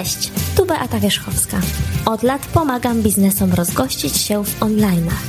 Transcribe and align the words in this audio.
Cześć, 0.00 0.32
tu 0.56 0.66
Beata 0.66 1.00
Wierzchowska. 1.00 1.60
Od 2.06 2.22
lat 2.22 2.46
pomagam 2.46 3.02
biznesom 3.02 3.52
rozgościć 3.52 4.16
się 4.16 4.44
w 4.44 4.60
online'ach. 4.60 5.24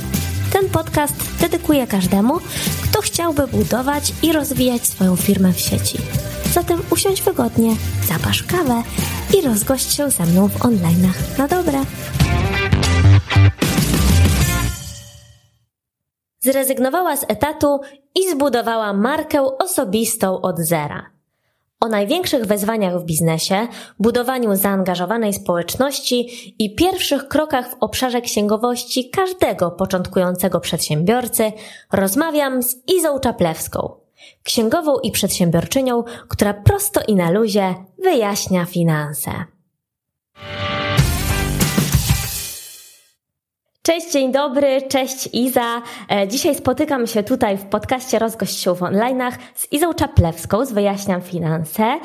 Ten 0.52 0.70
podcast 0.70 1.14
dedykuję 1.40 1.86
każdemu, 1.86 2.38
kto 2.84 3.00
chciałby 3.00 3.46
budować 3.46 4.12
i 4.22 4.32
rozwijać 4.32 4.86
swoją 4.86 5.16
firmę 5.16 5.52
w 5.52 5.60
sieci. 5.60 5.98
Zatem 6.52 6.80
usiądź 6.90 7.22
wygodnie, 7.22 7.76
zapasz 8.08 8.42
kawę 8.42 8.82
i 9.38 9.40
rozgość 9.46 9.94
się 9.94 10.10
ze 10.10 10.26
mną 10.26 10.48
w 10.48 10.58
online'ach. 10.58 11.38
Na 11.38 11.48
dobre! 11.48 11.78
Zrezygnowała 16.40 17.16
z 17.16 17.24
etatu 17.28 17.80
i 18.14 18.30
zbudowała 18.30 18.92
markę 18.92 19.42
osobistą 19.58 20.40
od 20.40 20.58
zera. 20.58 21.11
O 21.82 21.88
największych 21.88 22.44
wyzwaniach 22.46 23.00
w 23.00 23.04
biznesie, 23.04 23.68
budowaniu 23.98 24.56
zaangażowanej 24.56 25.32
społeczności 25.32 26.28
i 26.58 26.74
pierwszych 26.74 27.28
krokach 27.28 27.70
w 27.70 27.76
obszarze 27.80 28.20
księgowości 28.20 29.10
każdego 29.10 29.70
początkującego 29.70 30.60
przedsiębiorcy 30.60 31.52
rozmawiam 31.92 32.62
z 32.62 32.76
Izą 32.96 33.20
Czaplewską, 33.20 33.96
księgową 34.42 34.98
i 34.98 35.10
przedsiębiorczynią, 35.10 36.04
która 36.28 36.54
prosto 36.54 37.00
i 37.08 37.14
na 37.14 37.30
luzie 37.30 37.74
wyjaśnia 38.02 38.64
finanse. 38.64 39.30
Cześć, 43.86 44.12
dzień 44.12 44.32
dobry, 44.32 44.82
cześć 44.88 45.28
Iza. 45.32 45.82
E, 46.10 46.28
dzisiaj 46.28 46.54
spotykam 46.54 47.06
się 47.06 47.22
tutaj 47.22 47.58
w 47.58 47.64
podcaście 47.64 48.18
Rozgość 48.18 48.60
się 48.60 48.74
w 48.74 48.80
online'ach 48.80 49.32
z 49.54 49.72
Izą 49.72 49.94
Czaplewską 49.94 50.64
z 50.64 50.72
Wyjaśniam 50.72 51.22
Finanse. 51.22 51.98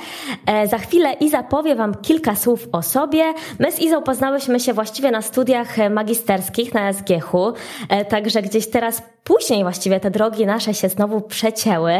E, 0.45 0.67
za 0.67 0.77
chwilę 0.77 1.13
Iza 1.13 1.43
powie 1.43 1.75
Wam 1.75 1.95
kilka 1.95 2.35
słów 2.35 2.67
o 2.71 2.81
sobie. 2.81 3.33
My 3.59 3.71
z 3.71 3.79
Izą 3.79 4.01
poznałyśmy 4.01 4.59
się 4.59 4.73
właściwie 4.73 5.11
na 5.11 5.21
studiach 5.21 5.77
magisterskich 5.89 6.73
na 6.73 6.93
SGH-u, 6.93 7.53
e, 7.89 8.05
także 8.05 8.41
gdzieś 8.41 8.69
teraz 8.69 9.01
później 9.23 9.63
właściwie 9.63 9.99
te 9.99 10.11
drogi 10.11 10.45
nasze 10.45 10.73
się 10.73 10.89
znowu 10.89 11.21
przecięły. 11.21 11.91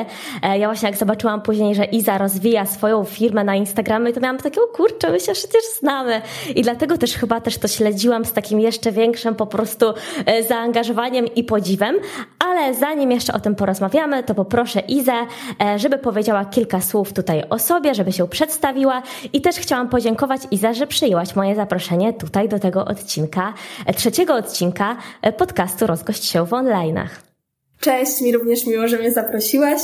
Ja 0.60 0.68
właśnie 0.68 0.90
jak 0.90 0.98
zobaczyłam 0.98 1.42
później, 1.42 1.76
że 1.76 1.86
Iza 1.86 2.18
rozwija 2.18 2.66
swoją 2.66 3.04
firmę 3.04 3.44
na 3.44 3.56
Instagramie, 3.56 4.14
to 4.14 4.20
miałam 4.20 4.38
takie, 4.38 4.62
o 4.62 4.68
kurczę, 4.68 5.12
my 5.12 5.20
się 5.20 5.34
przecież 5.34 5.62
znamy. 5.80 6.22
I 6.56 6.62
dlatego 6.62 6.98
też 6.98 7.14
chyba 7.14 7.42
też 7.42 7.58
to 7.58 7.68
śledziłam 7.68 8.26
z 8.26 8.34
takim 8.34 8.60
jeszcze 8.60 8.92
większym 8.92 9.36
po 9.36 9.48
prostu 9.48 9.67
prostu 9.68 9.94
e, 10.26 10.44
zaangażowaniem 10.44 11.36
i 11.36 11.44
podziwem. 11.44 11.96
Ale 12.40 12.74
zanim 12.74 13.12
jeszcze 13.12 13.34
o 13.34 13.40
tym 13.40 13.56
porozmawiamy, 13.56 14.24
to 14.24 14.36
poproszę 14.36 14.80
Izę, 14.80 15.14
e, 15.62 15.80
żeby 15.80 15.98
powiedziała 15.98 16.46
kilka 16.46 16.82
słów 16.82 17.14
tutaj 17.14 17.44
o 17.50 17.60
sobie, 17.60 17.96
żeby 17.96 18.12
się 18.12 18.28
przedstawiła 18.28 19.02
i 19.34 19.42
też 19.42 19.56
chciałam 19.56 19.90
podziękować 19.90 20.42
Iza, 20.52 20.74
że 20.74 20.88
przyjęłaś 20.88 21.36
moje 21.36 21.56
zaproszenie 21.56 22.14
tutaj 22.14 22.50
do 22.50 22.60
tego 22.60 22.86
odcinka, 22.86 23.54
e, 23.86 23.94
trzeciego 23.94 24.36
odcinka 24.36 24.96
podcastu 25.38 25.88
Rozgość 25.88 26.26
się 26.26 26.46
w 26.46 26.50
online'ach. 26.50 27.27
Cześć, 27.80 28.22
mi 28.22 28.32
również 28.32 28.68
miło, 28.68 28.88
że 28.88 28.98
mnie 28.98 29.12
zaprosiłaś. 29.12 29.82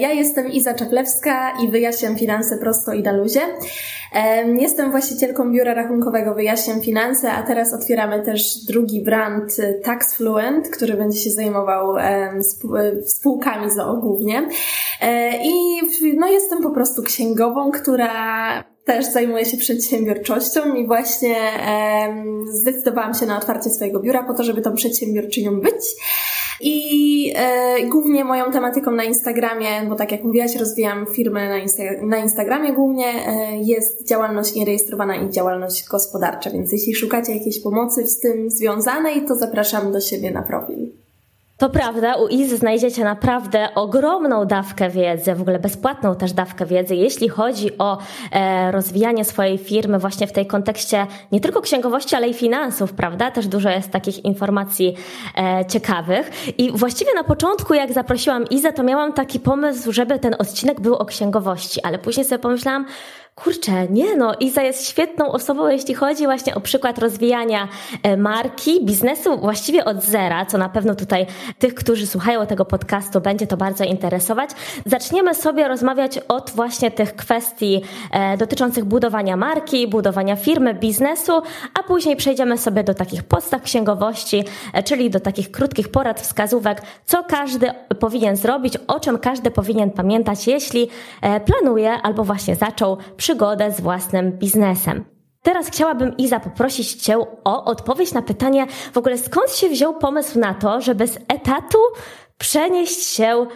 Ja 0.00 0.12
jestem 0.12 0.52
Iza 0.52 0.74
Czaplewska 0.74 1.52
i 1.64 1.68
wyjaśniam 1.68 2.16
finanse 2.16 2.58
prosto 2.58 2.92
i 2.92 3.02
na 3.02 3.12
luzie. 3.12 3.40
Jestem 4.58 4.90
właścicielką 4.90 5.52
biura 5.52 5.74
rachunkowego 5.74 6.34
Wyjaśniam 6.34 6.80
Finanse, 6.80 7.32
a 7.32 7.42
teraz 7.42 7.74
otwieramy 7.74 8.22
też 8.22 8.64
drugi 8.64 9.02
brand 9.02 9.58
y, 9.58 9.80
TaxFluent, 9.84 10.68
który 10.68 10.94
będzie 10.94 11.18
się 11.18 11.30
zajmował 11.30 11.96
spółkami 13.06 13.70
ZOO 13.70 13.96
głównie. 13.96 14.48
E, 15.00 15.32
I 15.44 15.52
no, 16.16 16.28
jestem 16.28 16.62
po 16.62 16.70
prostu 16.70 17.02
księgową, 17.02 17.70
która 17.70 18.64
też 18.84 19.06
zajmuję 19.06 19.44
się 19.44 19.56
przedsiębiorczością 19.56 20.74
i 20.74 20.86
właśnie 20.86 21.36
zdecydowałam 22.50 23.14
się 23.14 23.26
na 23.26 23.38
otwarcie 23.38 23.70
swojego 23.70 24.00
biura 24.00 24.22
po 24.22 24.34
to, 24.34 24.44
żeby 24.44 24.62
tą 24.62 24.74
przedsiębiorczynią 24.74 25.60
być. 25.60 25.84
I 26.60 27.32
e, 27.36 27.86
głównie 27.86 28.24
moją 28.24 28.52
tematyką 28.52 28.90
na 28.90 29.04
Instagramie, 29.04 29.68
bo 29.88 29.94
tak 29.94 30.12
jak 30.12 30.24
mówiłaś, 30.24 30.56
rozwijam 30.56 31.06
firmę 31.06 31.48
na, 31.48 31.64
Insta- 31.64 32.02
na 32.02 32.18
Instagramie 32.18 32.72
głównie, 32.72 33.06
e, 33.06 33.56
jest 33.62 34.08
działalność 34.08 34.54
nierejestrowana 34.54 35.16
i 35.16 35.30
działalność 35.30 35.84
gospodarcza, 35.88 36.50
więc 36.50 36.72
jeśli 36.72 36.94
szukacie 36.94 37.34
jakiejś 37.34 37.62
pomocy 37.62 38.06
z 38.06 38.20
tym 38.20 38.50
związanej, 38.50 39.24
to 39.24 39.34
zapraszam 39.34 39.92
do 39.92 40.00
siebie 40.00 40.30
na 40.30 40.42
profil. 40.42 41.03
To 41.58 41.70
prawda, 41.70 42.14
u 42.14 42.28
Izy 42.28 42.56
znajdziecie 42.56 43.04
naprawdę 43.04 43.68
ogromną 43.74 44.44
dawkę 44.44 44.90
wiedzy, 44.90 45.34
w 45.34 45.40
ogóle 45.40 45.58
bezpłatną 45.58 46.14
też 46.14 46.32
dawkę 46.32 46.66
wiedzy, 46.66 46.96
jeśli 46.96 47.28
chodzi 47.28 47.78
o 47.78 47.98
e, 48.32 48.72
rozwijanie 48.72 49.24
swojej 49.24 49.58
firmy 49.58 49.98
właśnie 49.98 50.26
w 50.26 50.32
tej 50.32 50.46
kontekście 50.46 51.06
nie 51.32 51.40
tylko 51.40 51.60
księgowości, 51.60 52.16
ale 52.16 52.28
i 52.28 52.34
finansów, 52.34 52.92
prawda? 52.92 53.30
Też 53.30 53.46
dużo 53.46 53.70
jest 53.70 53.90
takich 53.90 54.24
informacji 54.24 54.96
e, 55.36 55.64
ciekawych. 55.66 56.30
I 56.58 56.72
właściwie 56.72 57.14
na 57.14 57.24
początku, 57.24 57.74
jak 57.74 57.92
zaprosiłam 57.92 58.44
Izę, 58.50 58.72
to 58.72 58.82
miałam 58.82 59.12
taki 59.12 59.40
pomysł, 59.40 59.92
żeby 59.92 60.18
ten 60.18 60.34
odcinek 60.38 60.80
był 60.80 60.94
o 60.94 61.04
księgowości, 61.04 61.80
ale 61.82 61.98
później 61.98 62.26
sobie 62.26 62.38
pomyślałam, 62.38 62.86
kurczę, 63.34 63.88
nie 63.88 64.16
no, 64.16 64.34
Iza 64.40 64.62
jest 64.62 64.88
świetną 64.88 65.32
osobą, 65.32 65.68
jeśli 65.68 65.94
chodzi 65.94 66.24
właśnie 66.24 66.54
o 66.54 66.60
przykład 66.60 66.98
rozwijania 66.98 67.68
e, 68.02 68.16
marki, 68.16 68.84
biznesu 68.84 69.38
właściwie 69.38 69.84
od 69.84 70.02
zera, 70.02 70.46
co 70.46 70.58
na 70.58 70.68
pewno 70.68 70.94
tutaj 70.94 71.26
tych, 71.58 71.74
którzy 71.74 72.06
słuchają 72.06 72.46
tego 72.46 72.64
podcastu, 72.64 73.20
będzie 73.20 73.46
to 73.46 73.56
bardzo 73.56 73.84
interesować. 73.84 74.50
Zaczniemy 74.86 75.34
sobie 75.34 75.68
rozmawiać 75.68 76.18
od 76.28 76.50
właśnie 76.50 76.90
tych 76.90 77.16
kwestii 77.16 77.82
e, 78.10 78.36
dotyczących 78.36 78.84
budowania 78.84 79.36
marki, 79.36 79.88
budowania 79.88 80.36
firmy, 80.36 80.74
biznesu, 80.74 81.42
a 81.80 81.82
później 81.82 82.16
przejdziemy 82.16 82.58
sobie 82.58 82.84
do 82.84 82.94
takich 82.94 83.22
podstaw 83.22 83.62
księgowości, 83.62 84.44
e, 84.72 84.82
czyli 84.82 85.10
do 85.10 85.20
takich 85.20 85.50
krótkich 85.50 85.88
porad, 85.88 86.20
wskazówek, 86.20 86.82
co 87.06 87.24
każdy 87.24 87.70
powinien 88.00 88.36
zrobić, 88.36 88.76
o 88.86 89.00
czym 89.00 89.18
każdy 89.18 89.50
powinien 89.50 89.90
pamiętać, 89.90 90.46
jeśli 90.46 90.88
planuje 91.46 91.92
albo 91.92 92.24
właśnie 92.24 92.56
zaczął 92.56 92.98
przygodę 93.24 93.72
z 93.72 93.80
własnym 93.80 94.32
biznesem. 94.32 95.04
Teraz 95.42 95.66
chciałabym 95.66 96.16
Iza 96.16 96.40
poprosić 96.40 96.94
Cię 96.94 97.18
o 97.44 97.64
odpowiedź 97.64 98.12
na 98.12 98.22
pytanie 98.22 98.66
w 98.92 98.98
ogóle 98.98 99.18
skąd 99.18 99.50
się 99.50 99.68
wziął 99.68 99.98
pomysł 99.98 100.38
na 100.38 100.54
to, 100.54 100.80
żeby 100.80 101.06
z 101.06 101.16
etatu 101.28 101.78
przenieść 102.38 103.06
się 103.06 103.46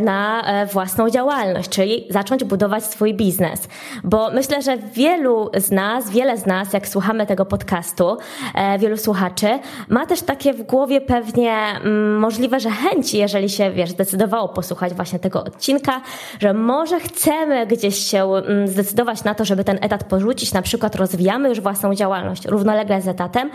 na 0.00 0.42
e, 0.42 0.66
własną 0.66 1.10
działalność, 1.10 1.68
czyli 1.68 2.06
zacząć 2.10 2.44
budować 2.44 2.84
swój 2.84 3.14
biznes. 3.14 3.68
Bo 4.04 4.30
myślę, 4.30 4.62
że 4.62 4.76
wielu 4.76 5.50
z 5.56 5.70
nas, 5.70 6.10
wiele 6.10 6.38
z 6.38 6.46
nas, 6.46 6.72
jak 6.72 6.88
słuchamy 6.88 7.26
tego 7.26 7.44
podcastu, 7.44 8.16
e, 8.54 8.78
wielu 8.78 8.96
słuchaczy, 8.96 9.58
ma 9.88 10.06
też 10.06 10.22
takie 10.22 10.52
w 10.52 10.62
głowie 10.62 11.00
pewnie 11.00 11.52
mm, 11.52 12.18
możliwe, 12.18 12.60
że 12.60 12.70
chęci, 12.70 13.18
jeżeli 13.18 13.48
się, 13.48 13.70
wiesz, 13.70 13.90
zdecydowało 13.90 14.48
posłuchać 14.48 14.94
właśnie 14.94 15.18
tego 15.18 15.44
odcinka, 15.44 16.00
że 16.40 16.54
może 16.54 17.00
chcemy 17.00 17.66
gdzieś 17.66 17.98
się 17.98 18.24
mm, 18.24 18.68
zdecydować 18.68 19.24
na 19.24 19.34
to, 19.34 19.44
żeby 19.44 19.64
ten 19.64 19.78
etat 19.80 20.04
porzucić, 20.04 20.52
na 20.52 20.62
przykład 20.62 20.94
rozwijamy 20.94 21.48
już 21.48 21.60
własną 21.60 21.94
działalność 21.94 22.46
równolegle 22.46 23.02
z 23.02 23.08
etatem, 23.08 23.50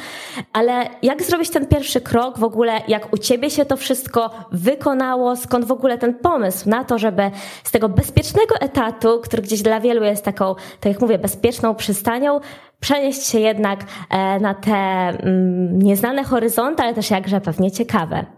ale 0.53 0.89
jak 1.01 1.23
zrobić 1.23 1.49
ten 1.49 1.67
pierwszy 1.67 2.01
krok 2.01 2.39
w 2.39 2.43
ogóle, 2.43 2.81
jak 2.87 3.13
u 3.13 3.17
Ciebie 3.17 3.49
się 3.49 3.65
to 3.65 3.77
wszystko 3.77 4.29
wykonało, 4.51 5.35
skąd 5.35 5.65
w 5.65 5.71
ogóle 5.71 5.97
ten 5.97 6.06
ten 6.07 6.19
pomysł 6.19 6.69
na 6.69 6.83
to, 6.83 6.97
żeby 6.97 7.31
z 7.63 7.71
tego 7.71 7.89
bezpiecznego 7.89 8.55
etatu, 8.55 9.19
który 9.23 9.41
gdzieś 9.41 9.61
dla 9.61 9.79
wielu 9.79 10.03
jest 10.03 10.25
taką, 10.25 10.55
tak 10.79 10.91
jak 10.91 11.01
mówię, 11.01 11.17
bezpieczną 11.19 11.75
przystanią, 11.75 12.39
przenieść 12.79 13.27
się 13.27 13.39
jednak 13.39 13.79
e, 14.09 14.39
na 14.39 14.53
te 14.53 14.71
mm, 14.73 15.81
nieznane 15.81 16.23
horyzonty, 16.23 16.83
ale 16.83 16.93
też 16.93 17.11
jakże 17.11 17.41
pewnie 17.41 17.71
ciekawe. 17.71 18.36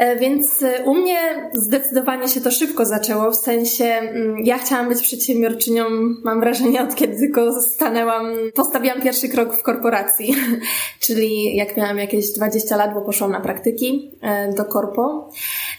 E, 0.00 0.16
więc 0.16 0.62
e, 0.62 0.84
u 0.84 0.94
mnie 0.94 1.50
zdecydowanie 1.52 2.28
się 2.28 2.40
to 2.40 2.50
szybko 2.50 2.84
zaczęło, 2.86 3.30
w 3.30 3.36
sensie 3.36 3.84
mm, 3.84 4.38
ja 4.44 4.58
chciałam 4.58 4.88
być 4.88 5.02
przedsiębiorczynią, 5.02 5.84
mam 6.24 6.40
wrażenie, 6.40 6.82
od 6.82 6.94
kiedy 6.94 7.18
tylko 7.18 7.62
stanęłam, 7.62 8.26
postawiłam 8.54 9.02
pierwszy 9.02 9.28
krok 9.28 9.56
w 9.56 9.62
korporacji, 9.62 10.34
czyli 11.04 11.56
jak 11.56 11.76
miałam 11.76 11.98
jakieś 11.98 12.32
20 12.32 12.76
lat, 12.76 12.94
bo 12.94 13.00
poszłam 13.00 13.32
na 13.32 13.40
praktyki 13.40 14.10
e, 14.22 14.52
do 14.52 14.64
korpo. 14.64 15.30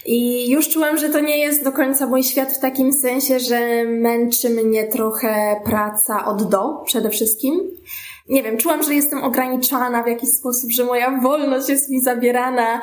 I 0.06 0.50
już 0.50 0.68
czułam, 0.68 0.98
że 0.98 1.08
to 1.08 1.20
nie 1.20 1.38
jest 1.38 1.64
do 1.64 1.72
końca 1.72 2.06
mój 2.06 2.24
świat 2.24 2.52
w 2.52 2.60
takim 2.60 2.92
sensie, 2.92 3.40
że 3.40 3.84
męczy 3.84 4.50
mnie 4.50 4.84
trochę 4.84 5.60
praca 5.64 6.24
od 6.24 6.48
do 6.48 6.82
przede 6.86 7.10
wszystkim 7.10 7.60
nie 8.28 8.42
wiem, 8.42 8.58
czułam, 8.58 8.82
że 8.82 8.94
jestem 8.94 9.24
ograniczana 9.24 10.02
w 10.02 10.06
jakiś 10.06 10.30
sposób, 10.30 10.70
że 10.70 10.84
moja 10.84 11.20
wolność 11.20 11.68
jest 11.68 11.90
mi 11.90 12.00
zabierana. 12.00 12.80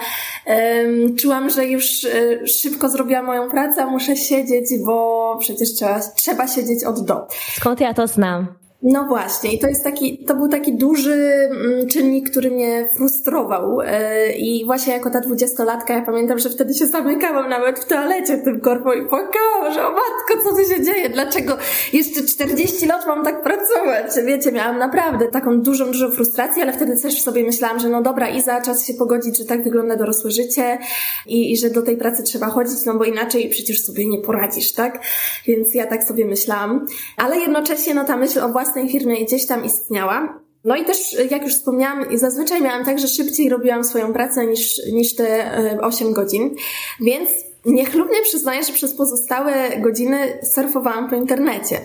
Czułam, 1.18 1.50
że 1.50 1.66
już 1.66 2.04
y, 2.04 2.48
szybko 2.48 2.90
zrobiłam 2.90 3.26
moją 3.26 3.50
pracę, 3.52 3.86
muszę 3.86 4.18
siedzieć, 4.18 4.66
bo 4.86 5.38
przecież 5.40 5.74
trzeba, 5.74 6.00
trzeba 6.00 6.48
siedzieć 6.48 6.84
od 6.84 7.06
do. 7.06 7.28
Skąd 7.56 7.80
ja 7.80 7.94
to 7.94 8.08
znam? 8.08 8.59
No 8.84 9.06
właśnie, 9.06 9.54
i 9.54 9.60
to 9.60 9.68
jest 9.68 9.84
taki, 9.84 10.18
to 10.18 10.36
był 10.36 10.48
taki 10.48 10.78
duży 10.78 11.14
mm, 11.14 11.88
czynnik, 11.88 12.30
który 12.30 12.52
mnie 12.52 12.90
frustrował. 12.96 13.82
E, 13.82 14.32
I 14.32 14.66
właśnie 14.66 14.94
jako 14.94 15.10
ta 15.10 15.20
dwudziestolatka, 15.20 15.94
ja 15.94 16.02
pamiętam, 16.02 16.40
że 16.40 16.50
wtedy 16.50 16.74
się 16.74 16.86
zamykałam 16.86 17.50
nawet 17.50 17.80
w 17.80 17.86
toalecie 17.86 18.38
tym 18.38 18.62
korpo 18.62 18.94
i 18.94 19.06
płakałam, 19.06 19.74
że 19.74 19.88
o 19.88 19.92
matko, 19.92 20.44
co 20.44 20.56
tu 20.56 20.76
się 20.76 20.84
dzieje? 20.84 21.10
Dlaczego 21.10 21.58
jeszcze 21.94 22.24
40 22.24 22.86
lat 22.86 23.08
mam 23.08 23.24
tak 23.24 23.44
pracować? 23.44 24.26
Wiecie, 24.26 24.52
miałam 24.52 24.78
naprawdę 24.78 25.28
taką 25.28 25.62
dużą, 25.62 25.86
dużą 25.86 26.12
frustrację, 26.12 26.64
ale 26.64 26.74
wtedy 26.74 27.02
też 27.02 27.22
sobie 27.22 27.44
myślałam, 27.44 27.80
że 27.80 27.90
no 27.90 28.02
dobra, 28.02 28.30
Iza, 28.30 28.62
czas 28.62 28.88
się 28.88 28.94
pogodzić, 28.94 29.38
że 29.38 29.46
tak 29.46 29.64
wygląda 29.64 29.96
dorosłe 29.96 30.32
życie 30.32 30.78
i, 31.28 31.52
i 31.52 31.58
że 31.58 31.70
do 31.70 31.82
tej 31.82 31.98
pracy 31.98 32.24
trzeba 32.24 32.48
chodzić, 32.48 32.86
no 32.86 32.96
bo 32.96 33.04
inaczej 33.04 33.50
przecież 33.50 33.84
sobie 33.84 34.08
nie 34.08 34.22
poradzisz, 34.22 34.72
tak? 34.72 35.00
Więc 35.48 35.76
ja 35.76 35.88
tak 35.88 36.04
sobie 36.04 36.26
myślałam. 36.26 36.86
Ale 37.18 37.38
jednocześnie 37.38 37.94
no 37.94 38.06
ta 38.06 38.18
myśl 38.18 38.40
o 38.40 38.50
własnym 38.50 38.69
własnej 38.74 38.90
firmie 38.90 39.26
gdzieś 39.26 39.46
tam 39.48 39.66
istniała. 39.66 40.40
No 40.64 40.76
i 40.76 40.86
też, 40.86 41.18
jak 41.32 41.44
już 41.44 41.54
wspomniałam, 41.54 42.06
zazwyczaj 42.18 42.62
miałam 42.62 42.86
tak, 42.86 43.00
że 43.00 43.08
szybciej 43.08 43.50
robiłam 43.50 43.84
swoją 43.84 44.14
pracę 44.14 44.48
niż, 44.48 44.82
niż 44.92 45.16
te 45.16 45.52
8 45.82 46.08
e, 46.08 46.14
godzin, 46.14 46.56
więc 47.02 47.30
Niechlubnie 47.66 48.22
przyznaję, 48.22 48.64
że 48.64 48.74
przez 48.74 48.94
pozostałe 48.94 49.54
godziny 49.78 50.40
surfowałam 50.44 51.10
po 51.10 51.16
internecie. 51.16 51.80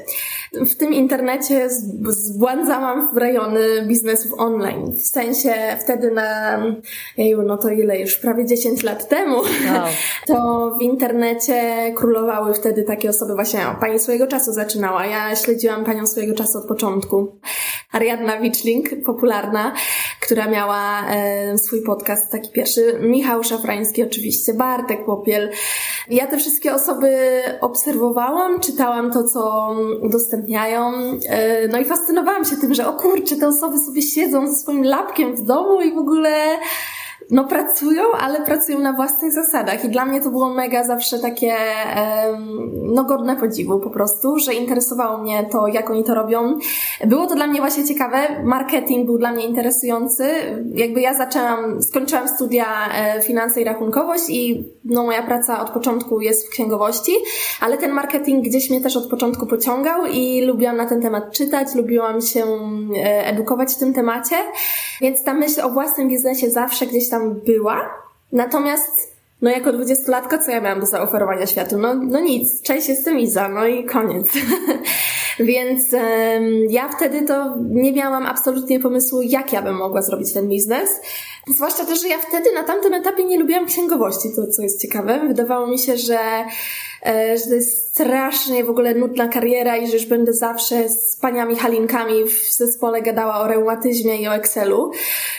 W 0.53 0.76
tym 0.76 0.93
internecie 0.93 1.71
zbłądzałam 2.06 3.15
w 3.15 3.17
rejony 3.17 3.87
biznesów 3.87 4.32
online. 4.38 4.93
W 4.93 5.06
sensie 5.06 5.55
wtedy 5.81 6.11
na, 6.11 6.59
jeju, 7.17 7.43
no 7.43 7.56
to 7.56 7.69
ile 7.69 8.00
już, 8.00 8.17
prawie 8.17 8.47
10 8.47 8.82
lat 8.82 9.09
temu, 9.09 9.37
wow. 9.37 9.47
to 10.26 10.71
w 10.79 10.82
internecie 10.82 11.93
królowały 11.97 12.55
wtedy 12.55 12.82
takie 12.82 13.11
osoby, 13.11 13.35
właśnie 13.35 13.61
pani 13.81 13.99
swojego 13.99 14.27
czasu 14.27 14.53
zaczynała. 14.53 15.06
Ja 15.06 15.37
śledziłam 15.37 15.85
panią 15.85 16.06
swojego 16.06 16.35
czasu 16.35 16.59
od 16.59 16.67
początku. 16.67 17.38
Ariadna 17.93 18.41
Wiczling, 18.41 18.88
popularna, 19.06 19.75
która 20.20 20.49
miała 20.49 21.09
e, 21.11 21.59
swój 21.59 21.82
podcast 21.82 22.32
taki 22.32 22.50
pierwszy. 22.50 22.99
Michał 23.00 23.44
Szafrański 23.44 24.03
oczywiście, 24.03 24.55
Bartek 24.55 25.05
Popiel. 25.05 25.50
Ja 26.11 26.27
te 26.27 26.39
wszystkie 26.39 26.75
osoby 26.75 27.43
obserwowałam, 27.61 28.61
czytałam 28.61 29.13
to, 29.13 29.29
co 29.29 29.71
udostępniają, 30.03 30.93
e, 31.29 31.69
no 31.69 31.79
i 31.79 31.85
fascynowałam 31.85 32.45
się 32.45 32.57
tym, 32.57 32.75
że 32.75 32.89
o 32.89 32.93
kurczę, 32.93 33.37
te 33.37 33.49
osoby 33.49 33.79
sobie 33.79 34.03
siedzą 34.03 34.47
ze 34.47 34.55
swoim 34.55 34.85
lapkiem 34.85 35.37
w 35.37 35.45
domu 35.45 35.81
i 35.81 35.95
w 35.95 35.99
ogóle 35.99 36.59
no 37.31 37.44
pracują, 37.44 38.03
ale 38.21 38.41
pracują 38.41 38.79
na 38.79 38.93
własnych 38.93 39.32
zasadach. 39.32 39.85
I 39.85 39.88
dla 39.88 40.05
mnie 40.05 40.21
to 40.21 40.31
było 40.31 40.55
mega 40.55 40.85
zawsze 40.85 41.19
takie 41.19 41.55
no 42.82 43.05
godne 43.05 43.37
podziwu 43.37 43.81
po 43.81 43.91
prostu, 43.91 44.38
że 44.38 44.55
interesowało 44.55 45.19
mnie 45.19 45.49
to, 45.53 45.67
jak 45.67 45.91
oni 45.91 46.05
to 46.05 46.15
robią. 46.15 46.59
Było 47.06 47.26
to 47.26 47.35
dla 47.35 47.47
mnie 47.47 47.61
właśnie 47.61 47.85
ciekawe, 47.85 48.17
marketing 48.44 49.06
był 49.06 49.19
dla 49.19 49.32
mnie 49.32 49.47
interesujący, 49.47 50.25
jakby 50.75 51.00
ja 51.00 51.15
zaczęłam, 51.15 51.82
skończyłam 51.82 52.29
studia 52.29 52.67
e, 52.94 53.23
finanse 53.23 53.61
i 53.61 53.65
rachunkowość 53.65 54.25
i 54.29 54.65
no 54.85 55.05
moja 55.05 55.23
praca 55.23 55.61
od 55.61 55.70
początku 55.70 56.20
jest 56.20 56.47
w 56.47 56.50
księgowości, 56.50 57.12
ale 57.61 57.79
ten 57.79 57.93
marketing 57.93 58.44
gdzieś 58.44 58.70
mnie 58.70 58.81
też 58.81 58.97
od 58.97 59.11
początku 59.11 59.47
pociągał 59.47 60.06
i 60.06 60.43
lubiłam 60.43 60.77
na 60.77 60.87
ten 60.87 61.03
temat 61.03 61.32
czytać, 61.32 61.75
lubiłam 61.75 62.20
się 62.20 62.44
e, 62.97 63.27
edukować 63.27 63.75
w 63.75 63.79
tym 63.79 63.94
temacie, 63.94 64.37
więc 65.00 65.25
ta 65.25 65.35
myśl 65.35 65.61
o 65.61 65.70
własnym 65.70 66.09
biznesie 66.09 66.50
zawsze 66.50 66.87
gdzieś 66.87 67.09
tam 67.09 67.14
tam 67.15 67.35
była. 67.35 67.91
Natomiast 68.33 69.14
no 69.44 69.50
jako 69.50 69.73
dwudziestolatka, 69.73 70.38
co 70.38 70.50
ja 70.50 70.61
miałam 70.61 70.81
do 70.81 70.87
zaoferowania 70.87 71.46
światu? 71.46 71.79
No, 71.79 71.94
no 71.94 72.20
nic, 72.20 72.62
cześć, 72.62 72.88
jestem 72.88 73.19
Iza, 73.19 73.49
no 73.49 73.67
i 73.67 73.85
koniec. 73.85 74.26
Więc 75.38 75.93
um, 75.93 76.02
ja 76.70 76.88
wtedy 76.88 77.23
to 77.23 77.55
nie 77.70 77.93
miałam 77.93 78.26
absolutnie 78.26 78.81
pomysłu, 78.81 79.23
jak 79.23 79.52
ja 79.52 79.62
bym 79.62 79.76
mogła 79.76 80.02
zrobić 80.02 80.32
ten 80.32 80.49
biznes. 80.49 81.00
Zwłaszcza 81.49 81.85
też, 81.85 82.02
że 82.02 82.08
ja 82.08 82.19
wtedy 82.19 82.52
na 82.55 82.62
tamtym 82.62 82.94
etapie 82.94 83.25
nie 83.25 83.38
lubiłam 83.38 83.67
księgowości, 83.67 84.29
to 84.37 84.46
co 84.46 84.62
jest 84.62 84.82
ciekawe. 84.82 85.20
Wydawało 85.29 85.67
mi 85.67 85.79
się, 85.79 85.96
że, 85.96 86.19
e, 87.06 87.38
że 87.38 87.44
to 87.44 87.55
jest 87.55 87.88
strasznie 87.88 88.64
w 88.64 88.70
ogóle 88.70 88.94
nudna 88.94 89.29
kariera 89.29 89.76
i 89.76 89.87
że 89.87 89.96
już 89.96 90.06
będę 90.06 90.32
zawsze 90.32 90.88
z 90.88 91.17
paniami 91.17 91.56
Halinkami 91.56 92.25
w 92.25 92.52
zespole 92.52 93.02
gadała 93.02 93.41
o 93.41 93.49
reumatyzmie 93.49 94.23
i 94.23 94.29
o 94.29 94.35
Excelu. 94.35 94.91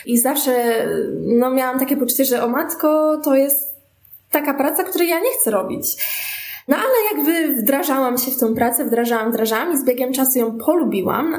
I 0.06 0.18
zawsze 0.18 0.86
no, 1.20 1.50
miałam 1.50 1.78
takie 1.78 1.96
poczucie, 1.96 2.24
że 2.24 2.42
o 2.42 2.48
matko, 2.48 3.20
to 3.24 3.34
jest 3.34 3.75
taka 4.40 4.54
praca, 4.54 4.84
której 4.84 5.08
ja 5.08 5.20
nie 5.20 5.30
chcę 5.40 5.50
robić. 5.50 5.96
No 6.68 6.76
ale 6.76 6.94
jakby 7.14 7.62
wdrażałam 7.62 8.18
się 8.18 8.30
w 8.30 8.40
tą 8.40 8.54
pracę, 8.54 8.84
wdrażałam, 8.84 9.32
wdrażałam 9.32 9.72
i 9.72 9.78
z 9.78 9.84
biegiem 9.84 10.12
czasu 10.12 10.38
ją 10.38 10.58
polubiłam 10.58 11.36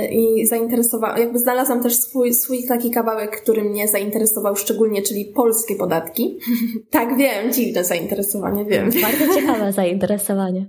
yy, 0.00 0.08
i 0.08 0.46
zainteresowałam, 0.46 1.18
jakby 1.18 1.38
znalazłam 1.38 1.82
też 1.82 1.96
swój, 1.96 2.34
swój 2.34 2.64
taki 2.68 2.90
kawałek, 2.90 3.42
który 3.42 3.64
mnie 3.64 3.88
zainteresował 3.88 4.56
szczególnie, 4.56 5.02
czyli 5.02 5.24
polskie 5.24 5.76
podatki. 5.76 6.38
tak, 6.90 7.16
wiem, 7.16 7.52
dziwne 7.52 7.84
zainteresowanie, 7.84 8.64
wiem. 8.64 8.90
Bardzo 9.02 9.34
ciekawe 9.34 9.72
zainteresowanie. 9.72 10.66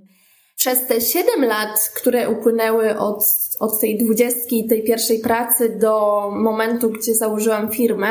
Przez 0.57 0.87
te 0.87 1.01
7 1.01 1.45
lat, 1.45 1.91
które 1.95 2.29
upłynęły 2.29 2.97
od, 2.97 3.23
od 3.59 3.79
tej 3.79 3.97
dwudziestki, 3.97 4.67
tej 4.67 4.83
pierwszej 4.83 5.19
pracy 5.19 5.69
do 5.69 6.21
momentu, 6.31 6.89
gdzie 6.89 7.15
założyłam 7.15 7.71
firmę, 7.71 8.07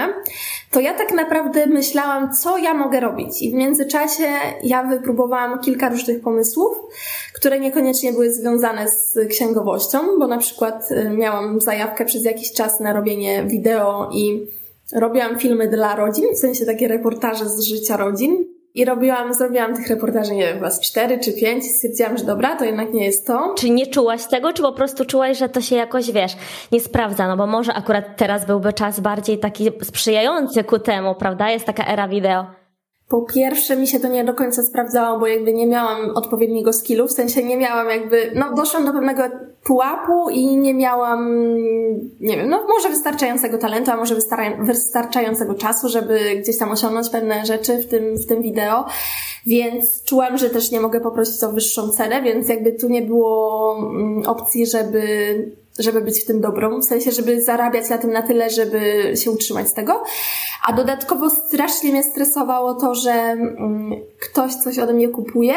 to 0.70 0.80
ja 0.80 0.94
tak 0.94 1.12
naprawdę 1.12 1.66
myślałam, 1.66 2.34
co 2.34 2.58
ja 2.58 2.74
mogę 2.74 3.00
robić. 3.00 3.42
I 3.42 3.50
w 3.50 3.54
międzyczasie 3.54 4.24
ja 4.62 4.82
wypróbowałam 4.82 5.60
kilka 5.60 5.88
różnych 5.88 6.20
pomysłów, 6.20 6.76
które 7.34 7.60
niekoniecznie 7.60 8.12
były 8.12 8.32
związane 8.32 8.88
z 8.88 9.28
księgowością, 9.28 9.98
bo 10.18 10.26
na 10.26 10.38
przykład 10.38 10.90
y, 10.90 11.10
miałam 11.10 11.60
zajawkę 11.60 12.04
przez 12.04 12.24
jakiś 12.24 12.52
czas 12.52 12.80
na 12.80 12.92
robienie 12.92 13.44
wideo 13.44 14.10
i 14.12 14.46
robiłam 14.92 15.38
filmy 15.38 15.68
dla 15.68 15.96
rodzin, 15.96 16.24
w 16.34 16.38
sensie 16.38 16.66
takie 16.66 16.88
reportaże 16.88 17.48
z 17.48 17.60
życia 17.60 17.96
rodzin. 17.96 18.55
I 18.76 18.84
robiłam, 18.84 19.34
zrobiłam 19.34 19.76
tych 19.76 19.88
reportaży, 19.88 20.34
nie 20.34 20.54
wiem, 20.54 20.70
z 20.70 20.80
cztery 20.80 21.18
czy 21.18 21.32
pięć 21.32 21.64
i 21.64 21.68
stwierdziłam, 21.68 22.18
że 22.18 22.24
dobra, 22.24 22.56
to 22.56 22.64
jednak 22.64 22.92
nie 22.92 23.04
jest 23.04 23.26
to. 23.26 23.54
Czy 23.58 23.70
nie 23.70 23.86
czułaś 23.86 24.26
tego, 24.26 24.52
czy 24.52 24.62
po 24.62 24.72
prostu 24.72 25.04
czułaś, 25.04 25.38
że 25.38 25.48
to 25.48 25.60
się 25.60 25.76
jakoś, 25.76 26.12
wiesz, 26.12 26.36
nie 26.72 26.80
sprawdza? 26.80 27.28
No 27.28 27.36
bo 27.36 27.46
może 27.46 27.74
akurat 27.74 28.04
teraz 28.16 28.46
byłby 28.46 28.72
czas 28.72 29.00
bardziej 29.00 29.38
taki 29.38 29.70
sprzyjający 29.82 30.64
ku 30.64 30.78
temu, 30.78 31.14
prawda? 31.14 31.50
Jest 31.50 31.64
taka 31.64 31.86
era 31.86 32.08
wideo. 32.08 32.46
Po 33.08 33.22
pierwsze, 33.22 33.76
mi 33.76 33.86
się 33.86 34.00
to 34.00 34.08
nie 34.08 34.24
do 34.24 34.34
końca 34.34 34.62
sprawdzało, 34.62 35.18
bo 35.18 35.26
jakby 35.26 35.52
nie 35.52 35.66
miałam 35.66 36.10
odpowiedniego 36.10 36.72
skillu, 36.72 37.06
w 37.06 37.12
sensie 37.12 37.44
nie 37.44 37.56
miałam 37.56 37.88
jakby, 37.90 38.32
no 38.34 38.54
doszłam 38.54 38.86
do 38.86 38.92
pewnego 38.92 39.22
pułapu 39.64 40.30
i 40.30 40.56
nie 40.56 40.74
miałam, 40.74 41.54
nie 42.20 42.36
wiem, 42.36 42.48
no 42.48 42.66
może 42.68 42.88
wystarczającego 42.88 43.58
talentu, 43.58 43.90
a 43.90 43.96
może 43.96 44.14
wystarczającego 44.60 45.54
czasu, 45.54 45.88
żeby 45.88 46.20
gdzieś 46.42 46.58
tam 46.58 46.70
osiągnąć 46.70 47.10
pewne 47.10 47.46
rzeczy 47.46 47.78
w 47.78 47.86
tym, 47.86 48.16
w 48.16 48.26
tym 48.26 48.42
wideo, 48.42 48.84
więc 49.46 50.02
czułam, 50.02 50.38
że 50.38 50.50
też 50.50 50.70
nie 50.70 50.80
mogę 50.80 51.00
poprosić 51.00 51.44
o 51.44 51.52
wyższą 51.52 51.88
cenę, 51.88 52.22
więc 52.22 52.48
jakby 52.48 52.72
tu 52.72 52.88
nie 52.88 53.02
było 53.02 53.76
mm, 53.78 54.22
opcji, 54.26 54.66
żeby 54.66 55.02
żeby 55.78 56.00
być 56.00 56.22
w 56.22 56.26
tym 56.26 56.40
dobrą, 56.40 56.80
w 56.80 56.84
sensie, 56.84 57.12
żeby 57.12 57.42
zarabiać 57.42 57.90
na 57.90 57.98
tym 57.98 58.12
na 58.12 58.22
tyle, 58.22 58.50
żeby 58.50 59.12
się 59.16 59.30
utrzymać 59.30 59.68
z 59.68 59.72
tego. 59.72 60.02
A 60.68 60.72
dodatkowo 60.72 61.30
strasznie 61.30 61.90
mnie 61.90 62.02
stresowało 62.02 62.74
to, 62.74 62.94
że 62.94 63.12
mm, 63.12 63.90
ktoś 64.20 64.54
coś 64.54 64.78
ode 64.78 64.92
mnie 64.92 65.08
kupuje 65.08 65.54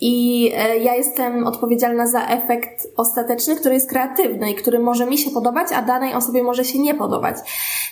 i 0.00 0.50
e, 0.56 0.78
ja 0.78 0.94
jestem 0.94 1.46
odpowiedzialna 1.46 2.06
za 2.06 2.26
efekt 2.26 2.86
ostateczny, 2.96 3.56
który 3.56 3.74
jest 3.74 3.88
kreatywny 3.88 4.50
i 4.50 4.54
który 4.54 4.78
może 4.78 5.06
mi 5.06 5.18
się 5.18 5.30
podobać, 5.30 5.68
a 5.72 5.82
danej 5.82 6.14
osobie 6.14 6.42
może 6.42 6.64
się 6.64 6.78
nie 6.78 6.94
podobać. 6.94 7.36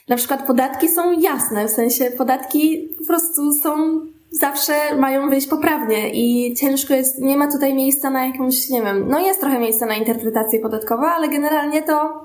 Na 0.08 0.16
przykład 0.16 0.46
podatki 0.46 0.88
są 0.88 1.20
jasne, 1.20 1.68
w 1.68 1.70
sensie 1.70 2.04
podatki 2.04 2.88
po 2.98 3.04
prostu 3.04 3.52
są 3.52 4.00
zawsze 4.40 4.96
mają 4.96 5.30
wyjść 5.30 5.46
poprawnie 5.46 6.10
i 6.10 6.54
ciężko 6.54 6.94
jest, 6.94 7.18
nie 7.18 7.36
ma 7.36 7.52
tutaj 7.52 7.74
miejsca 7.74 8.10
na 8.10 8.26
jakąś, 8.26 8.68
nie 8.68 8.82
wiem, 8.82 9.08
no 9.08 9.20
jest 9.20 9.40
trochę 9.40 9.58
miejsca 9.58 9.86
na 9.86 9.94
interpretację 9.94 10.60
podatkową, 10.60 11.06
ale 11.06 11.28
generalnie 11.28 11.82
to 11.82 12.24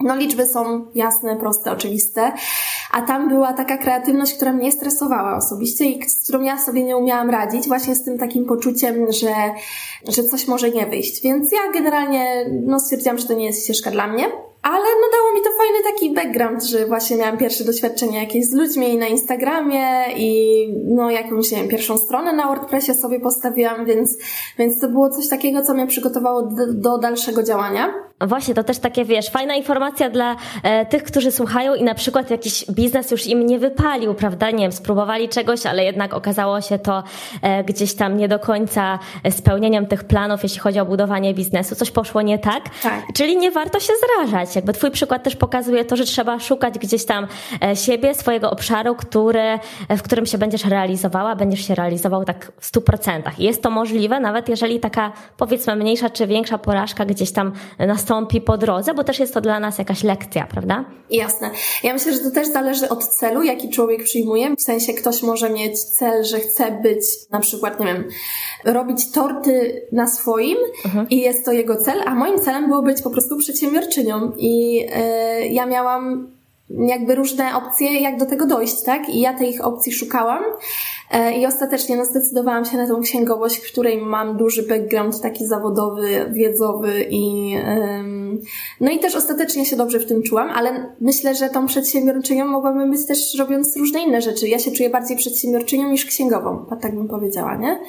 no 0.00 0.16
liczby 0.16 0.46
są 0.46 0.86
jasne, 0.94 1.36
proste, 1.36 1.72
oczywiste, 1.72 2.32
a 2.92 3.02
tam 3.02 3.28
była 3.28 3.52
taka 3.52 3.78
kreatywność, 3.78 4.34
która 4.34 4.52
mnie 4.52 4.72
stresowała 4.72 5.36
osobiście 5.36 5.84
i 5.84 6.08
z 6.08 6.24
którą 6.24 6.42
ja 6.42 6.58
sobie 6.58 6.84
nie 6.84 6.96
umiałam 6.96 7.30
radzić, 7.30 7.68
właśnie 7.68 7.94
z 7.94 8.04
tym 8.04 8.18
takim 8.18 8.44
poczuciem, 8.44 9.12
że, 9.12 9.34
że 10.08 10.24
coś 10.24 10.48
może 10.48 10.70
nie 10.70 10.86
wyjść. 10.86 11.22
Więc 11.22 11.52
ja 11.52 11.72
generalnie 11.72 12.50
no, 12.66 12.80
stwierdziłam, 12.80 13.18
że 13.18 13.26
to 13.26 13.34
nie 13.34 13.46
jest 13.46 13.64
ścieżka 13.64 13.90
dla 13.90 14.06
mnie. 14.06 14.24
Ale 14.62 14.84
no 14.84 15.06
dało 15.12 15.32
mi 15.34 15.40
to 15.40 15.50
fajny 15.58 15.82
taki 15.84 16.14
background, 16.14 16.64
że 16.64 16.86
właśnie 16.86 17.16
miałam 17.16 17.38
pierwsze 17.38 17.64
doświadczenie 17.64 18.18
jakieś 18.18 18.44
z 18.44 18.52
ludźmi 18.52 18.96
na 18.96 19.06
Instagramie 19.06 20.04
i 20.16 20.66
no 20.84 21.10
jakąś, 21.10 21.50
nie 21.50 21.58
wiem, 21.58 21.68
pierwszą 21.68 21.98
stronę 21.98 22.32
na 22.32 22.46
WordPressie 22.46 22.94
sobie 22.94 23.20
postawiłam, 23.20 23.84
więc, 23.84 24.18
więc 24.58 24.80
to 24.80 24.88
było 24.88 25.10
coś 25.10 25.28
takiego, 25.28 25.62
co 25.62 25.74
mnie 25.74 25.86
przygotowało 25.86 26.42
do, 26.42 26.72
do 26.72 26.98
dalszego 26.98 27.42
działania. 27.42 27.94
Właśnie, 28.26 28.54
to 28.54 28.64
też 28.64 28.78
takie, 28.78 29.04
wiesz, 29.04 29.30
fajna 29.30 29.54
informacja 29.54 30.10
dla 30.10 30.36
e, 30.62 30.86
tych, 30.86 31.02
którzy 31.02 31.32
słuchają 31.32 31.74
i 31.74 31.82
na 31.82 31.94
przykład 31.94 32.30
jakiś 32.30 32.64
biznes 32.70 33.10
już 33.10 33.26
im 33.26 33.46
nie 33.46 33.58
wypalił, 33.58 34.14
prawda? 34.14 34.50
Nie 34.50 34.58
wiem, 34.58 34.72
spróbowali 34.72 35.28
czegoś, 35.28 35.66
ale 35.66 35.84
jednak 35.84 36.14
okazało 36.14 36.60
się 36.60 36.78
to 36.78 37.02
e, 37.42 37.64
gdzieś 37.64 37.94
tam 37.94 38.16
nie 38.16 38.28
do 38.28 38.38
końca 38.38 38.98
spełnieniem 39.30 39.86
tych 39.86 40.04
planów, 40.04 40.42
jeśli 40.42 40.60
chodzi 40.60 40.80
o 40.80 40.84
budowanie 40.84 41.34
biznesu. 41.34 41.74
Coś 41.74 41.90
poszło 41.90 42.22
nie 42.22 42.38
tak. 42.38 42.62
tak. 42.82 43.02
Czyli 43.14 43.36
nie 43.36 43.50
warto 43.50 43.80
się 43.80 43.92
zrażać. 44.06 44.56
Jakby 44.56 44.72
twój 44.72 44.90
przykład 44.90 45.22
też 45.22 45.36
pokazuje 45.36 45.84
to, 45.84 45.96
że 45.96 46.04
trzeba 46.04 46.40
szukać 46.40 46.78
gdzieś 46.78 47.04
tam 47.04 47.26
e, 47.64 47.76
siebie, 47.76 48.14
swojego 48.14 48.50
obszaru, 48.50 48.94
który, 48.94 49.58
e, 49.88 49.96
w 49.96 50.02
którym 50.02 50.26
się 50.26 50.38
będziesz 50.38 50.64
realizowała, 50.64 51.36
będziesz 51.36 51.66
się 51.68 51.74
realizował 51.74 52.24
tak 52.24 52.52
w 52.60 52.66
stu 52.66 52.80
procentach. 52.80 53.38
Jest 53.38 53.62
to 53.62 53.70
możliwe, 53.70 54.20
nawet 54.20 54.48
jeżeli 54.48 54.80
taka, 54.80 55.12
powiedzmy, 55.36 55.76
mniejsza 55.76 56.10
czy 56.10 56.26
większa 56.26 56.58
porażka 56.58 57.04
gdzieś 57.04 57.32
tam 57.32 57.52
nastąpi 57.78 58.11
nastąpi 58.12 58.40
po 58.40 58.58
drodze, 58.58 58.94
bo 58.94 59.04
też 59.04 59.18
jest 59.18 59.34
to 59.34 59.40
dla 59.40 59.60
nas 59.60 59.78
jakaś 59.78 60.04
lekcja, 60.04 60.46
prawda? 60.46 60.84
Jasne. 61.10 61.50
Ja 61.82 61.92
myślę, 61.92 62.12
że 62.12 62.18
to 62.18 62.30
też 62.30 62.48
zależy 62.48 62.88
od 62.88 63.04
celu, 63.04 63.42
jaki 63.42 63.70
człowiek 63.70 64.04
przyjmuje. 64.04 64.56
W 64.56 64.62
sensie 64.62 64.92
ktoś 64.92 65.22
może 65.22 65.50
mieć 65.50 65.80
cel, 65.84 66.24
że 66.24 66.40
chce 66.40 66.80
być 66.82 67.04
na 67.30 67.40
przykład, 67.40 67.80
nie 67.80 67.86
wiem, 67.86 68.04
robić 68.64 69.12
torty 69.12 69.86
na 69.92 70.06
swoim 70.06 70.56
mhm. 70.84 71.08
i 71.10 71.20
jest 71.20 71.44
to 71.44 71.52
jego 71.52 71.76
cel, 71.76 72.02
a 72.06 72.14
moim 72.14 72.40
celem 72.40 72.66
było 72.66 72.82
być 72.82 73.02
po 73.02 73.10
prostu 73.10 73.38
przedsiębiorczynią. 73.38 74.32
I 74.36 74.74
yy, 74.74 75.46
ja 75.46 75.66
miałam 75.66 76.32
jakby 76.70 77.14
różne 77.14 77.56
opcje, 77.56 78.00
jak 78.00 78.18
do 78.18 78.26
tego 78.26 78.46
dojść, 78.46 78.82
tak? 78.82 79.08
I 79.08 79.20
ja 79.20 79.34
tych 79.34 79.64
opcji 79.64 79.92
szukałam. 79.92 80.42
E, 81.10 81.38
I 81.38 81.46
ostatecznie 81.46 81.96
no, 81.96 82.04
zdecydowałam 82.04 82.64
się 82.64 82.76
na 82.76 82.88
tą 82.88 83.00
księgowość, 83.00 83.56
w 83.56 83.72
której 83.72 84.02
mam 84.02 84.36
duży 84.36 84.62
background 84.62 85.20
taki 85.20 85.46
zawodowy, 85.46 86.30
wiedzowy 86.32 87.06
i 87.10 87.54
no 88.80 88.90
i 88.90 88.98
też 88.98 89.16
ostatecznie 89.16 89.66
się 89.66 89.76
dobrze 89.76 89.98
w 89.98 90.06
tym 90.06 90.22
czułam, 90.22 90.50
ale 90.50 90.94
myślę, 91.00 91.34
że 91.34 91.48
tą 91.48 91.66
przedsiębiorczynią 91.66 92.46
mogłabym 92.46 92.90
być 92.90 93.06
też 93.06 93.38
robiąc 93.38 93.76
różne 93.76 94.02
inne 94.02 94.22
rzeczy. 94.22 94.48
Ja 94.48 94.58
się 94.58 94.70
czuję 94.70 94.90
bardziej 94.90 95.16
przedsiębiorczynią 95.16 95.90
niż 95.90 96.04
księgową, 96.04 96.66
tak 96.80 96.94
bym 96.94 97.08
powiedziała, 97.08 97.56
nie? 97.56 97.80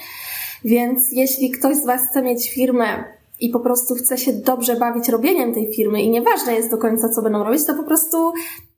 Więc 0.66 1.12
jeśli 1.12 1.52
ktoś 1.52 1.76
z 1.76 1.86
Was 1.86 2.02
chce 2.10 2.22
mieć 2.22 2.54
firmę 2.54 3.04
i 3.44 3.50
po 3.50 3.60
prostu 3.60 3.96
chce 3.96 4.18
się 4.18 4.34
dobrze 4.34 4.76
bawić 4.76 5.10
robieniem 5.10 5.54
tej 5.54 5.74
firmy 5.74 6.02
i 6.02 6.10
nieważne 6.10 6.56
jest 6.56 6.72
do 6.72 6.78
końca, 6.78 7.10
co 7.10 7.22
będą 7.22 7.44
robić, 7.44 7.66
to 7.66 7.74
po 7.74 7.84
prostu 7.84 8.34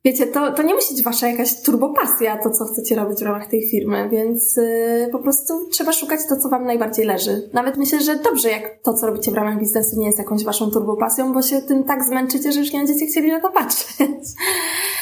wiecie, 0.06 0.28
to, 0.28 0.52
to 0.52 0.64
nie 0.64 0.76
musi 0.76 0.94
być 0.94 1.04
wasza 1.04 1.28
jakaś 1.28 1.62
turbopasja, 1.62 2.38
to 2.38 2.50
co 2.50 2.66
chcecie 2.66 2.96
robić 2.96 3.20
w 3.20 3.22
ramach 3.22 3.48
tej 3.48 3.70
firmy, 3.70 4.10
więc 4.10 4.58
yy, 4.58 5.10
po 5.12 5.20
prostu 5.20 5.54
trzeba 5.72 5.94
szukać 5.94 6.20
to, 6.30 6.36
co 6.36 6.50
wam 6.50 6.66
najbardziej 6.66 7.06
leży. 7.06 7.50
Nawet 7.54 7.78
myślę, 7.78 8.02
że 8.02 8.16
dobrze, 8.16 8.50
jak 8.50 8.80
to, 8.84 8.94
co 8.94 9.08
robicie 9.08 9.32
w 9.32 9.34
ramach 9.34 9.60
biznesu 9.60 10.00
nie 10.00 10.06
jest 10.06 10.18
jakąś 10.18 10.44
waszą 10.44 10.72
turbopasją, 10.72 11.34
bo 11.34 11.42
się 11.42 11.62
tym 11.62 11.84
tak 11.84 12.04
zmęczycie, 12.04 12.52
że 12.52 12.60
już 12.60 12.74
nie 12.74 12.80
będziecie 12.80 13.06
chcieli 13.06 13.32
na 13.32 13.40
to 13.40 13.50
patrzeć. 13.50 14.10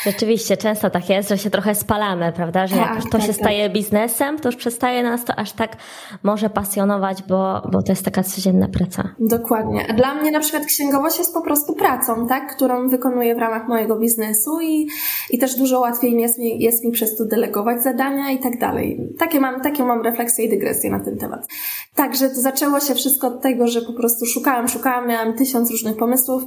Rzeczywiście, 0.03 0.57
często 0.57 0.89
tak 0.89 1.09
jest, 1.09 1.29
że 1.29 1.37
się 1.37 1.49
trochę 1.49 1.75
spalamy, 1.75 2.33
prawda? 2.35 2.67
Że 2.67 2.75
tak, 2.75 2.95
jak 2.95 3.03
to 3.03 3.09
tak, 3.09 3.21
się 3.21 3.27
tak. 3.27 3.35
staje 3.35 3.69
biznesem, 3.69 4.39
to 4.39 4.49
już 4.49 4.55
przestaje 4.55 5.03
nas 5.03 5.25
to 5.25 5.35
aż 5.35 5.51
tak 5.51 5.77
może 6.23 6.49
pasjonować, 6.49 7.23
bo, 7.23 7.61
bo 7.71 7.81
to 7.83 7.91
jest 7.91 8.05
taka 8.05 8.23
codzienna 8.23 8.67
praca. 8.67 9.09
Dokładnie. 9.19 9.85
A 9.89 9.93
dla 9.93 10.15
mnie 10.15 10.31
na 10.31 10.39
przykład 10.39 10.65
księgowość 10.65 11.17
jest 11.17 11.33
po 11.33 11.41
prostu 11.41 11.73
pracą, 11.73 12.27
tak? 12.27 12.55
Którą 12.55 12.89
wykonuję 12.89 13.35
w 13.35 13.39
ramach 13.39 13.67
mojego 13.67 13.99
biznesu 13.99 14.61
i 14.61 14.92
i 15.29 15.37
też 15.37 15.55
dużo 15.55 15.79
łatwiej 15.79 16.13
jest 16.21 16.39
mi, 16.39 16.59
jest 16.59 16.85
mi 16.85 16.91
przez 16.91 17.17
to 17.17 17.25
delegować 17.25 17.83
zadania 17.83 18.31
i 18.31 18.39
tak 18.39 18.59
dalej. 18.59 18.99
Takie 19.19 19.39
mam, 19.39 19.61
takie 19.61 19.83
mam 19.83 20.01
refleksje 20.01 20.45
i 20.45 20.49
dygresje 20.49 20.89
na 20.89 20.99
ten 20.99 21.17
temat. 21.17 21.47
Także 21.95 22.29
to 22.29 22.35
zaczęło 22.35 22.79
się 22.79 22.95
wszystko 22.95 23.27
od 23.27 23.41
tego, 23.41 23.67
że 23.67 23.81
po 23.81 23.93
prostu 23.93 24.25
szukałam, 24.25 24.67
szukałam, 24.67 25.07
miałam 25.07 25.33
tysiąc 25.33 25.71
różnych 25.71 25.97
pomysłów. 25.97 26.43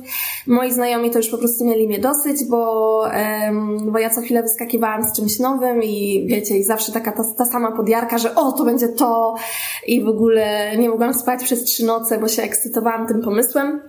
Moi 0.46 0.72
znajomi 0.72 1.10
to 1.10 1.18
już 1.18 1.28
po 1.28 1.38
prostu 1.38 1.64
mieli 1.64 1.88
mnie 1.88 1.98
dosyć, 1.98 2.44
bo, 2.50 3.00
um, 3.44 3.92
bo 3.92 3.98
ja 3.98 4.10
co 4.10 4.20
chwilę 4.20 4.42
wyskakiwałam 4.42 5.04
z 5.04 5.16
czymś 5.16 5.38
nowym 5.38 5.82
i 5.82 6.26
wiecie, 6.26 6.58
i 6.58 6.64
zawsze 6.64 6.92
taka 6.92 7.12
ta, 7.12 7.24
ta 7.38 7.44
sama 7.44 7.72
podjarka, 7.72 8.18
że 8.18 8.34
o, 8.34 8.52
to 8.52 8.64
będzie 8.64 8.88
to 8.88 9.34
i 9.86 10.04
w 10.04 10.08
ogóle 10.08 10.76
nie 10.76 10.88
mogłam 10.88 11.14
spać 11.14 11.44
przez 11.44 11.64
trzy 11.64 11.84
noce, 11.84 12.18
bo 12.18 12.28
się 12.28 12.42
ekscytowałam 12.42 13.06
tym 13.06 13.22
pomysłem. 13.22 13.80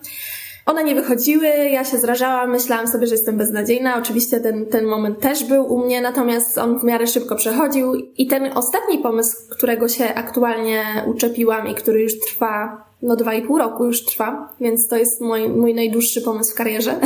One 0.68 0.84
nie 0.84 0.96
wychodziły, 0.96 1.48
ja 1.48 1.86
się 1.86 1.98
zrażałam, 1.98 2.52
myślałam 2.52 2.88
sobie, 2.88 3.08
że 3.08 3.16
jestem 3.16 3.38
beznadziejna. 3.38 3.98
Oczywiście 3.98 4.40
ten, 4.40 4.66
ten 4.66 4.86
moment 4.86 5.20
też 5.20 5.44
był 5.44 5.74
u 5.74 5.86
mnie, 5.86 6.02
natomiast 6.02 6.58
on 6.58 6.80
w 6.80 6.84
miarę 6.84 7.08
szybko 7.08 7.36
przechodził. 7.36 7.96
I 7.96 8.28
ten 8.28 8.58
ostatni 8.58 8.98
pomysł, 8.98 9.38
którego 9.50 9.88
się 9.88 10.14
aktualnie 10.14 10.84
uczepiłam 11.06 11.68
i 11.68 11.76
który 11.76 12.02
już 12.02 12.20
trwa, 12.20 12.86
no 13.02 13.16
dwa 13.16 13.34
i 13.34 13.42
pół 13.42 13.58
roku 13.58 13.86
już 13.86 14.06
trwa, 14.06 14.56
więc 14.60 14.88
to 14.88 14.98
jest 14.98 15.22
mój, 15.22 15.50
mój 15.50 15.74
najdłuższy 15.74 16.22
pomysł 16.22 16.52
w 16.52 16.58
karierze. 16.58 17.00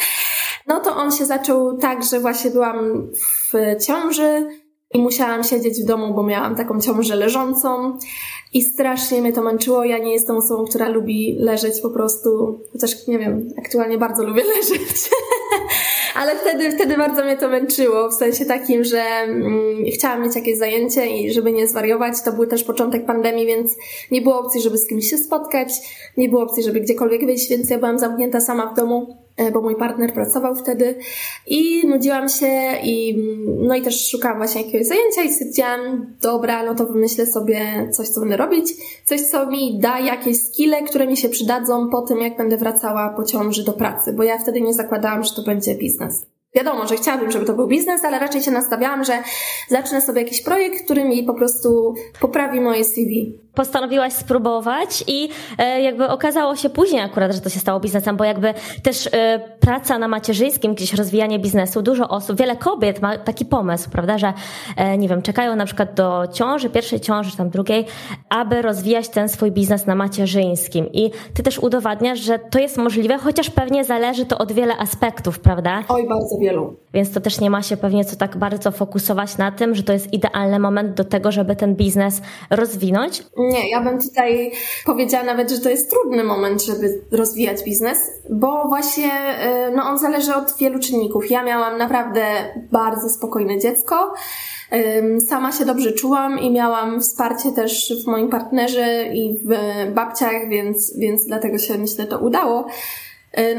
no 0.68 0.80
to 0.80 0.96
on 0.96 1.12
się 1.12 1.26
zaczął 1.26 1.78
tak, 1.78 2.04
że 2.04 2.20
właśnie 2.20 2.50
byłam 2.50 3.08
w 3.52 3.76
ciąży 3.86 4.46
i 4.94 4.98
musiałam 4.98 5.44
siedzieć 5.44 5.82
w 5.82 5.86
domu, 5.86 6.14
bo 6.14 6.22
miałam 6.22 6.56
taką 6.56 6.80
ciążę 6.80 7.16
leżącą. 7.16 7.98
I 8.54 8.62
strasznie 8.62 9.22
mnie 9.22 9.32
to 9.32 9.42
męczyło. 9.42 9.84
Ja 9.84 9.98
nie 9.98 10.12
jestem 10.12 10.36
osobą, 10.36 10.64
która 10.64 10.88
lubi 10.88 11.36
leżeć 11.38 11.80
po 11.80 11.90
prostu, 11.90 12.60
chociaż 12.72 13.06
nie 13.06 13.18
wiem, 13.18 13.52
aktualnie 13.58 13.98
bardzo 13.98 14.22
lubię 14.22 14.42
leżeć. 14.56 15.10
Ale 16.14 16.36
wtedy, 16.36 16.70
wtedy 16.70 16.96
bardzo 16.96 17.24
mnie 17.24 17.36
to 17.36 17.48
męczyło, 17.48 18.10
w 18.10 18.14
sensie 18.14 18.44
takim, 18.44 18.84
że 18.84 19.02
mm, 19.02 19.84
chciałam 19.94 20.22
mieć 20.22 20.36
jakieś 20.36 20.58
zajęcie 20.58 21.06
i 21.06 21.32
żeby 21.32 21.52
nie 21.52 21.68
zwariować. 21.68 22.22
To 22.24 22.32
był 22.32 22.46
też 22.46 22.64
początek 22.64 23.06
pandemii, 23.06 23.46
więc 23.46 23.76
nie 24.10 24.22
było 24.22 24.40
opcji, 24.40 24.60
żeby 24.60 24.78
z 24.78 24.88
kimś 24.88 25.10
się 25.10 25.18
spotkać, 25.18 25.68
nie 26.16 26.28
było 26.28 26.42
opcji, 26.42 26.62
żeby 26.62 26.80
gdziekolwiek 26.80 27.26
wyjść, 27.26 27.50
więc 27.50 27.70
ja 27.70 27.78
byłam 27.78 27.98
zamknięta 27.98 28.40
sama 28.40 28.66
w 28.66 28.76
domu 28.76 29.27
bo 29.52 29.60
mój 29.60 29.76
partner 29.76 30.12
pracował 30.12 30.56
wtedy 30.56 30.94
i 31.46 31.86
nudziłam 31.86 32.28
się 32.28 32.76
i 32.82 33.22
no 33.46 33.74
i 33.74 33.82
też 33.82 34.10
szukałam 34.10 34.38
właśnie 34.38 34.62
jakiegoś 34.62 34.86
zajęcia 34.86 35.22
i 35.22 35.32
stwierdziłam, 35.32 36.06
dobra, 36.22 36.62
no 36.62 36.74
to 36.74 36.86
wymyślę 36.86 37.26
sobie 37.26 37.88
coś, 37.92 38.08
co 38.08 38.20
będę 38.20 38.36
robić, 38.36 38.74
coś, 39.04 39.20
co 39.20 39.46
mi 39.46 39.78
da 39.80 39.98
jakieś 39.98 40.40
skille, 40.40 40.82
które 40.82 41.06
mi 41.06 41.16
się 41.16 41.28
przydadzą 41.28 41.90
po 41.90 42.02
tym, 42.02 42.18
jak 42.18 42.36
będę 42.36 42.56
wracała 42.56 43.08
po 43.16 43.24
ciąży 43.24 43.64
do 43.64 43.72
pracy, 43.72 44.12
bo 44.12 44.22
ja 44.22 44.38
wtedy 44.38 44.60
nie 44.60 44.74
zakładałam, 44.74 45.24
że 45.24 45.34
to 45.34 45.42
będzie 45.42 45.74
biznes. 45.74 46.26
Wiadomo, 46.54 46.86
że 46.86 46.96
chciałabym, 46.96 47.30
żeby 47.30 47.46
to 47.46 47.54
był 47.54 47.66
biznes, 47.66 48.04
ale 48.04 48.18
raczej 48.18 48.42
się 48.42 48.50
nastawiałam, 48.50 49.04
że 49.04 49.22
zacznę 49.68 50.00
sobie 50.00 50.22
jakiś 50.22 50.42
projekt, 50.42 50.84
który 50.84 51.04
mi 51.04 51.24
po 51.24 51.34
prostu 51.34 51.94
poprawi 52.20 52.60
moje 52.60 52.84
CV 52.84 53.38
postanowiłaś 53.58 54.12
spróbować 54.12 55.04
i 55.06 55.28
e, 55.58 55.82
jakby 55.82 56.08
okazało 56.08 56.56
się 56.56 56.70
później 56.70 57.02
akurat, 57.02 57.32
że 57.32 57.40
to 57.40 57.48
się 57.48 57.58
stało 57.58 57.80
biznesem, 57.80 58.16
bo 58.16 58.24
jakby 58.24 58.54
też 58.82 59.06
e, 59.12 59.40
praca 59.60 59.98
na 59.98 60.08
macierzyńskim, 60.08 60.74
gdzieś 60.74 60.94
rozwijanie 60.94 61.38
biznesu, 61.38 61.82
dużo 61.82 62.08
osób, 62.08 62.38
wiele 62.38 62.56
kobiet 62.56 63.02
ma 63.02 63.18
taki 63.18 63.44
pomysł, 63.44 63.90
prawda, 63.90 64.18
że 64.18 64.32
e, 64.76 64.98
nie 64.98 65.08
wiem, 65.08 65.22
czekają 65.22 65.56
na 65.56 65.66
przykład 65.66 65.94
do 65.94 66.24
ciąży, 66.32 66.70
pierwszej 66.70 67.00
ciąży, 67.00 67.30
czy 67.30 67.36
tam 67.36 67.50
drugiej, 67.50 67.86
aby 68.28 68.62
rozwijać 68.62 69.08
ten 69.08 69.28
swój 69.28 69.50
biznes 69.52 69.86
na 69.86 69.94
macierzyńskim 69.94 70.92
i 70.92 71.10
ty 71.34 71.42
też 71.42 71.58
udowadniasz, 71.58 72.18
że 72.18 72.38
to 72.38 72.58
jest 72.58 72.76
możliwe, 72.76 73.18
chociaż 73.18 73.50
pewnie 73.50 73.84
zależy 73.84 74.26
to 74.26 74.38
od 74.38 74.52
wiele 74.52 74.76
aspektów, 74.76 75.40
prawda? 75.40 75.84
Oj, 75.88 76.08
bardzo 76.08 76.38
wielu. 76.38 76.76
Więc 76.94 77.12
to 77.12 77.20
też 77.20 77.40
nie 77.40 77.50
ma 77.50 77.62
się 77.62 77.76
pewnie 77.76 78.04
co 78.04 78.16
tak 78.16 78.36
bardzo 78.36 78.70
fokusować 78.70 79.38
na 79.38 79.52
tym, 79.52 79.74
że 79.74 79.82
to 79.82 79.92
jest 79.92 80.12
idealny 80.12 80.58
moment 80.58 80.94
do 80.94 81.04
tego, 81.04 81.32
żeby 81.32 81.56
ten 81.56 81.74
biznes 81.74 82.22
rozwinąć. 82.50 83.22
Nie, 83.48 83.70
ja 83.70 83.80
bym 83.80 84.00
tutaj 84.00 84.52
powiedziała 84.84 85.24
nawet, 85.24 85.50
że 85.50 85.58
to 85.58 85.70
jest 85.70 85.90
trudny 85.90 86.24
moment, 86.24 86.62
żeby 86.62 87.00
rozwijać 87.10 87.64
biznes, 87.64 87.98
bo 88.30 88.68
właśnie 88.68 89.10
y, 89.68 89.76
no, 89.76 89.82
on 89.82 89.98
zależy 89.98 90.34
od 90.34 90.56
wielu 90.56 90.78
czynników. 90.78 91.30
Ja 91.30 91.42
miałam 91.42 91.78
naprawdę 91.78 92.22
bardzo 92.72 93.08
spokojne 93.08 93.58
dziecko. 93.58 94.14
Sama 95.28 95.52
się 95.52 95.64
dobrze 95.64 95.92
czułam 95.92 96.38
i 96.38 96.50
miałam 96.50 97.00
wsparcie 97.00 97.52
też 97.52 97.92
w 98.04 98.06
moim 98.06 98.28
partnerze 98.28 99.04
i 99.14 99.38
w 99.44 99.54
babciach, 99.94 100.48
więc, 100.48 100.98
więc 100.98 101.24
dlatego 101.26 101.58
się 101.58 101.78
myślę 101.78 102.06
to 102.06 102.18
udało. 102.18 102.66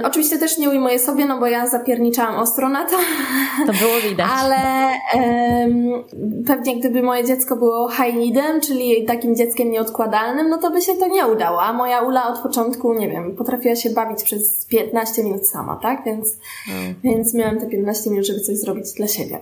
Oczywiście 0.04 0.38
też 0.38 0.58
nie 0.58 0.70
ujmuję 0.70 1.00
sobie, 1.00 1.26
no 1.26 1.40
bo 1.40 1.48
ja 1.48 1.68
zapierniczałam 1.68 2.36
ostro 2.36 2.70
na 2.70 2.86
to. 2.86 2.98
To 3.68 3.74
było 3.74 4.10
widać. 4.10 4.28
Ale 4.32 4.58
um, 5.14 6.04
pewnie 6.48 6.80
gdyby 6.80 7.04
moje 7.04 7.26
dziecko 7.26 7.56
było 7.56 7.90
high 7.90 8.16
needem, 8.16 8.62
czyli 8.62 9.06
takim 9.06 9.36
dzieckiem 9.36 9.72
nieodkładalnym, 9.72 10.50
no 10.50 10.58
to 10.58 10.72
by 10.72 10.82
się 10.82 10.94
to 10.94 11.08
nie 11.08 11.28
udało. 11.28 11.64
A 11.64 11.74
moja 11.74 12.02
Ula 12.02 12.28
od 12.28 12.40
początku, 12.40 12.94
nie 12.94 13.10
wiem, 13.10 13.36
potrafiła 13.36 13.76
się 13.76 13.90
bawić 13.90 14.24
przez 14.24 14.66
15 14.66 15.24
minut 15.24 15.48
sama, 15.48 15.76
tak? 15.76 16.04
Więc, 16.06 16.38
hmm. 16.66 16.96
więc 17.04 17.34
miałam 17.34 17.60
te 17.60 17.68
15 17.68 18.10
minut, 18.10 18.26
żeby 18.26 18.40
coś 18.40 18.58
zrobić 18.58 18.94
dla 18.94 19.08
siebie. 19.08 19.40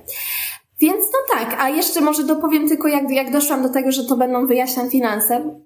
Więc 0.80 1.04
no 1.14 1.38
tak, 1.38 1.56
a 1.60 1.70
jeszcze 1.70 2.02
może 2.02 2.24
dopowiem 2.24 2.68
tylko, 2.68 2.88
jak, 2.88 3.12
jak 3.12 3.32
doszłam 3.32 3.64
do 3.64 3.70
tego, 3.70 3.92
że 3.92 4.04
to 4.04 4.18
będą 4.18 4.48
wyjaśniać 4.48 4.92
finanse. 4.92 5.60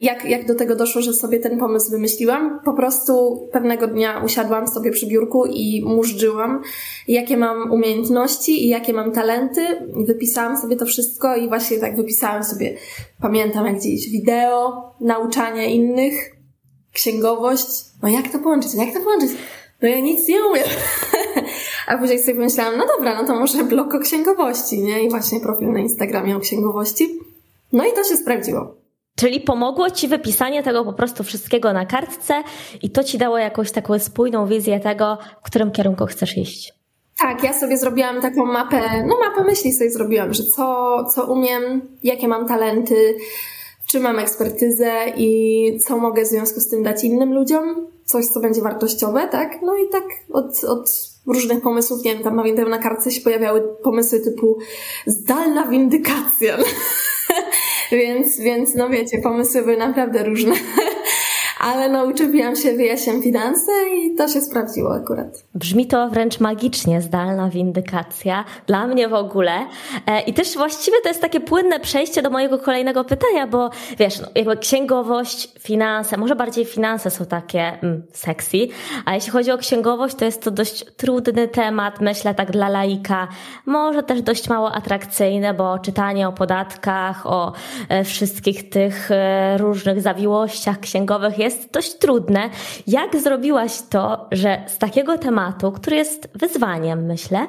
Jak, 0.00 0.24
jak 0.24 0.46
do 0.46 0.54
tego 0.54 0.76
doszło, 0.76 1.02
że 1.02 1.12
sobie 1.12 1.38
ten 1.40 1.58
pomysł 1.58 1.90
wymyśliłam? 1.90 2.60
Po 2.64 2.72
prostu 2.72 3.42
pewnego 3.52 3.86
dnia 3.86 4.22
usiadłam 4.24 4.68
sobie 4.68 4.90
przy 4.90 5.06
biurku 5.06 5.46
i 5.46 5.84
murzyłam, 5.86 6.62
jakie 7.08 7.36
mam 7.36 7.72
umiejętności 7.72 8.64
i 8.64 8.68
jakie 8.68 8.92
mam 8.92 9.12
talenty. 9.12 9.60
Wypisałam 10.06 10.56
sobie 10.56 10.76
to 10.76 10.86
wszystko 10.86 11.36
i 11.36 11.48
właśnie 11.48 11.78
tak 11.78 11.96
wypisałam 11.96 12.44
sobie, 12.44 12.76
pamiętam 13.20 13.66
jak 13.66 13.76
gdzieś 13.76 14.10
wideo, 14.10 14.94
nauczania 15.00 15.64
innych, 15.64 16.36
księgowość, 16.92 17.84
no 18.02 18.08
jak 18.08 18.28
to 18.28 18.38
połączyć, 18.38 18.74
no 18.74 18.84
jak 18.84 18.94
to 18.94 19.00
połączyć? 19.00 19.30
No 19.82 19.88
ja 19.88 20.00
nic 20.00 20.28
nie 20.28 20.44
umiem. 20.44 20.64
A 21.88 21.98
później 21.98 22.18
sobie 22.18 22.34
pomyślałam, 22.34 22.76
no 22.78 22.86
dobra, 22.96 23.22
no 23.22 23.26
to 23.26 23.40
może 23.40 23.64
blog 23.64 23.94
o 23.94 23.98
księgowości, 23.98 24.78
nie? 24.78 25.04
I 25.04 25.10
właśnie 25.10 25.40
profil 25.40 25.72
na 25.72 25.78
Instagramie 25.78 26.36
o 26.36 26.40
księgowości. 26.40 27.18
No 27.72 27.86
i 27.86 27.92
to 27.92 28.04
się 28.04 28.16
sprawdziło. 28.16 28.85
Czyli 29.16 29.40
pomogło 29.40 29.90
ci 29.90 30.08
wypisanie 30.08 30.62
tego 30.62 30.84
po 30.84 30.92
prostu 30.92 31.24
wszystkiego 31.24 31.72
na 31.72 31.86
kartce 31.86 32.42
i 32.82 32.90
to 32.90 33.04
ci 33.04 33.18
dało 33.18 33.38
jakąś 33.38 33.72
taką 33.72 33.98
spójną 33.98 34.46
wizję 34.46 34.80
tego, 34.80 35.18
w 35.42 35.46
którym 35.46 35.70
kierunku 35.70 36.06
chcesz 36.06 36.36
iść. 36.36 36.72
Tak, 37.18 37.42
ja 37.42 37.52
sobie 37.52 37.78
zrobiłam 37.78 38.20
taką 38.20 38.46
mapę, 38.46 38.80
no 39.06 39.16
mapę 39.18 39.44
myśli 39.44 39.72
sobie 39.72 39.90
zrobiłam, 39.90 40.34
że 40.34 40.42
co, 40.44 40.96
co 41.14 41.32
umiem, 41.32 41.88
jakie 42.02 42.28
mam 42.28 42.48
talenty, 42.48 43.16
czy 43.86 44.00
mam 44.00 44.18
ekspertyzę 44.18 44.92
i 45.16 45.78
co 45.86 45.98
mogę 45.98 46.24
w 46.24 46.26
związku 46.26 46.60
z 46.60 46.68
tym 46.68 46.82
dać 46.82 47.04
innym 47.04 47.34
ludziom, 47.34 47.86
coś, 48.04 48.26
co 48.26 48.40
będzie 48.40 48.62
wartościowe, 48.62 49.28
tak? 49.28 49.62
No 49.62 49.76
i 49.76 49.88
tak 49.88 50.04
od, 50.32 50.64
od 50.64 50.90
różnych 51.26 51.60
pomysłów, 51.60 52.04
nie 52.04 52.14
wiem, 52.14 52.22
tam 52.22 52.36
pamiętam 52.36 52.70
na 52.70 52.78
kartce 52.78 53.10
się 53.10 53.20
pojawiały 53.20 53.62
pomysły 53.82 54.20
typu 54.20 54.58
zdalna 55.06 55.68
windykacja. 55.68 56.58
więc, 57.92 58.40
więc 58.40 58.74
no 58.74 58.88
wiecie, 58.88 59.18
pomysły 59.18 59.62
były 59.62 59.76
naprawdę 59.76 60.24
różne. 60.24 60.54
ale 61.66 61.88
no 61.88 62.04
uczepiłam 62.04 62.56
się, 62.56 62.72
wyjaśniam 62.72 63.22
finanse 63.22 63.72
i 63.94 64.14
to 64.14 64.28
się 64.28 64.40
sprawdziło 64.40 64.94
akurat. 64.94 65.44
Brzmi 65.54 65.86
to 65.86 66.08
wręcz 66.08 66.40
magicznie, 66.40 67.00
zdalna 67.00 67.50
windykacja, 67.50 68.44
dla 68.66 68.86
mnie 68.86 69.08
w 69.08 69.14
ogóle. 69.14 69.52
E, 70.06 70.20
I 70.20 70.34
też 70.34 70.54
właściwie 70.54 70.96
to 71.02 71.08
jest 71.08 71.20
takie 71.20 71.40
płynne 71.40 71.80
przejście 71.80 72.22
do 72.22 72.30
mojego 72.30 72.58
kolejnego 72.58 73.04
pytania, 73.04 73.46
bo 73.46 73.70
wiesz, 73.98 74.20
no, 74.20 74.28
jakby 74.34 74.56
księgowość, 74.56 75.48
finanse, 75.58 76.16
może 76.16 76.36
bardziej 76.36 76.64
finanse 76.64 77.10
są 77.10 77.26
takie 77.26 77.60
mm, 77.60 78.02
sexy, 78.12 78.58
a 79.04 79.14
jeśli 79.14 79.32
chodzi 79.32 79.50
o 79.50 79.58
księgowość, 79.58 80.14
to 80.14 80.24
jest 80.24 80.42
to 80.42 80.50
dość 80.50 80.84
trudny 80.96 81.48
temat, 81.48 82.00
myślę 82.00 82.34
tak 82.34 82.50
dla 82.50 82.68
laika, 82.68 83.28
może 83.66 84.02
też 84.02 84.22
dość 84.22 84.48
mało 84.48 84.72
atrakcyjne, 84.72 85.54
bo 85.54 85.78
czytanie 85.78 86.28
o 86.28 86.32
podatkach, 86.32 87.26
o 87.26 87.52
e, 87.88 88.04
wszystkich 88.04 88.70
tych 88.70 89.10
e, 89.10 89.58
różnych 89.58 90.02
zawiłościach 90.02 90.80
księgowych 90.80 91.38
jest 91.38 91.55
jest 91.56 91.72
dość 91.72 91.94
trudne. 91.94 92.50
Jak 92.86 93.16
zrobiłaś 93.16 93.82
to, 93.90 94.28
że 94.32 94.62
z 94.66 94.78
takiego 94.78 95.18
tematu, 95.18 95.72
który 95.72 95.96
jest 95.96 96.28
wyzwaniem, 96.34 97.06
myślę, 97.06 97.46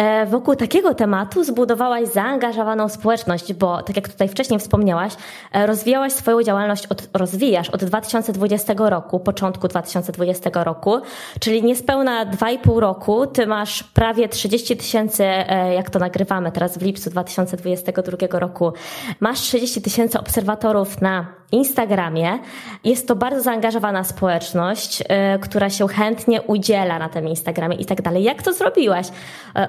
E, 0.00 0.26
wokół 0.26 0.56
takiego 0.56 0.94
tematu 0.94 1.44
zbudowałaś 1.44 2.08
zaangażowaną 2.08 2.88
społeczność, 2.88 3.52
bo 3.52 3.82
tak 3.82 3.96
jak 3.96 4.08
tutaj 4.08 4.28
wcześniej 4.28 4.60
wspomniałaś, 4.60 5.12
e, 5.52 5.66
rozwijałaś 5.66 6.12
swoją 6.12 6.42
działalność, 6.42 6.86
od, 6.86 7.08
rozwijasz 7.12 7.70
od 7.70 7.84
2020 7.84 8.90
roku, 8.90 9.20
początku 9.20 9.68
2020 9.68 10.64
roku, 10.64 11.00
czyli 11.40 11.62
niespełna 11.62 12.26
2,5 12.26 12.80
roku, 12.80 13.26
ty 13.26 13.46
masz 13.46 13.82
prawie 13.82 14.28
30 14.28 14.76
tysięcy, 14.76 15.24
e, 15.24 15.74
jak 15.74 15.90
to 15.90 15.98
nagrywamy 15.98 16.52
teraz 16.52 16.78
w 16.78 16.82
lipcu 16.82 17.10
2022 17.10 18.40
roku, 18.40 18.72
masz 19.20 19.40
30 19.40 19.82
tysięcy 19.82 20.20
obserwatorów 20.20 21.00
na 21.00 21.39
Instagramie. 21.52 22.38
Jest 22.84 23.08
to 23.08 23.16
bardzo 23.16 23.42
zaangażowana 23.42 24.04
społeczność, 24.04 25.02
która 25.40 25.70
się 25.70 25.88
chętnie 25.88 26.42
udziela 26.42 26.98
na 26.98 27.08
tym 27.08 27.28
Instagramie 27.28 27.76
i 27.76 27.84
tak 27.84 28.02
dalej. 28.02 28.22
Jak 28.22 28.42
to 28.42 28.52
zrobiłaś? 28.52 29.06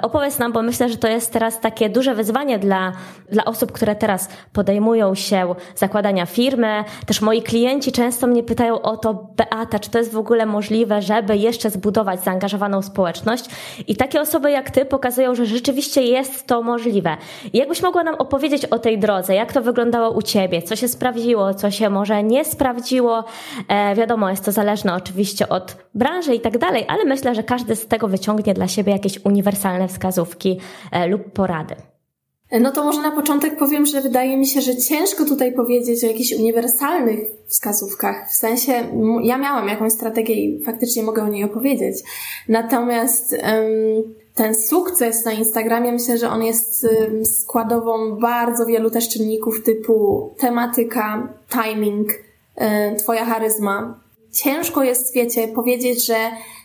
Opowiedz 0.01 0.21
opowiedz 0.21 0.39
nam, 0.39 0.51
bo 0.51 0.61
myślę, 0.61 0.89
że 0.89 0.97
to 0.97 1.07
jest 1.07 1.33
teraz 1.33 1.59
takie 1.59 1.89
duże 1.89 2.15
wyzwanie 2.15 2.59
dla, 2.59 2.91
dla 3.31 3.45
osób, 3.45 3.71
które 3.71 3.95
teraz 3.95 4.29
podejmują 4.53 5.15
się 5.15 5.55
zakładania 5.75 6.25
firmy. 6.25 6.83
Też 7.05 7.21
moi 7.21 7.41
klienci 7.41 7.91
często 7.91 8.27
mnie 8.27 8.43
pytają 8.43 8.81
o 8.81 8.97
to, 8.97 9.13
Beata, 9.13 9.79
czy 9.79 9.89
to 9.89 9.97
jest 9.97 10.11
w 10.11 10.17
ogóle 10.17 10.45
możliwe, 10.45 11.01
żeby 11.01 11.37
jeszcze 11.37 11.69
zbudować 11.69 12.23
zaangażowaną 12.23 12.81
społeczność. 12.81 13.45
I 13.87 13.95
takie 13.95 14.21
osoby 14.21 14.51
jak 14.51 14.71
ty 14.71 14.85
pokazują, 14.85 15.35
że 15.35 15.45
rzeczywiście 15.45 16.01
jest 16.01 16.47
to 16.47 16.61
możliwe. 16.61 17.17
Jakbyś 17.53 17.81
mogła 17.81 18.03
nam 18.03 18.15
opowiedzieć 18.15 18.65
o 18.65 18.79
tej 18.79 18.99
drodze, 18.99 19.35
jak 19.35 19.53
to 19.53 19.61
wyglądało 19.61 20.11
u 20.11 20.21
ciebie, 20.21 20.61
co 20.61 20.75
się 20.75 20.87
sprawdziło, 20.87 21.53
co 21.53 21.70
się 21.71 21.89
może 21.89 22.23
nie 22.23 22.45
sprawdziło. 22.45 23.23
E, 23.67 23.95
wiadomo, 23.95 24.29
jest 24.29 24.45
to 24.45 24.51
zależne 24.51 24.95
oczywiście 24.95 25.49
od 25.49 25.77
branży 25.95 26.35
i 26.35 26.39
tak 26.39 26.57
dalej, 26.57 26.85
ale 26.87 27.05
myślę, 27.05 27.35
że 27.35 27.43
każdy 27.43 27.75
z 27.75 27.87
tego 27.87 28.07
wyciągnie 28.07 28.53
dla 28.53 28.67
siebie 28.67 28.91
jakieś 28.91 29.25
uniwersalne 29.25 29.87
wskazówki 29.87 30.59
e, 30.91 31.07
lub 31.07 31.31
porady? 31.31 31.75
No 32.59 32.71
to 32.71 32.83
może 32.83 33.01
na 33.01 33.11
początek 33.11 33.57
powiem, 33.57 33.85
że 33.85 34.01
wydaje 34.01 34.37
mi 34.37 34.47
się, 34.47 34.61
że 34.61 34.77
ciężko 34.77 35.25
tutaj 35.25 35.53
powiedzieć 35.53 36.03
o 36.03 36.07
jakichś 36.07 36.33
uniwersalnych 36.33 37.19
wskazówkach. 37.47 38.29
W 38.29 38.33
sensie, 38.33 38.71
ja 39.23 39.37
miałam 39.37 39.67
jakąś 39.67 39.93
strategię 39.93 40.35
i 40.35 40.63
faktycznie 40.63 41.03
mogę 41.03 41.23
o 41.23 41.27
niej 41.27 41.43
opowiedzieć. 41.43 41.95
Natomiast 42.47 43.31
um, 43.31 44.15
ten 44.35 44.55
sukces 44.55 45.25
na 45.25 45.31
Instagramie, 45.31 45.91
myślę, 45.91 46.17
że 46.17 46.29
on 46.29 46.43
jest 46.43 46.87
składową 47.23 48.15
bardzo 48.15 48.65
wielu 48.65 48.89
też 48.89 49.09
czynników 49.09 49.63
typu 49.63 50.29
tematyka, 50.37 51.27
timing, 51.49 52.09
twoja 52.97 53.25
charyzma. 53.25 53.99
Ciężko 54.31 54.83
jest, 54.83 55.13
wiecie, 55.13 55.47
powiedzieć, 55.47 56.05
że 56.05 56.15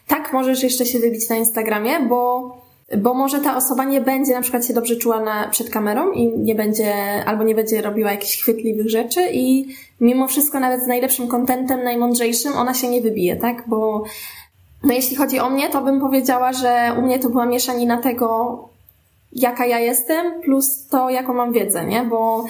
tak 0.06 0.32
możesz 0.32 0.62
jeszcze 0.62 0.86
się 0.86 0.98
wybić 0.98 1.28
na 1.28 1.36
Instagramie, 1.36 2.00
bo 2.00 2.50
bo 2.98 3.14
może 3.14 3.40
ta 3.40 3.56
osoba 3.56 3.84
nie 3.84 4.00
będzie 4.00 4.32
na 4.32 4.40
przykład 4.40 4.66
się 4.66 4.74
dobrze 4.74 4.96
czuła 4.96 5.20
na, 5.20 5.48
przed 5.48 5.70
kamerą 5.70 6.12
i 6.12 6.38
nie 6.38 6.54
będzie, 6.54 6.94
albo 7.26 7.44
nie 7.44 7.54
będzie 7.54 7.82
robiła 7.82 8.10
jakichś 8.10 8.42
chwytliwych 8.42 8.90
rzeczy 8.90 9.20
i 9.32 9.66
mimo 10.00 10.28
wszystko 10.28 10.60
nawet 10.60 10.82
z 10.82 10.86
najlepszym 10.86 11.28
kontentem, 11.28 11.82
najmądrzejszym 11.82 12.52
ona 12.52 12.74
się 12.74 12.88
nie 12.88 13.00
wybije, 13.00 13.36
tak? 13.36 13.64
Bo 13.66 14.04
no 14.82 14.94
jeśli 14.94 15.16
chodzi 15.16 15.40
o 15.40 15.50
mnie, 15.50 15.68
to 15.68 15.82
bym 15.82 16.00
powiedziała, 16.00 16.52
że 16.52 16.94
u 16.98 17.02
mnie 17.02 17.18
to 17.18 17.30
była 17.30 17.46
mieszanina 17.46 17.96
tego, 17.96 18.58
jaka 19.32 19.66
ja 19.66 19.78
jestem, 19.78 20.42
plus 20.42 20.86
to, 20.88 21.10
jaką 21.10 21.34
mam 21.34 21.52
wiedzę, 21.52 21.84
nie? 21.84 22.02
Bo 22.02 22.44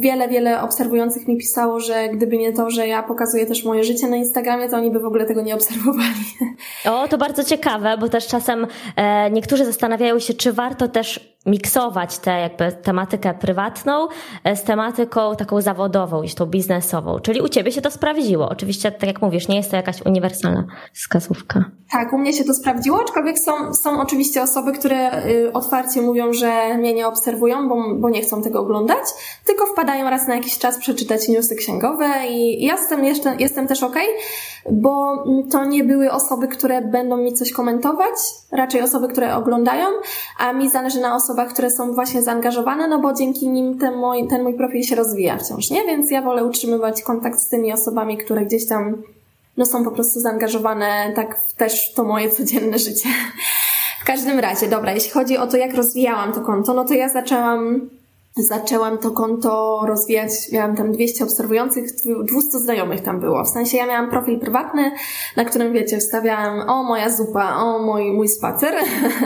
wiele, 0.00 0.28
wiele 0.28 0.62
obserwujących 0.62 1.28
mi 1.28 1.36
pisało, 1.36 1.80
że 1.80 2.08
gdyby 2.08 2.38
nie 2.38 2.52
to, 2.52 2.70
że 2.70 2.86
ja 2.86 3.02
pokazuję 3.02 3.46
też 3.46 3.64
moje 3.64 3.84
życie 3.84 4.08
na 4.08 4.16
Instagramie, 4.16 4.68
to 4.68 4.76
oni 4.76 4.90
by 4.90 5.00
w 5.00 5.04
ogóle 5.04 5.26
tego 5.26 5.42
nie 5.42 5.54
obserwowali. 5.54 6.24
O, 6.90 7.08
to 7.08 7.18
bardzo 7.18 7.44
ciekawe, 7.44 7.96
bo 8.00 8.08
też 8.08 8.26
czasem 8.26 8.66
e, 8.96 9.30
niektórzy 9.30 9.64
zastanawiają 9.64 10.18
się, 10.18 10.34
czy 10.34 10.52
warto 10.52 10.88
też 10.88 11.30
miksować 11.46 12.18
tę 12.18 12.30
jakby 12.30 12.72
tematykę 12.72 13.34
prywatną 13.34 14.08
e, 14.44 14.56
z 14.56 14.62
tematyką 14.62 15.36
taką 15.36 15.60
zawodową, 15.60 16.22
i 16.22 16.30
tą 16.30 16.46
biznesową. 16.46 17.20
Czyli 17.20 17.40
u 17.40 17.48
ciebie 17.48 17.72
się 17.72 17.82
to 17.82 17.90
sprawdziło. 17.90 18.48
Oczywiście, 18.48 18.92
tak 18.92 19.06
jak 19.06 19.22
mówisz, 19.22 19.48
nie 19.48 19.56
jest 19.56 19.70
to 19.70 19.76
jakaś 19.76 20.06
uniwersalna 20.06 20.66
wskazówka. 20.92 21.64
Tak, 21.92 22.12
u 22.12 22.18
mnie 22.18 22.32
się 22.32 22.44
to 22.44 22.54
sprawdziło, 22.54 23.00
aczkolwiek 23.02 23.38
są, 23.38 23.74
są 23.74 24.00
oczywiście 24.00 24.42
osoby, 24.42 24.72
które 24.72 25.26
y, 25.26 25.52
otwarcie 25.52 26.02
mówią, 26.02 26.32
że 26.32 26.78
mnie 26.78 26.94
nie 26.94 27.06
obserwują, 27.06 27.68
bo, 27.68 27.94
bo 27.94 28.10
nie 28.10 28.22
chcą 28.22 28.42
tego 28.42 28.60
oglądać, 28.60 29.04
tylko 29.46 29.66
wpadają 29.66 29.89
raz 29.98 30.28
na 30.28 30.34
jakiś 30.34 30.58
czas 30.58 30.78
przeczytać 30.78 31.28
newsy 31.28 31.54
księgowe 31.56 32.08
i 32.28 32.64
ja 32.64 32.74
jestem, 32.74 33.04
jeszcze, 33.04 33.36
jestem 33.38 33.66
też 33.66 33.82
okay, 33.82 34.06
bo 34.70 35.24
to 35.50 35.64
nie 35.64 35.84
były 35.84 36.12
osoby, 36.12 36.48
które 36.48 36.82
będą 36.82 37.16
mi 37.16 37.32
coś 37.32 37.52
komentować, 37.52 38.14
raczej 38.52 38.82
osoby, 38.82 39.08
które 39.08 39.36
oglądają, 39.36 39.86
a 40.38 40.52
mi 40.52 40.70
zależy 40.70 41.00
na 41.00 41.16
osobach, 41.16 41.48
które 41.48 41.70
są 41.70 41.94
właśnie 41.94 42.22
zaangażowane, 42.22 42.88
no 42.88 42.98
bo 42.98 43.12
dzięki 43.12 43.48
nim 43.48 43.78
ten 43.78 43.96
mój, 43.96 44.28
ten 44.28 44.42
mój 44.42 44.54
profil 44.54 44.82
się 44.82 44.96
rozwija 44.96 45.38
wciąż, 45.38 45.70
nie? 45.70 45.84
Więc 45.84 46.10
ja 46.10 46.22
wolę 46.22 46.44
utrzymywać 46.44 47.02
kontakt 47.02 47.38
z 47.38 47.48
tymi 47.48 47.72
osobami, 47.72 48.18
które 48.18 48.46
gdzieś 48.46 48.68
tam 48.68 49.02
no 49.56 49.66
są 49.66 49.84
po 49.84 49.90
prostu 49.90 50.20
zaangażowane 50.20 51.12
tak 51.16 51.38
w 51.38 51.52
też 51.52 51.94
to 51.94 52.04
moje 52.04 52.30
codzienne 52.30 52.78
życie. 52.78 53.08
W 54.00 54.04
każdym 54.04 54.38
razie, 54.38 54.68
dobra, 54.68 54.92
jeśli 54.92 55.10
chodzi 55.10 55.36
o 55.36 55.46
to, 55.46 55.56
jak 55.56 55.74
rozwijałam 55.74 56.32
to 56.32 56.40
konto, 56.40 56.74
no 56.74 56.84
to 56.84 56.94
ja 56.94 57.08
zaczęłam 57.08 57.90
zaczęłam 58.36 58.98
to 58.98 59.10
konto 59.10 59.82
rozwijać, 59.86 60.30
miałam 60.52 60.76
tam 60.76 60.92
200 60.92 61.24
obserwujących, 61.24 61.84
200 62.24 62.58
znajomych 62.58 63.00
tam 63.00 63.20
było. 63.20 63.44
W 63.44 63.48
sensie 63.48 63.76
ja 63.76 63.86
miałam 63.86 64.10
profil 64.10 64.38
prywatny, 64.38 64.92
na 65.36 65.44
którym 65.44 65.72
wiecie, 65.72 65.98
wstawiałam 65.98 66.68
o 66.68 66.82
moja 66.82 67.10
zupa, 67.10 67.56
o 67.56 67.78
mój, 67.78 68.12
mój 68.12 68.28
spacer. 68.28 68.74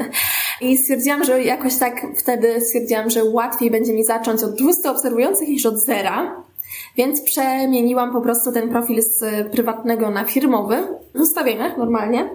I 0.61 0.77
stwierdziłam, 0.79 1.25
że 1.25 1.43
jakoś 1.43 1.77
tak 1.77 2.07
wtedy 2.17 2.61
stwierdziłam, 2.61 3.11
że 3.11 3.25
łatwiej 3.25 3.71
będzie 3.71 3.93
mi 3.93 4.05
zacząć 4.05 4.43
od 4.43 4.55
200 4.55 4.91
obserwujących 4.91 5.49
niż 5.49 5.67
od 5.67 5.79
zera. 5.79 6.45
Więc 6.97 7.21
przemieniłam 7.21 8.13
po 8.13 8.21
prostu 8.21 8.53
ten 8.53 8.69
profil 8.69 9.03
z 9.03 9.49
prywatnego 9.53 10.11
na 10.11 10.25
firmowy 10.25 10.77
w 11.15 11.21
ustawieniach 11.21 11.79
normalnie. 11.79 12.31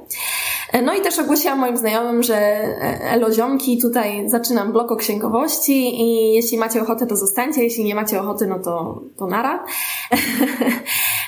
No 0.83 0.93
i 0.93 1.01
też 1.01 1.19
ogłosiłam 1.19 1.59
moim 1.59 1.77
znajomym, 1.77 2.23
że 2.23 2.35
e, 2.35 3.11
eloziomki, 3.11 3.81
tutaj 3.81 4.29
zaczynam 4.29 4.71
blok 4.71 4.91
o 4.91 4.95
księgowości 4.95 6.01
i 6.01 6.33
jeśli 6.33 6.57
macie 6.57 6.81
ochotę, 6.81 7.07
to 7.07 7.15
zostańcie, 7.15 7.63
jeśli 7.63 7.83
nie 7.83 7.95
macie 7.95 8.21
ochoty, 8.21 8.47
no 8.47 8.59
to, 8.59 9.01
to 9.17 9.27
nara. 9.27 9.65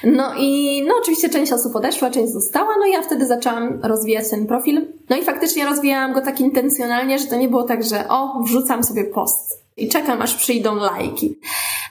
No 0.03 0.33
i 0.37 0.83
no 0.87 0.93
oczywiście 1.01 1.29
część 1.29 1.51
osób 1.51 1.75
odeszła, 1.75 2.09
część 2.09 2.33
została, 2.33 2.69
no 2.79 2.85
i 2.85 2.91
ja 2.91 3.01
wtedy 3.01 3.27
zaczęłam 3.27 3.79
rozwijać 3.83 4.29
ten 4.29 4.47
profil. 4.47 4.87
No 5.09 5.17
i 5.17 5.23
faktycznie 5.23 5.65
rozwijałam 5.65 6.13
go 6.13 6.21
tak 6.21 6.39
intencjonalnie, 6.39 7.19
że 7.19 7.25
to 7.25 7.35
nie 7.35 7.49
było 7.49 7.63
tak, 7.63 7.83
że 7.83 8.07
o, 8.07 8.41
wrzucam 8.43 8.83
sobie 8.83 9.03
post 9.03 9.60
i 9.83 9.89
czekam 9.89 10.21
aż 10.21 10.35
przyjdą 10.35 10.75
lajki. 10.75 11.39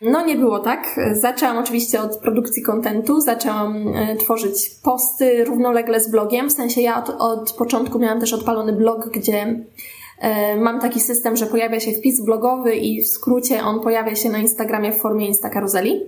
No 0.03 0.27
nie 0.27 0.37
było 0.37 0.59
tak. 0.59 1.01
Zaczęłam 1.13 1.59
oczywiście 1.59 2.01
od 2.01 2.17
produkcji 2.17 2.63
kontentu, 2.63 3.21
zaczęłam 3.21 3.89
e, 3.89 4.17
tworzyć 4.17 4.71
posty 4.83 5.45
równolegle 5.45 6.01
z 6.01 6.11
blogiem, 6.11 6.51
w 6.51 6.53
sensie 6.53 6.81
ja 6.81 7.05
od, 7.05 7.11
od 7.19 7.53
początku 7.53 7.99
miałam 7.99 8.21
też 8.21 8.33
odpalony 8.33 8.73
blog, 8.73 9.09
gdzie 9.09 9.65
e, 10.19 10.57
Mam 10.57 10.81
taki 10.81 11.01
system, 11.01 11.37
że 11.37 11.47
pojawia 11.47 11.81
się 11.81 11.93
wpis 11.93 12.25
blogowy 12.25 12.75
i 12.75 13.03
w 13.03 13.07
skrócie 13.07 13.63
on 13.63 13.81
pojawia 13.81 14.15
się 14.15 14.31
na 14.31 14.39
Instagramie 14.39 14.93
w 14.93 15.01
formie 15.01 15.27
Instakaruzeli. 15.27 16.01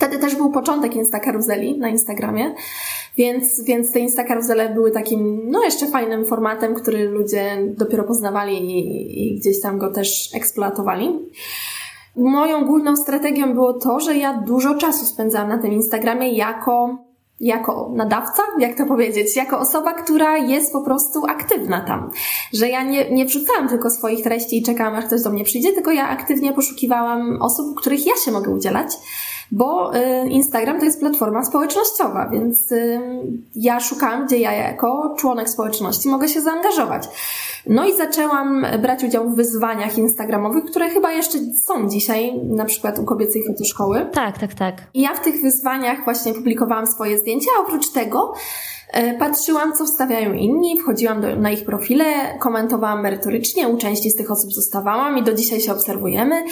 Wtedy 0.00 0.18
też 0.18 0.36
był 0.36 0.50
początek 0.50 0.96
Instakaruzeli 0.96 1.78
na 1.78 1.88
Instagramie, 1.88 2.54
więc, 3.16 3.64
więc 3.64 3.92
te 3.92 4.00
Instakaruzele 4.00 4.68
były 4.68 4.90
takim, 4.90 5.50
no 5.50 5.64
jeszcze 5.64 5.86
fajnym 5.86 6.26
formatem, 6.26 6.74
który 6.74 7.08
ludzie 7.08 7.58
dopiero 7.76 8.04
poznawali 8.04 8.52
i, 8.52 9.32
i 9.32 9.38
gdzieś 9.38 9.60
tam 9.60 9.78
go 9.78 9.92
też 9.92 10.34
eksploatowali. 10.34 11.18
Moją 12.16 12.64
główną 12.64 12.96
strategią 12.96 13.54
było 13.54 13.72
to, 13.72 14.00
że 14.00 14.16
ja 14.16 14.42
dużo 14.46 14.74
czasu 14.74 15.06
spędzałam 15.06 15.48
na 15.48 15.58
tym 15.58 15.72
Instagramie 15.72 16.32
jako, 16.32 16.98
jako 17.40 17.90
nadawca, 17.94 18.42
jak 18.58 18.76
to 18.76 18.86
powiedzieć, 18.86 19.36
jako 19.36 19.58
osoba, 19.58 19.92
która 19.92 20.38
jest 20.38 20.72
po 20.72 20.80
prostu 20.82 21.22
aktywna 21.28 21.80
tam. 21.80 22.10
Że 22.52 22.68
ja 22.68 22.82
nie, 22.82 23.10
nie 23.10 23.26
wrzucałam 23.26 23.68
tylko 23.68 23.90
swoich 23.90 24.24
treści 24.24 24.58
i 24.58 24.62
czekałam, 24.62 24.94
aż 24.94 25.04
ktoś 25.04 25.22
do 25.22 25.30
mnie 25.30 25.44
przyjdzie, 25.44 25.72
tylko 25.72 25.90
ja 25.90 26.08
aktywnie 26.08 26.52
poszukiwałam 26.52 27.42
osób, 27.42 27.80
których 27.80 28.06
ja 28.06 28.14
się 28.24 28.32
mogę 28.32 28.50
udzielać 28.50 28.96
bo 29.52 29.96
y, 29.96 30.28
Instagram 30.28 30.78
to 30.78 30.84
jest 30.84 31.00
platforma 31.00 31.44
społecznościowa, 31.44 32.28
więc 32.28 32.72
y, 32.72 33.00
ja 33.56 33.80
szukałam, 33.80 34.26
gdzie 34.26 34.38
ja 34.38 34.52
jako 34.52 35.14
członek 35.18 35.48
społeczności 35.48 36.08
mogę 36.08 36.28
się 36.28 36.40
zaangażować. 36.40 37.08
No 37.66 37.86
i 37.86 37.96
zaczęłam 37.96 38.66
brać 38.82 39.04
udział 39.04 39.30
w 39.30 39.36
wyzwaniach 39.36 39.98
instagramowych, 39.98 40.64
które 40.64 40.90
chyba 40.90 41.12
jeszcze 41.12 41.38
są 41.66 41.88
dzisiaj, 41.88 42.40
na 42.42 42.64
przykład 42.64 42.98
u 42.98 43.04
kobiecej 43.04 43.42
fotoszkoły. 43.46 44.06
Tak, 44.12 44.38
tak, 44.38 44.54
tak. 44.54 44.74
I 44.94 45.00
ja 45.00 45.14
w 45.14 45.20
tych 45.20 45.42
wyzwaniach 45.42 46.04
właśnie 46.04 46.34
publikowałam 46.34 46.86
swoje 46.86 47.18
zdjęcia, 47.18 47.50
a 47.58 47.60
oprócz 47.60 47.92
tego 47.92 48.34
patrzyłam, 49.18 49.72
co 49.72 49.84
wstawiają 49.84 50.32
inni, 50.32 50.80
wchodziłam 50.80 51.20
do, 51.20 51.36
na 51.36 51.50
ich 51.50 51.64
profile, 51.64 52.38
komentowałam 52.38 53.02
merytorycznie, 53.02 53.68
u 53.68 53.78
części 53.78 54.10
z 54.10 54.16
tych 54.16 54.30
osób 54.30 54.52
zostawałam 54.52 55.18
i 55.18 55.22
do 55.22 55.34
dzisiaj 55.34 55.60
się 55.60 55.72
obserwujemy. 55.72 56.44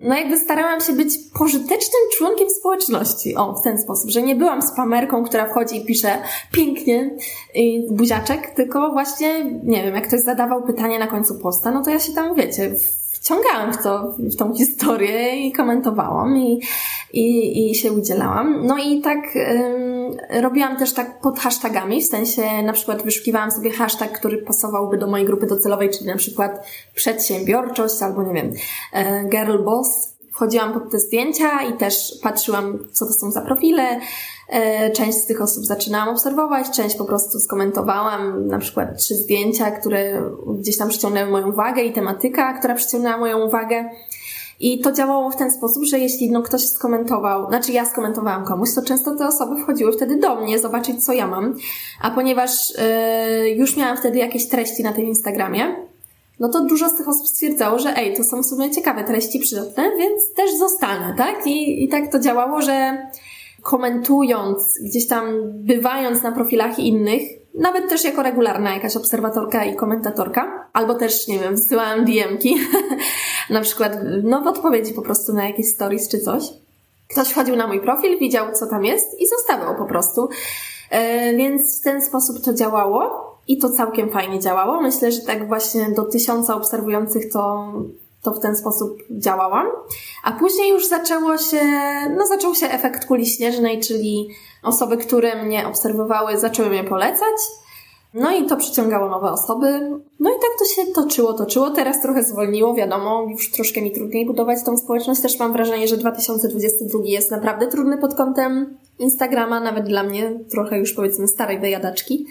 No 0.00 0.14
jakby 0.14 0.38
starałam 0.38 0.80
się 0.80 0.92
być 0.92 1.18
pożytecznym 1.38 2.02
członkiem 2.18 2.50
społeczności. 2.50 3.36
O, 3.36 3.54
w 3.54 3.62
ten 3.62 3.78
sposób, 3.78 4.10
że 4.10 4.22
nie 4.22 4.36
byłam 4.36 4.62
spamerką, 4.62 5.24
która 5.24 5.48
wchodzi 5.48 5.76
i 5.76 5.84
pisze 5.84 6.18
pięknie 6.52 7.10
i 7.54 7.86
buziaczek, 7.90 8.50
tylko 8.50 8.90
właśnie, 8.92 9.44
nie 9.44 9.82
wiem, 9.82 9.94
jak 9.94 10.08
ktoś 10.08 10.20
zadawał 10.20 10.62
pytanie 10.62 10.98
na 10.98 11.06
końcu 11.06 11.38
posta, 11.38 11.70
no 11.70 11.84
to 11.84 11.90
ja 11.90 11.98
się 11.98 12.12
tam, 12.12 12.34
wiecie, 12.34 12.70
wciągałam 13.26 13.72
w, 13.72 13.82
to, 13.82 14.14
w 14.18 14.36
tą 14.36 14.54
historię 14.54 15.46
i 15.46 15.52
komentowałam 15.52 16.36
i, 16.36 16.62
i, 17.12 17.70
i 17.70 17.74
się 17.74 17.92
udzielałam. 17.92 18.66
No 18.66 18.78
i 18.78 19.00
tak 19.00 19.36
ym, 19.36 20.16
robiłam 20.42 20.76
też 20.76 20.92
tak 20.92 21.20
pod 21.20 21.38
hashtagami, 21.38 22.02
w 22.02 22.06
sensie 22.06 22.62
na 22.62 22.72
przykład 22.72 23.02
wyszukiwałam 23.02 23.50
sobie 23.50 23.70
hashtag, 23.70 24.12
który 24.12 24.38
pasowałby 24.38 24.98
do 24.98 25.06
mojej 25.06 25.26
grupy 25.26 25.46
docelowej, 25.46 25.90
czyli 25.90 26.06
na 26.06 26.16
przykład 26.16 26.66
przedsiębiorczość 26.94 28.02
albo 28.02 28.22
nie 28.22 28.34
wiem, 28.34 28.52
e, 28.92 29.24
girl 29.24 29.64
boss. 29.64 30.16
Wchodziłam 30.32 30.72
pod 30.72 30.90
te 30.90 30.98
zdjęcia 30.98 31.62
i 31.62 31.72
też 31.72 32.18
patrzyłam, 32.22 32.78
co 32.92 33.06
to 33.06 33.12
są 33.12 33.30
za 33.30 33.40
profile, 33.40 34.00
część 34.92 35.18
z 35.18 35.26
tych 35.26 35.42
osób 35.42 35.64
zaczynałam 35.64 36.08
obserwować, 36.08 36.70
część 36.70 36.96
po 36.96 37.04
prostu 37.04 37.38
skomentowałam, 37.38 38.46
na 38.46 38.58
przykład 38.58 38.98
trzy 38.98 39.14
zdjęcia, 39.14 39.70
które 39.70 40.22
gdzieś 40.58 40.78
tam 40.78 40.88
przyciągnęły 40.88 41.30
moją 41.30 41.48
uwagę 41.48 41.82
i 41.82 41.92
tematyka, 41.92 42.58
która 42.58 42.74
przyciągnęła 42.74 43.18
moją 43.18 43.46
uwagę. 43.46 43.84
I 44.60 44.80
to 44.80 44.92
działało 44.92 45.30
w 45.30 45.36
ten 45.36 45.50
sposób, 45.50 45.84
że 45.84 45.98
jeśli 45.98 46.30
no, 46.30 46.42
ktoś 46.42 46.64
skomentował, 46.68 47.48
znaczy 47.48 47.72
ja 47.72 47.84
skomentowałam 47.84 48.44
komuś, 48.44 48.74
to 48.74 48.82
często 48.82 49.16
te 49.16 49.26
osoby 49.26 49.62
wchodziły 49.62 49.92
wtedy 49.92 50.16
do 50.16 50.40
mnie 50.40 50.58
zobaczyć, 50.58 51.04
co 51.04 51.12
ja 51.12 51.26
mam. 51.26 51.54
A 52.02 52.10
ponieważ 52.10 52.72
yy, 53.40 53.50
już 53.50 53.76
miałam 53.76 53.96
wtedy 53.96 54.18
jakieś 54.18 54.48
treści 54.48 54.82
na 54.82 54.92
tym 54.92 55.04
Instagramie, 55.04 55.76
no 56.40 56.48
to 56.48 56.64
dużo 56.64 56.88
z 56.88 56.96
tych 56.96 57.08
osób 57.08 57.26
stwierdzało, 57.26 57.78
że 57.78 57.96
ej, 57.96 58.16
to 58.16 58.24
są 58.24 58.42
w 58.42 58.46
sumie 58.46 58.70
ciekawe 58.70 59.04
treści, 59.04 59.38
przydatne, 59.38 59.90
więc 59.98 60.32
też 60.36 60.58
zostanę, 60.58 61.14
tak? 61.18 61.46
I, 61.46 61.84
i 61.84 61.88
tak 61.88 62.12
to 62.12 62.18
działało, 62.18 62.62
że 62.62 63.06
komentując, 63.62 64.78
gdzieś 64.84 65.06
tam 65.06 65.24
bywając 65.52 66.22
na 66.22 66.32
profilach 66.32 66.78
innych, 66.78 67.22
nawet 67.54 67.88
też 67.88 68.04
jako 68.04 68.22
regularna 68.22 68.74
jakaś 68.74 68.96
obserwatorka 68.96 69.64
i 69.64 69.76
komentatorka, 69.76 70.68
albo 70.72 70.94
też, 70.94 71.28
nie 71.28 71.38
wiem, 71.38 71.56
wysyłałam 71.56 72.04
DM-ki, 72.04 72.56
na 73.50 73.60
przykład, 73.60 73.98
no 74.22 74.42
w 74.42 74.46
odpowiedzi 74.46 74.94
po 74.94 75.02
prostu 75.02 75.32
na 75.32 75.48
jakieś 75.48 75.66
stories 75.66 76.08
czy 76.08 76.18
coś. 76.18 76.42
Ktoś 77.08 77.28
wchodził 77.28 77.56
na 77.56 77.66
mój 77.66 77.80
profil, 77.80 78.18
widział 78.18 78.52
co 78.52 78.66
tam 78.66 78.84
jest 78.84 79.20
i 79.20 79.26
zostawiał 79.26 79.76
po 79.76 79.84
prostu. 79.84 80.28
E, 80.90 81.36
więc 81.36 81.80
w 81.80 81.84
ten 81.84 82.02
sposób 82.02 82.44
to 82.44 82.54
działało 82.54 83.26
i 83.48 83.58
to 83.58 83.70
całkiem 83.70 84.10
fajnie 84.10 84.40
działało. 84.40 84.82
Myślę, 84.82 85.12
że 85.12 85.20
tak 85.20 85.48
właśnie 85.48 85.90
do 85.90 86.02
tysiąca 86.02 86.54
obserwujących 86.54 87.32
to 87.32 87.72
to 88.26 88.34
w 88.34 88.40
ten 88.40 88.56
sposób 88.56 88.98
działałam. 89.10 89.66
A 90.24 90.32
później 90.32 90.70
już 90.70 90.86
zaczęło 90.86 91.38
się, 91.38 91.60
no 92.16 92.26
zaczął 92.26 92.54
się 92.54 92.66
efekt 92.66 93.06
kuli 93.06 93.26
śnieżnej, 93.26 93.80
czyli 93.80 94.28
osoby, 94.62 94.96
które 94.96 95.44
mnie 95.44 95.68
obserwowały, 95.68 96.38
zaczęły 96.38 96.68
mnie 96.68 96.84
polecać. 96.84 97.36
No 98.14 98.36
i 98.36 98.46
to 98.46 98.56
przyciągało 98.56 99.08
nowe 99.08 99.30
osoby. 99.30 99.90
No 100.20 100.30
i 100.30 100.32
tak 100.32 100.50
to 100.58 100.64
się 100.64 100.92
toczyło, 100.92 101.32
toczyło. 101.32 101.70
Teraz 101.70 102.02
trochę 102.02 102.22
zwolniło, 102.22 102.74
wiadomo, 102.74 103.26
już 103.30 103.50
troszkę 103.50 103.82
mi 103.82 103.92
trudniej 103.92 104.26
budować 104.26 104.58
tą 104.64 104.78
społeczność. 104.78 105.20
Też 105.20 105.38
mam 105.38 105.52
wrażenie, 105.52 105.88
że 105.88 105.96
2022 105.96 106.98
jest 107.04 107.30
naprawdę 107.30 107.66
trudny 107.66 107.98
pod 107.98 108.14
kątem 108.14 108.78
Instagrama, 108.98 109.60
nawet 109.60 109.86
dla 109.86 110.02
mnie, 110.02 110.40
trochę 110.50 110.78
już 110.78 110.92
powiedzmy 110.92 111.28
starej 111.28 111.60
wyjadaczki. 111.60 112.26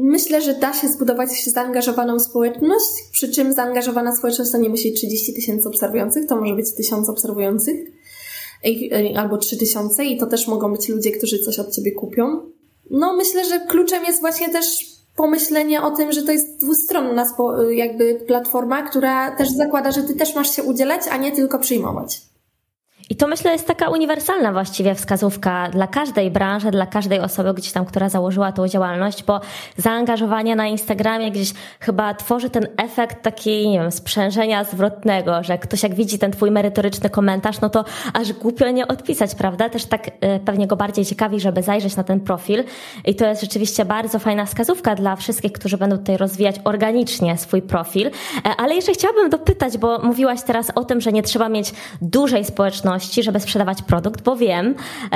Myślę, 0.00 0.42
że 0.42 0.54
da 0.54 0.72
się 0.72 0.88
zbudować 0.88 1.44
zaangażowaną 1.44 2.18
społeczność, 2.20 2.86
przy 3.12 3.32
czym 3.32 3.52
zaangażowana 3.52 4.16
społeczność 4.16 4.52
to 4.52 4.58
nie 4.58 4.68
musi 4.68 4.92
30 4.92 5.34
tysięcy 5.34 5.68
obserwujących, 5.68 6.26
to 6.26 6.40
może 6.40 6.54
być 6.54 6.74
1000 6.74 7.08
obserwujących 7.08 7.76
albo 9.16 9.38
3000 9.38 10.04
i 10.04 10.18
to 10.18 10.26
też 10.26 10.48
mogą 10.48 10.72
być 10.72 10.88
ludzie, 10.88 11.10
którzy 11.10 11.38
coś 11.38 11.58
od 11.58 11.74
ciebie 11.74 11.92
kupią. 11.92 12.50
No 12.90 13.16
myślę, 13.16 13.44
że 13.44 13.60
kluczem 13.60 14.04
jest 14.04 14.20
właśnie 14.20 14.48
też 14.48 14.86
pomyślenie 15.16 15.82
o 15.82 15.90
tym, 15.90 16.12
że 16.12 16.22
to 16.22 16.32
jest 16.32 16.60
dwustronna 16.60 17.34
jakby 17.70 18.14
platforma, 18.26 18.82
która 18.82 19.36
też 19.36 19.50
zakłada, 19.50 19.92
że 19.92 20.02
ty 20.02 20.14
też 20.14 20.34
masz 20.34 20.56
się 20.56 20.62
udzielać, 20.62 21.02
a 21.10 21.16
nie 21.16 21.32
tylko 21.32 21.58
przyjmować. 21.58 22.20
I 23.10 23.16
to 23.16 23.26
myślę 23.26 23.52
jest 23.52 23.66
taka 23.66 23.88
uniwersalna 23.88 24.52
właściwie 24.52 24.94
wskazówka 24.94 25.68
dla 25.68 25.86
każdej 25.86 26.30
branży, 26.30 26.70
dla 26.70 26.86
każdej 26.86 27.20
osoby 27.20 27.54
gdzieś 27.54 27.72
tam, 27.72 27.84
która 27.84 28.08
założyła 28.08 28.52
tą 28.52 28.68
działalność, 28.68 29.24
bo 29.24 29.40
zaangażowanie 29.76 30.56
na 30.56 30.66
Instagramie 30.66 31.30
gdzieś 31.30 31.52
chyba 31.80 32.14
tworzy 32.14 32.50
ten 32.50 32.68
efekt 32.76 33.22
takiej, 33.22 33.68
nie 33.68 33.80
wiem, 33.80 33.90
sprzężenia 33.90 34.64
zwrotnego, 34.64 35.42
że 35.42 35.58
ktoś 35.58 35.82
jak 35.82 35.94
widzi 35.94 36.18
ten 36.18 36.32
twój 36.32 36.50
merytoryczny 36.50 37.10
komentarz, 37.10 37.60
no 37.60 37.70
to 37.70 37.84
aż 38.12 38.32
głupio 38.32 38.70
nie 38.70 38.88
odpisać, 38.88 39.34
prawda? 39.34 39.68
Też 39.68 39.84
tak 39.84 40.06
e, 40.20 40.40
pewnie 40.40 40.66
go 40.66 40.76
bardziej 40.76 41.04
ciekawi, 41.04 41.40
żeby 41.40 41.62
zajrzeć 41.62 41.96
na 41.96 42.04
ten 42.04 42.20
profil. 42.20 42.64
I 43.04 43.14
to 43.14 43.26
jest 43.26 43.40
rzeczywiście 43.40 43.84
bardzo 43.84 44.18
fajna 44.18 44.44
wskazówka 44.44 44.94
dla 44.94 45.16
wszystkich, 45.16 45.52
którzy 45.52 45.78
będą 45.78 45.98
tutaj 45.98 46.16
rozwijać 46.16 46.56
organicznie 46.64 47.38
swój 47.38 47.62
profil. 47.62 48.06
E, 48.06 48.10
ale 48.56 48.74
jeszcze 48.74 48.92
chciałabym 48.92 49.30
dopytać, 49.30 49.78
bo 49.78 49.98
mówiłaś 49.98 50.42
teraz 50.42 50.70
o 50.74 50.84
tym, 50.84 51.00
że 51.00 51.12
nie 51.12 51.22
trzeba 51.22 51.48
mieć 51.48 51.72
dużej 52.00 52.44
społeczności, 52.44 52.97
żeby 53.22 53.40
sprzedawać 53.40 53.82
produkt, 53.82 54.22
bo 54.22 54.36
wiem, 54.36 54.74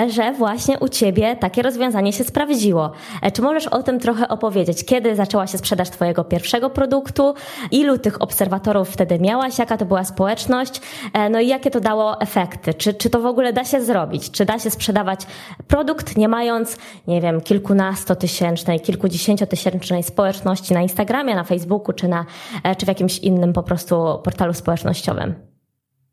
że 0.09 0.33
właśnie 0.33 0.79
u 0.79 0.89
Ciebie 0.89 1.37
takie 1.37 1.63
rozwiązanie 1.63 2.13
się 2.13 2.25
sprawdziło. 2.25 2.93
E, 3.23 3.33
czy 3.33 3.43
możesz 3.43 3.67
o 3.67 3.83
tym 3.83 4.01
trochę 4.01 4.29
opowiedzieć? 4.29 4.85
Kiedy 4.85 5.17
zaczęła 5.17 5.47
się 5.47 5.59
sprzedaż 5.59 5.91
Twojego 5.91 6.25
pierwszego 6.25 6.71
produktu? 6.71 7.35
Ilu 7.71 7.99
tych 7.99 8.23
obserwatorów 8.23 8.89
wtedy 8.91 9.19
miałaś? 9.19 9.59
Jaka 9.59 9.77
to 9.77 9.85
była 9.85 10.05
społeczność? 10.05 10.81
E, 11.13 11.29
no 11.31 11.41
i 11.41 11.49
jakie 11.49 11.71
to 11.71 11.81
dało 11.81 12.21
efekty? 12.21 12.75
Czy, 12.75 12.95
czy 12.95 13.11
to 13.11 13.21
w 13.21 13.27
ogóle 13.27 13.53
da 13.53 13.65
się 13.65 13.83
zrobić? 13.83 14.31
Czy 14.31 14.45
da 14.45 14.59
się 14.59 14.71
sprzedawać 14.71 15.21
produkt, 15.69 16.17
nie 16.17 16.29
mając, 16.29 16.77
nie 17.07 17.21
wiem, 17.21 17.41
kilkunastotysięcznej, 17.41 18.81
kilkudziesięciotysięcznej 18.81 20.03
społeczności 20.03 20.75
na 20.75 20.83
Instagramie, 20.83 21.35
na 21.35 21.45
Facebooku, 21.45 21.93
czy, 21.93 22.09
na, 22.09 22.27
e, 22.65 22.77
czy 22.77 22.87
w 22.87 22.89
jakimś 22.89 23.19
innym 23.19 23.53
po 23.53 23.63
prostu 23.63 24.21
portalu 24.25 24.55
społecznościowym? 24.55 25.52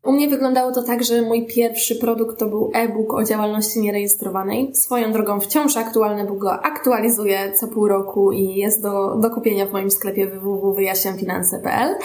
U 0.04 0.12
mnie 0.12 0.28
wyglądało 0.28 0.72
to 0.72 0.82
tak, 0.82 1.04
że 1.04 1.22
mój 1.22 1.46
pierwszy 1.46 1.96
produkt 1.96 2.38
to 2.38 2.46
był 2.46 2.70
e-book 2.74 3.14
o 3.14 3.24
działalności 3.24 3.80
nierejestrowanej. 3.80 4.74
Swoją 4.74 5.12
drogą 5.12 5.40
wciąż 5.40 5.76
aktualny, 5.76 6.24
bo 6.24 6.34
go 6.34 6.52
aktualizuję 6.52 7.52
co 7.60 7.68
pół 7.68 7.88
roku 7.88 8.32
i 8.32 8.54
jest 8.54 8.82
do, 8.82 9.16
do 9.16 9.30
kupienia 9.30 9.66
w 9.66 9.72
moim 9.72 9.90
sklepie 9.90 10.26
www.wyjaśniamfinanse.pl. 10.26 11.96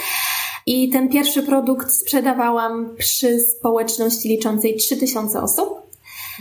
I 0.65 0.89
ten 0.89 1.09
pierwszy 1.09 1.43
produkt 1.43 1.91
sprzedawałam 1.91 2.95
przy 2.97 3.39
społeczności 3.39 4.29
liczącej 4.29 4.75
3000 4.75 5.41
osób. 5.41 5.84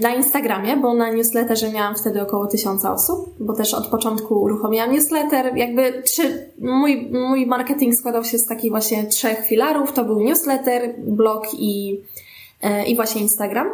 Na 0.01 0.15
Instagramie, 0.15 0.77
bo 0.77 0.95
na 0.95 1.11
newsletterze 1.11 1.71
miałam 1.73 1.95
wtedy 1.95 2.23
około 2.23 2.47
tysiąca 2.47 2.93
osób, 2.93 3.35
bo 3.41 3.53
też 3.53 3.75
od 3.75 3.87
początku 3.87 4.43
uruchomiłam 4.43 4.93
newsletter. 4.93 5.57
Jakby 5.57 6.03
trzy, 6.03 6.51
mój, 6.59 7.11
mój 7.13 7.47
marketing 7.47 7.95
składał 7.95 8.25
się 8.25 8.39
z 8.39 8.47
takich 8.47 8.71
właśnie 8.71 9.07
trzech 9.07 9.47
filarów. 9.47 9.93
To 9.93 10.05
był 10.05 10.21
newsletter, 10.21 10.95
blog 10.99 11.47
i, 11.59 12.01
e, 12.63 12.87
i 12.87 12.97
właśnie 12.97 13.21
Instagram. 13.21 13.67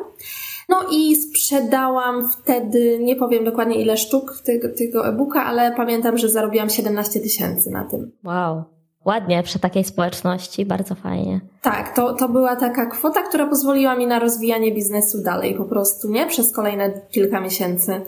No 0.68 0.76
i 0.92 1.16
sprzedałam 1.16 2.30
wtedy, 2.30 2.98
nie 3.02 3.16
powiem 3.16 3.44
dokładnie 3.44 3.83
ile 3.83 3.96
sztuk 3.96 4.40
tego, 4.44 4.68
tego 4.78 5.09
e-booka, 5.09 5.44
ale 5.44 5.72
pamiętam, 5.76 6.18
że 6.18 6.28
zarobiłam 6.28 6.70
17 6.70 7.20
tysięcy 7.20 7.70
na 7.70 7.85
tym. 7.85 8.11
Wow. 8.24 8.64
Ładnie 9.04 9.42
przy 9.42 9.59
takiej 9.59 9.85
społeczności, 9.85 10.66
bardzo 10.66 10.94
fajnie. 10.94 11.40
Tak, 11.62 11.94
to, 11.96 12.14
to 12.14 12.28
była 12.28 12.56
taka 12.56 12.86
kwota, 12.86 13.22
która 13.22 13.46
pozwoliła 13.46 13.96
mi 13.96 14.06
na 14.06 14.18
rozwijanie 14.18 14.72
biznesu 14.72 15.22
dalej 15.22 15.54
po 15.54 15.64
prostu, 15.64 16.08
nie? 16.08 16.26
Przez 16.26 16.52
kolejne 16.52 16.92
kilka 17.10 17.40
miesięcy. 17.40 18.00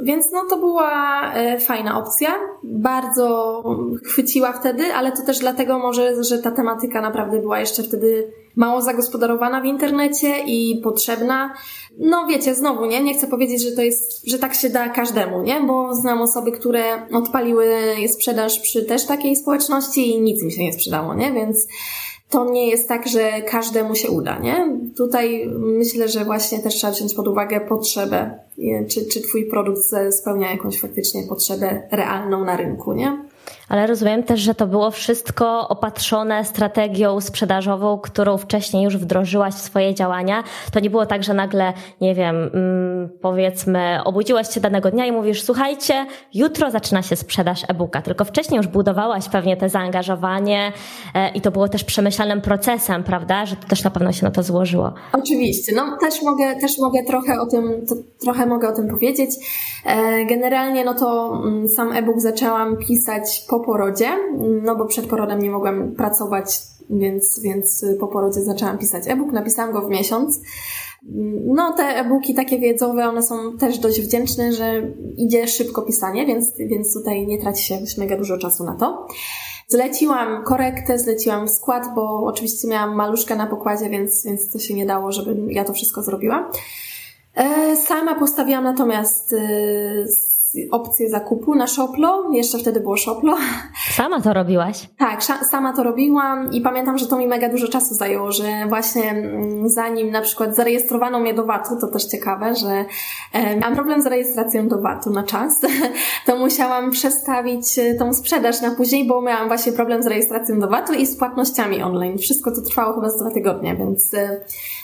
Więc 0.00 0.32
no 0.32 0.44
to 0.50 0.56
była 0.56 1.22
e, 1.34 1.60
fajna 1.60 1.98
opcja. 1.98 2.34
Bardzo 2.62 3.62
chwyciła 4.04 4.52
wtedy, 4.52 4.84
ale 4.94 5.12
to 5.12 5.22
też 5.22 5.38
dlatego 5.38 5.78
może, 5.78 6.24
że 6.24 6.38
ta 6.38 6.50
tematyka 6.50 7.00
naprawdę 7.00 7.40
była 7.40 7.60
jeszcze 7.60 7.82
wtedy 7.82 8.32
mało 8.56 8.82
zagospodarowana 8.82 9.60
w 9.60 9.64
internecie 9.64 10.38
i 10.46 10.80
potrzebna. 10.84 11.54
No 11.98 12.26
wiecie, 12.26 12.54
znowu, 12.54 12.86
nie? 12.86 13.02
Nie 13.02 13.14
chcę 13.14 13.26
powiedzieć, 13.26 13.62
że 13.62 13.72
to 13.72 13.82
jest, 13.82 14.30
że 14.30 14.38
tak 14.38 14.54
się 14.54 14.70
da 14.70 14.88
każdemu, 14.88 15.42
nie? 15.42 15.60
Bo 15.60 15.94
znam 15.94 16.22
osoby, 16.22 16.52
które 16.52 16.82
odpaliły 17.12 17.66
sprzedaż 18.08 18.60
przy 18.60 18.84
też 18.84 19.06
takiej 19.06 19.36
społeczności 19.36 20.10
i 20.10 20.20
nic 20.20 20.42
mi 20.42 20.52
się 20.52 20.62
nie 20.62 20.72
sprzedało, 20.72 21.14
nie? 21.14 21.32
Więc 21.32 21.66
to 22.30 22.50
nie 22.50 22.68
jest 22.68 22.88
tak, 22.88 23.08
że 23.08 23.42
każdemu 23.42 23.94
się 23.94 24.10
uda, 24.10 24.38
nie? 24.38 24.78
Tutaj 24.96 25.50
myślę, 25.58 26.08
że 26.08 26.24
właśnie 26.24 26.58
też 26.58 26.74
trzeba 26.74 26.92
wziąć 26.92 27.14
pod 27.14 27.28
uwagę 27.28 27.60
potrzebę, 27.60 28.38
czy, 28.88 29.06
czy 29.06 29.20
twój 29.20 29.44
produkt 29.44 29.80
spełnia 30.10 30.50
jakąś 30.50 30.80
faktycznie 30.80 31.22
potrzebę 31.28 31.82
realną 31.90 32.44
na 32.44 32.56
rynku, 32.56 32.92
nie? 32.92 33.24
Ale 33.68 33.86
rozumiem 33.86 34.22
też, 34.22 34.40
że 34.40 34.54
to 34.54 34.66
było 34.66 34.90
wszystko 34.90 35.68
opatrzone 35.68 36.44
strategią 36.44 37.20
sprzedażową, 37.20 37.98
którą 37.98 38.38
wcześniej 38.38 38.84
już 38.84 38.96
wdrożyłaś 38.96 39.54
w 39.54 39.58
swoje 39.58 39.94
działania. 39.94 40.44
To 40.72 40.80
nie 40.80 40.90
było 40.90 41.06
tak, 41.06 41.24
że 41.24 41.34
nagle, 41.34 41.72
nie 42.00 42.14
wiem, 42.14 42.50
mm, 42.54 43.08
powiedzmy, 43.22 43.98
obudziłaś 44.04 44.54
się 44.54 44.60
danego 44.60 44.90
dnia 44.90 45.06
i 45.06 45.12
mówisz, 45.12 45.42
słuchajcie, 45.42 46.06
jutro 46.34 46.70
zaczyna 46.70 47.02
się 47.02 47.16
sprzedaż 47.16 47.64
e-booka, 47.68 48.02
tylko 48.02 48.24
wcześniej 48.24 48.56
już 48.56 48.66
budowałaś 48.66 49.28
pewnie 49.28 49.56
te 49.56 49.68
zaangażowanie 49.68 50.72
e, 51.14 51.30
i 51.30 51.40
to 51.40 51.50
było 51.50 51.68
też 51.68 51.84
przemyślanym 51.84 52.40
procesem, 52.40 53.04
prawda? 53.04 53.46
Że 53.46 53.56
to 53.56 53.68
też 53.68 53.84
na 53.84 53.90
pewno 53.90 54.12
się 54.12 54.24
na 54.24 54.30
to 54.30 54.42
złożyło. 54.42 54.92
Oczywiście, 55.12 55.72
no 55.76 55.96
też 56.00 56.22
mogę, 56.22 56.56
też 56.60 56.78
mogę 56.78 57.02
trochę 57.04 57.40
o 57.40 57.46
tym, 57.46 57.86
trochę 58.20 58.46
mogę 58.46 58.68
o 58.68 58.72
tym 58.72 58.88
powiedzieć. 58.88 59.30
E, 59.86 60.24
generalnie, 60.26 60.84
no 60.84 60.94
to 60.94 61.32
mm, 61.44 61.68
sam 61.68 61.92
e-book 61.92 62.20
zaczęłam 62.20 62.76
pisać 62.76 63.44
po 63.48 63.57
porodzie, 63.60 64.08
no 64.62 64.76
bo 64.76 64.86
przed 64.86 65.06
porodem 65.06 65.42
nie 65.42 65.50
mogłam 65.50 65.94
pracować, 65.94 66.60
więc, 66.90 67.40
więc 67.40 67.84
po 68.00 68.08
porodzie 68.08 68.40
zaczęłam 68.40 68.78
pisać 68.78 69.04
e-book. 69.08 69.32
Napisałam 69.32 69.72
go 69.72 69.82
w 69.82 69.90
miesiąc. 69.90 70.40
No, 71.44 71.72
te 71.72 71.82
e-booki 71.82 72.34
takie 72.34 72.58
wiedzowe, 72.58 73.08
one 73.08 73.22
są 73.22 73.58
też 73.58 73.78
dość 73.78 74.00
wdzięczne, 74.00 74.52
że 74.52 74.82
idzie 75.16 75.48
szybko 75.48 75.82
pisanie, 75.82 76.26
więc, 76.26 76.56
więc 76.56 76.94
tutaj 76.94 77.26
nie 77.26 77.38
traci 77.38 77.64
się 77.64 77.78
mega 77.98 78.16
dużo 78.16 78.38
czasu 78.38 78.64
na 78.64 78.74
to. 78.74 79.06
Zleciłam 79.68 80.44
korektę, 80.44 80.98
zleciłam 80.98 81.48
skład, 81.48 81.86
bo 81.94 82.24
oczywiście 82.24 82.68
miałam 82.68 82.94
maluszkę 82.96 83.36
na 83.36 83.46
pokładzie, 83.46 83.90
więc, 83.90 84.24
więc 84.24 84.52
to 84.52 84.58
się 84.58 84.74
nie 84.74 84.86
dało, 84.86 85.12
żeby 85.12 85.52
ja 85.52 85.64
to 85.64 85.72
wszystko 85.72 86.02
zrobiła. 86.02 86.50
E, 87.34 87.76
sama 87.76 88.14
postawiłam 88.14 88.64
natomiast 88.64 89.32
y, 89.32 90.06
opcję 90.70 91.08
zakupu 91.08 91.54
na 91.54 91.66
Shoplo. 91.66 92.30
Jeszcze 92.32 92.58
wtedy 92.58 92.80
było 92.80 92.96
Shoplo. 92.96 93.36
Sama 93.90 94.20
to 94.20 94.32
robiłaś? 94.32 94.88
Tak, 94.98 95.24
sama 95.24 95.72
to 95.72 95.82
robiłam 95.82 96.52
i 96.52 96.60
pamiętam, 96.60 96.98
że 96.98 97.06
to 97.06 97.18
mi 97.18 97.26
mega 97.26 97.48
dużo 97.48 97.68
czasu 97.68 97.94
zajęło, 97.94 98.32
że 98.32 98.66
właśnie 98.68 99.10
mm, 99.10 99.68
zanim 99.68 100.10
na 100.10 100.20
przykład 100.20 100.56
zarejestrowano 100.56 101.20
mnie 101.20 101.34
do 101.34 101.44
VAT-u, 101.44 101.80
to 101.80 101.86
też 101.86 102.04
ciekawe, 102.04 102.54
że 102.54 102.84
e, 103.32 103.56
miałam 103.56 103.74
problem 103.74 104.02
z 104.02 104.06
rejestracją 104.06 104.68
do 104.68 104.80
VAT-u 104.80 105.10
na 105.10 105.22
czas, 105.22 105.60
to 106.26 106.36
musiałam 106.36 106.90
przestawić 106.90 107.78
e, 107.78 107.94
tą 107.94 108.14
sprzedaż 108.14 108.60
na 108.60 108.70
później, 108.70 109.06
bo 109.06 109.22
miałam 109.22 109.48
właśnie 109.48 109.72
problem 109.72 110.02
z 110.02 110.06
rejestracją 110.06 110.60
do 110.60 110.68
VAT-u 110.68 110.92
i 110.92 111.06
z 111.06 111.16
płatnościami 111.16 111.82
online. 111.82 112.18
Wszystko 112.18 112.50
to 112.50 112.62
trwało 112.62 112.94
chyba 112.94 113.10
z 113.10 113.20
dwa 113.20 113.30
tygodnie, 113.30 113.76
więc, 113.76 114.14
e, 114.14 114.40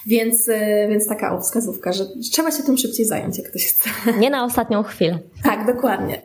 więc, 0.06 0.50
więc 0.88 1.08
taka 1.08 1.40
wskazówka, 1.40 1.92
że 1.92 2.04
trzeba 2.32 2.50
się 2.50 2.62
tym 2.62 2.78
szybciej 2.78 3.06
zająć, 3.06 3.38
jak 3.38 3.50
ktoś 3.50 3.66
chce. 3.66 3.90
Nie 4.18 4.30
na 4.30 4.44
ostatnią 4.44 4.82
chwilę. 4.82 5.18
Tak, 5.42 5.53
dokładnie. 5.66 6.22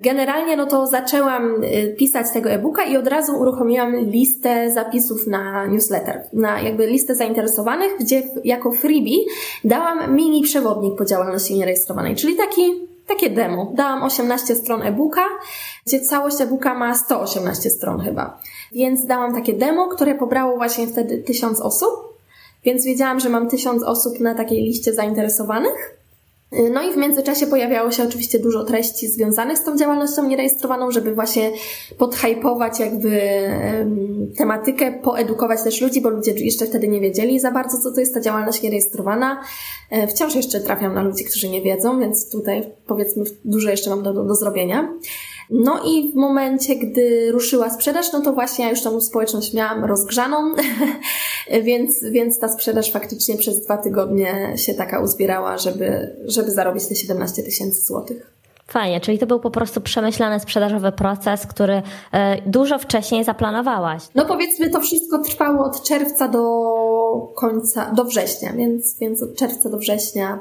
Generalnie 0.00 0.56
no 0.56 0.66
to 0.66 0.86
zaczęłam 0.86 1.64
y, 1.64 1.94
pisać 1.98 2.26
tego 2.32 2.50
e-booka 2.50 2.84
i 2.84 2.96
od 2.96 3.06
razu 3.06 3.32
uruchomiłam 3.40 3.96
listę 3.96 4.70
zapisów 4.70 5.26
na 5.26 5.66
newsletter, 5.66 6.22
na 6.32 6.60
jakby 6.60 6.86
listę 6.86 7.14
zainteresowanych, 7.14 7.92
gdzie 8.00 8.22
jako 8.44 8.72
freebie 8.72 9.16
dałam 9.64 10.14
mini 10.14 10.42
przewodnik 10.42 10.96
po 10.98 11.04
działalności 11.04 11.54
nierejestrowanej, 11.54 12.16
czyli 12.16 12.36
taki 12.36 12.92
takie 13.06 13.30
demo. 13.30 13.72
Dałam 13.74 14.02
18 14.02 14.54
stron 14.54 14.82
e-booka, 14.82 15.24
gdzie 15.86 16.00
całość 16.00 16.40
e-booka 16.40 16.74
ma 16.74 16.94
118 16.94 17.70
stron 17.70 18.00
chyba. 18.00 18.40
Więc 18.72 19.06
dałam 19.06 19.34
takie 19.34 19.52
demo, 19.52 19.88
które 19.88 20.14
pobrało 20.14 20.56
właśnie 20.56 20.86
wtedy 20.86 21.18
1000 21.18 21.60
osób, 21.60 21.90
więc 22.64 22.84
wiedziałam, 22.84 23.20
że 23.20 23.28
mam 23.28 23.48
1000 23.48 23.82
osób 23.82 24.20
na 24.20 24.34
takiej 24.34 24.62
liście 24.62 24.94
zainteresowanych. 24.94 26.01
No 26.72 26.82
i 26.82 26.92
w 26.92 26.96
międzyczasie 26.96 27.46
pojawiało 27.46 27.90
się 27.90 28.02
oczywiście 28.02 28.38
dużo 28.38 28.64
treści 28.64 29.08
związanych 29.08 29.58
z 29.58 29.64
tą 29.64 29.76
działalnością 29.76 30.28
nierejestrowaną, 30.28 30.90
żeby 30.90 31.14
właśnie 31.14 31.50
podhypować 31.98 32.80
jakby 32.80 33.20
tematykę, 34.36 34.92
poedukować 34.92 35.62
też 35.62 35.80
ludzi, 35.80 36.00
bo 36.00 36.10
ludzie 36.10 36.32
jeszcze 36.32 36.66
wtedy 36.66 36.88
nie 36.88 37.00
wiedzieli 37.00 37.40
za 37.40 37.50
bardzo, 37.50 37.78
co 37.78 37.92
to 37.92 38.00
jest 38.00 38.14
ta 38.14 38.20
działalność 38.20 38.62
nierejestrowana. 38.62 39.40
E, 39.90 40.06
wciąż 40.06 40.34
jeszcze 40.34 40.60
trafiam 40.60 40.94
na 40.94 41.02
ludzi, 41.02 41.24
którzy 41.24 41.48
nie 41.48 41.62
wiedzą, 41.62 42.00
więc 42.00 42.30
tutaj 42.30 42.62
powiedzmy 42.86 43.24
dużo 43.44 43.70
jeszcze 43.70 43.90
mam 43.90 44.02
do, 44.02 44.12
do, 44.12 44.24
do 44.24 44.34
zrobienia. 44.34 44.88
No 45.50 45.80
i 45.86 46.12
w 46.12 46.14
momencie, 46.14 46.76
gdy 46.76 47.32
ruszyła 47.32 47.70
sprzedaż, 47.70 48.12
no 48.12 48.20
to 48.20 48.32
właśnie 48.32 48.64
ja 48.64 48.70
już 48.70 48.82
tą 48.82 49.00
społeczność 49.00 49.54
miałam 49.54 49.84
rozgrzaną, 49.84 50.54
więc, 51.62 52.04
więc 52.04 52.38
ta 52.38 52.48
sprzedaż 52.48 52.92
faktycznie 52.92 53.36
przez 53.36 53.64
dwa 53.64 53.76
tygodnie 53.76 54.52
się 54.56 54.74
taka 54.74 55.00
uzbierała, 55.00 55.58
żeby, 55.58 56.16
żeby 56.24 56.50
zarobić 56.50 56.86
te 56.86 56.96
17 56.96 57.42
tysięcy 57.42 57.80
złotych. 57.80 58.32
Fajnie, 58.72 59.00
czyli 59.00 59.18
to 59.18 59.26
był 59.26 59.40
po 59.40 59.50
prostu 59.50 59.80
przemyślany 59.80 60.40
sprzedażowy 60.40 60.92
proces, 60.92 61.46
który 61.46 61.82
e, 62.12 62.42
dużo 62.46 62.78
wcześniej 62.78 63.24
zaplanowałaś. 63.24 64.02
No 64.14 64.24
powiedzmy, 64.24 64.70
to 64.70 64.80
wszystko 64.80 65.18
trwało 65.18 65.64
od 65.64 65.82
czerwca 65.82 66.28
do 66.28 66.42
końca, 67.34 67.90
do 67.90 68.04
września, 68.04 68.52
więc, 68.52 68.98
więc 68.98 69.22
od 69.22 69.36
czerwca 69.36 69.70
do 69.70 69.78
września 69.78 70.38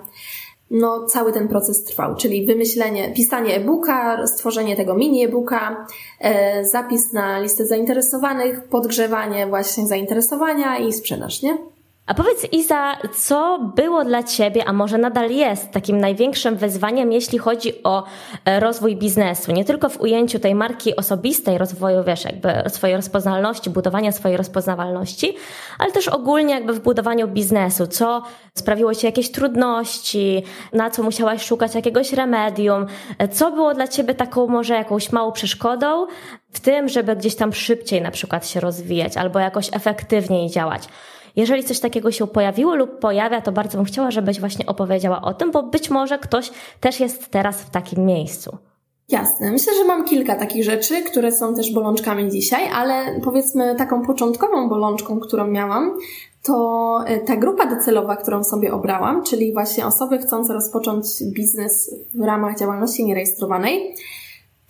no, 0.71 1.05
cały 1.05 1.33
ten 1.33 1.47
proces 1.47 1.83
trwał, 1.83 2.15
czyli 2.15 2.45
wymyślenie, 2.45 3.13
pisanie 3.13 3.55
e-booka, 3.55 4.27
stworzenie 4.27 4.75
tego 4.75 4.95
mini 4.95 5.25
e-booka, 5.25 5.85
e, 6.19 6.65
zapis 6.65 7.13
na 7.13 7.39
listę 7.39 7.65
zainteresowanych, 7.65 8.63
podgrzewanie 8.63 9.47
właśnie 9.47 9.87
zainteresowania 9.87 10.77
i 10.77 10.93
sprzedaż, 10.93 11.41
nie? 11.41 11.70
A 12.05 12.13
powiedz 12.13 12.47
Iza, 12.51 12.97
co 13.15 13.71
było 13.75 14.05
dla 14.05 14.23
Ciebie, 14.23 14.65
a 14.65 14.73
może 14.73 14.97
nadal 14.97 15.31
jest 15.31 15.71
takim 15.71 15.99
największym 15.99 16.55
wyzwaniem, 16.55 17.11
jeśli 17.11 17.37
chodzi 17.37 17.83
o 17.83 18.03
e, 18.45 18.59
rozwój 18.59 18.95
biznesu? 18.95 19.51
Nie 19.51 19.65
tylko 19.65 19.89
w 19.89 20.01
ujęciu 20.01 20.39
tej 20.39 20.55
marki 20.55 20.95
osobistej, 20.95 21.57
rozwoju, 21.57 22.03
wiesz, 22.03 22.25
jakby 22.25 22.69
swojej 22.69 22.95
rozpoznawalności, 22.95 23.69
budowania 23.69 24.11
swojej 24.11 24.37
rozpoznawalności, 24.37 25.35
ale 25.79 25.91
też 25.91 26.07
ogólnie 26.07 26.53
jakby 26.53 26.73
w 26.73 26.79
budowaniu 26.79 27.27
biznesu. 27.27 27.87
Co 27.87 28.23
sprawiło 28.57 28.95
Ci 28.95 29.05
jakieś 29.05 29.31
trudności, 29.31 30.43
na 30.73 30.89
co 30.89 31.03
musiałaś 31.03 31.45
szukać 31.45 31.75
jakiegoś 31.75 32.13
remedium? 32.13 32.85
E, 33.17 33.27
co 33.27 33.51
było 33.51 33.73
dla 33.73 33.87
Ciebie 33.87 34.15
taką 34.15 34.47
może 34.47 34.73
jakąś 34.73 35.11
małą 35.11 35.31
przeszkodą 35.31 36.07
w 36.51 36.59
tym, 36.59 36.89
żeby 36.89 37.15
gdzieś 37.15 37.35
tam 37.35 37.53
szybciej 37.53 38.01
na 38.01 38.11
przykład 38.11 38.47
się 38.47 38.59
rozwijać 38.59 39.17
albo 39.17 39.39
jakoś 39.39 39.69
efektywniej 39.73 40.49
działać? 40.49 40.87
Jeżeli 41.35 41.63
coś 41.63 41.79
takiego 41.79 42.11
się 42.11 42.27
pojawiło 42.27 42.75
lub 42.75 42.99
pojawia, 42.99 43.41
to 43.41 43.51
bardzo 43.51 43.77
bym 43.77 43.85
chciała, 43.85 44.11
żebyś 44.11 44.39
właśnie 44.39 44.65
opowiedziała 44.65 45.21
o 45.21 45.33
tym, 45.33 45.51
bo 45.51 45.63
być 45.63 45.89
może 45.89 46.19
ktoś 46.19 46.51
też 46.79 46.99
jest 46.99 47.29
teraz 47.29 47.61
w 47.61 47.69
takim 47.69 48.05
miejscu. 48.05 48.57
Jasne. 49.09 49.51
Myślę, 49.51 49.73
że 49.75 49.85
mam 49.85 50.05
kilka 50.05 50.35
takich 50.35 50.63
rzeczy, 50.63 51.01
które 51.01 51.31
są 51.31 51.55
też 51.55 51.73
bolączkami 51.73 52.29
dzisiaj, 52.29 52.69
ale 52.73 53.19
powiedzmy 53.23 53.75
taką 53.75 54.05
początkową 54.05 54.69
bolączką, 54.69 55.19
którą 55.19 55.47
miałam, 55.47 55.97
to 56.43 56.99
e, 57.07 57.19
ta 57.19 57.35
grupa 57.35 57.65
docelowa, 57.65 58.15
którą 58.15 58.43
sobie 58.43 58.73
obrałam, 58.73 59.23
czyli 59.23 59.53
właśnie 59.53 59.85
osoby 59.85 60.17
chcące 60.17 60.53
rozpocząć 60.53 61.05
biznes 61.35 61.95
w 62.13 62.23
ramach 62.23 62.59
działalności 62.59 63.05
nierejestrowanej, 63.05 63.95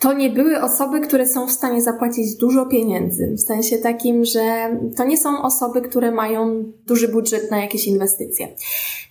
to 0.02 0.14
nie 0.14 0.30
były 0.30 0.62
osoby, 0.62 1.00
które 1.00 1.28
są 1.28 1.48
w 1.48 1.52
stanie 1.52 1.82
zapłacić 1.82 2.36
dużo 2.36 2.66
pieniędzy. 2.66 3.36
W 3.38 3.44
sensie 3.44 3.78
takim, 3.78 4.26
że 4.26 4.78
to 4.98 5.04
nie 5.04 5.18
są 5.18 5.42
osoby, 5.42 5.82
które 5.82 6.12
mają 6.12 6.64
duży 6.88 7.08
budżet 7.08 7.52
na 7.52 7.62
jakieś 7.62 7.88
inwestycje. 7.88 8.48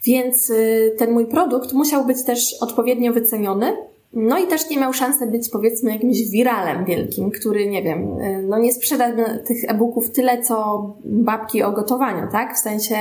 Więc 0.05 0.50
y, 0.50 0.94
ten 0.98 1.12
mój 1.12 1.26
produkt 1.26 1.72
musiał 1.72 2.05
być 2.05 2.24
też 2.24 2.57
odpowiednio 2.61 3.12
wyceniony. 3.12 3.76
No 4.12 4.38
i 4.38 4.46
też 4.46 4.70
nie 4.70 4.76
miał 4.76 4.92
szansy 4.92 5.26
być 5.26 5.48
powiedzmy 5.48 5.92
jakimś 5.92 6.31
wiralem 6.31 6.85
wielkim, 6.85 7.31
który 7.31 7.66
nie 7.66 7.83
wiem, 7.83 8.20
y, 8.20 8.44
no 8.48 8.59
nie 8.59 8.72
sprzeda 8.72 9.12
tych 9.46 9.64
e-booków 9.64 10.11
tyle 10.11 10.42
co 10.42 10.87
babki 11.05 11.62
o 11.62 11.72
gotowaniu, 11.72 12.29
tak? 12.33 12.57
W 12.57 12.59
sensie 12.59 12.96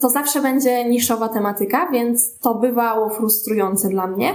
to 0.00 0.10
zawsze 0.10 0.42
będzie 0.42 0.84
niszowa 0.84 1.28
tematyka, 1.28 1.88
więc 1.92 2.38
to 2.38 2.54
bywało 2.54 3.10
frustrujące 3.10 3.88
dla 3.88 4.06
mnie. 4.06 4.34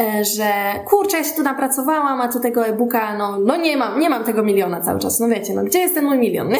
E, 0.00 0.24
że 0.24 0.52
kurczę, 0.86 1.16
ja 1.16 1.24
się 1.24 1.34
tu 1.36 1.42
napracowałam, 1.42 2.20
a 2.20 2.28
tu 2.28 2.40
tego 2.40 2.66
e-booka, 2.66 3.18
no, 3.18 3.38
no 3.38 3.56
nie 3.56 3.76
mam, 3.76 4.00
nie 4.00 4.10
mam 4.10 4.24
tego 4.24 4.42
miliona 4.42 4.80
cały 4.80 5.00
czas. 5.00 5.20
No 5.20 5.28
wiecie, 5.28 5.54
no 5.54 5.64
gdzie 5.64 5.78
jest 5.78 5.94
ten 5.94 6.04
mój 6.04 6.18
milion? 6.18 6.48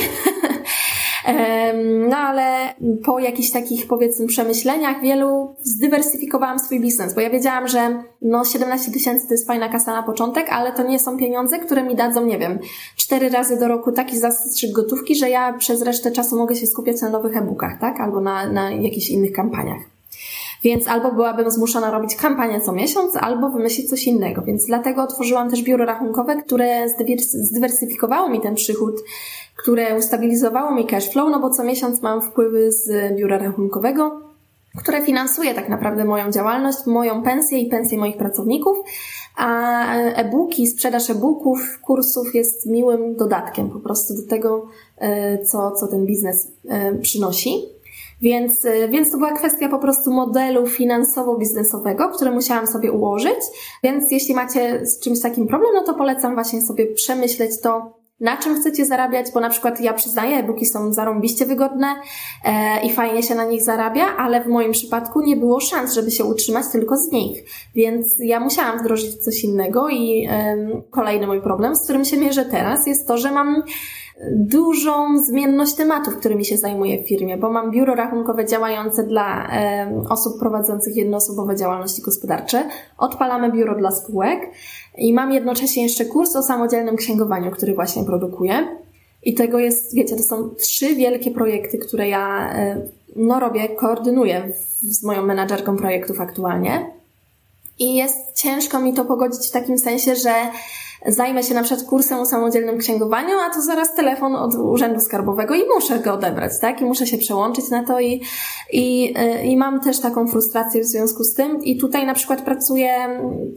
No 2.09 2.17
ale 2.17 2.75
po 3.05 3.19
jakichś 3.19 3.51
takich 3.51 3.87
powiedzmy 3.87 4.27
przemyśleniach 4.27 5.01
wielu 5.03 5.57
zdywersyfikowałam 5.61 6.59
swój 6.59 6.81
biznes, 6.81 7.15
bo 7.15 7.21
ja 7.21 7.31
wiedziałam, 7.31 7.69
że 7.69 8.03
no 8.23 8.45
17 8.45 8.93
tysięcy 8.93 9.27
to 9.29 9.35
jest 9.35 9.47
fajna 9.47 9.69
kasa 9.69 9.93
na 9.93 10.03
początek, 10.03 10.47
ale 10.51 10.73
to 10.73 10.83
nie 10.83 10.99
są 10.99 11.17
pieniądze, 11.17 11.59
które 11.59 11.83
mi 11.83 11.97
dadzą, 11.97 12.27
nie 12.27 12.39
wiem, 12.39 12.59
cztery 12.97 13.29
razy 13.29 13.59
do 13.59 13.69
roku 13.69 13.93
taki 13.93 14.19
zastrzyk 14.19 14.73
gotówki, 14.73 15.17
że 15.17 15.31
ja 15.31 15.53
przez 15.53 15.83
resztę 15.83 16.11
czasu 16.11 16.39
mogę 16.39 16.57
się 16.57 16.67
skupiać 16.67 17.03
na 17.03 17.11
nowych 17.11 17.37
e-bookach, 17.37 17.81
tak? 17.81 18.01
Albo 18.01 18.21
na, 18.21 18.53
na 18.53 18.71
jakichś 18.71 19.11
innych 19.11 19.33
kampaniach. 19.33 20.00
Więc 20.63 20.89
albo 20.89 21.13
byłabym 21.13 21.51
zmuszona 21.51 21.91
robić 21.91 22.17
kampanię 22.17 22.61
co 22.61 22.73
miesiąc, 22.73 23.17
albo 23.17 23.51
wymyślić 23.51 23.91
coś 23.91 24.07
innego. 24.07 24.43
Więc 24.43 24.67
dlatego 24.67 25.03
otworzyłam 25.03 25.51
też 25.51 25.63
biuro 25.63 25.85
rachunkowe, 25.85 26.43
które 26.43 26.89
zdywersyfikowało 27.33 28.29
mi 28.29 28.41
ten 28.41 28.55
przychód, 28.55 28.95
które 29.57 29.99
ustabilizowało 29.99 30.75
mi 30.75 30.87
cash 30.87 31.11
flow, 31.11 31.31
no 31.31 31.41
bo 31.41 31.51
co 31.51 31.65
miesiąc 31.65 32.03
mam 32.03 32.23
wpływy 32.23 32.73
z 32.73 33.17
biura 33.17 33.39
rachunkowego, 33.39 34.21
które 34.79 35.03
finansuje 35.03 35.55
tak 35.55 35.69
naprawdę 35.69 36.05
moją 36.05 36.31
działalność, 36.31 36.87
moją 36.87 37.23
pensję 37.23 37.59
i 37.59 37.69
pensję 37.69 37.99
moich 37.99 38.17
pracowników, 38.17 38.79
a 39.37 39.95
e-booki, 39.95 40.67
sprzedaż 40.67 41.11
e-booków, 41.11 41.81
kursów 41.83 42.35
jest 42.35 42.67
miłym 42.67 43.17
dodatkiem 43.17 43.71
po 43.71 43.81
prostu 43.81 44.15
do 44.15 44.29
tego, 44.29 44.67
e, 44.99 45.45
co, 45.45 45.71
co 45.71 45.87
ten 45.87 46.07
biznes 46.07 46.49
e, 46.69 46.95
przynosi. 46.95 47.80
Więc, 48.21 48.65
y, 48.65 48.89
więc 48.89 49.11
to 49.11 49.19
była 49.19 49.33
kwestia 49.33 49.69
po 49.69 49.79
prostu 49.79 50.11
modelu 50.11 50.67
finansowo-biznesowego, 50.67 52.09
który 52.09 52.31
musiałam 52.31 52.67
sobie 52.67 52.93
ułożyć. 52.93 53.41
Więc 53.83 54.13
jeśli 54.13 54.35
macie 54.35 54.87
z 54.87 55.01
czymś 55.01 55.21
takim 55.21 55.47
problem, 55.47 55.71
no 55.75 55.83
to 55.83 55.95
polecam 55.95 56.35
właśnie 56.35 56.63
sobie 56.63 56.87
przemyśleć 56.87 57.61
to, 57.61 58.01
na 58.21 58.37
czym 58.37 58.61
chcecie 58.61 58.87
zarabiać, 58.87 59.27
bo 59.35 59.41
na 59.41 59.51
przykład 59.51 59.81
ja 59.81 59.93
przyznaję, 59.93 60.37
e-booki 60.37 60.67
są 60.67 60.93
zarąbiście 60.93 61.47
wygodne 61.47 61.87
e, 62.45 62.87
i 62.87 62.93
fajnie 62.93 63.23
się 63.23 63.35
na 63.35 63.45
nich 63.45 63.63
zarabia, 63.63 64.17
ale 64.17 64.45
w 64.45 64.47
moim 64.47 64.73
przypadku 64.73 65.21
nie 65.21 65.37
było 65.37 65.61
szans, 65.61 65.95
żeby 65.95 66.11
się 66.11 66.25
utrzymać 66.25 66.65
tylko 66.73 66.97
z 66.97 67.13
nich. 67.13 67.45
Więc 67.75 68.15
ja 68.19 68.41
musiałam 68.41 68.79
wdrożyć 68.79 69.17
coś 69.17 69.45
innego 69.45 69.89
i 69.89 70.29
e, 70.31 70.57
kolejny 70.91 71.27
mój 71.27 71.43
problem, 71.43 71.77
z 71.77 71.85
którym 71.85 72.05
się 72.05 72.17
mierzę 72.17 72.45
teraz, 72.45 72.87
jest 72.87 73.09
to, 73.09 73.19
że 73.19 73.33
mam 73.33 73.63
dużą 74.31 75.19
zmienność 75.19 75.75
tematów, 75.75 76.17
którymi 76.17 76.45
się 76.45 76.57
zajmuję 76.57 77.03
w 77.03 77.09
firmie, 77.09 77.37
bo 77.37 77.51
mam 77.51 77.71
biuro 77.71 77.95
rachunkowe 77.95 78.47
działające 78.47 79.05
dla 79.05 79.51
osób 80.09 80.39
prowadzących 80.39 80.97
jednoosobowe 80.97 81.57
działalności 81.57 82.03
gospodarcze, 82.03 82.65
odpalamy 82.99 83.53
biuro 83.53 83.75
dla 83.75 83.91
spółek 83.91 84.41
i 84.99 85.15
mam 85.15 85.33
jednocześnie 85.33 85.83
jeszcze 85.83 86.05
kurs 86.05 86.37
o 86.37 86.43
samodzielnym 86.43 86.97
księgowaniu, 86.97 87.51
który 87.51 87.75
właśnie 87.75 88.05
produkuję. 88.05 88.69
I 89.23 89.35
tego 89.35 89.59
jest, 89.59 89.95
wiecie, 89.95 90.17
to 90.17 90.23
są 90.23 90.51
trzy 90.51 90.95
wielkie 90.95 91.31
projekty, 91.31 91.79
które 91.79 92.09
ja 92.09 92.55
no, 93.17 93.41
robię, 93.41 93.69
koordynuję 93.69 94.53
z 94.83 95.03
moją 95.03 95.27
menadżerką 95.27 95.77
projektów 95.77 96.21
aktualnie. 96.21 96.91
I 97.79 97.95
jest 97.95 98.33
ciężko 98.35 98.81
mi 98.81 98.95
to 98.95 99.05
pogodzić 99.05 99.49
w 99.49 99.53
takim 99.53 99.79
sensie, 99.79 100.17
że 100.17 100.33
zajmę 101.07 101.43
się 101.43 101.55
na 101.55 101.63
przykład 101.63 101.87
kursem 101.87 102.19
o 102.19 102.27
samodzielnym 102.27 102.79
księgowaniu, 102.79 103.37
a 103.47 103.55
to 103.55 103.63
zaraz 103.63 103.95
telefon 103.95 104.37
od 104.37 104.55
Urzędu 104.55 105.01
Skarbowego 105.01 105.55
i 105.55 105.63
muszę 105.75 105.99
go 105.99 106.15
odebrać, 106.15 106.53
tak? 106.61 106.81
I 106.81 106.85
muszę 106.85 107.07
się 107.07 107.19
przełączyć 107.19 107.71
na 107.71 107.85
to 107.85 108.01
i, 108.01 108.23
i, 108.73 109.15
y, 109.19 109.47
i 109.47 109.57
mam 109.57 109.81
też 109.81 110.01
taką 110.01 110.29
frustrację 110.29 110.81
w 110.81 110.85
związku 110.85 111.25
z 111.25 111.35
tym. 111.35 111.65
I 111.65 111.79
tutaj 111.79 112.07
na 112.07 112.15
przykład 112.15 112.43
pracuję, 112.43 112.91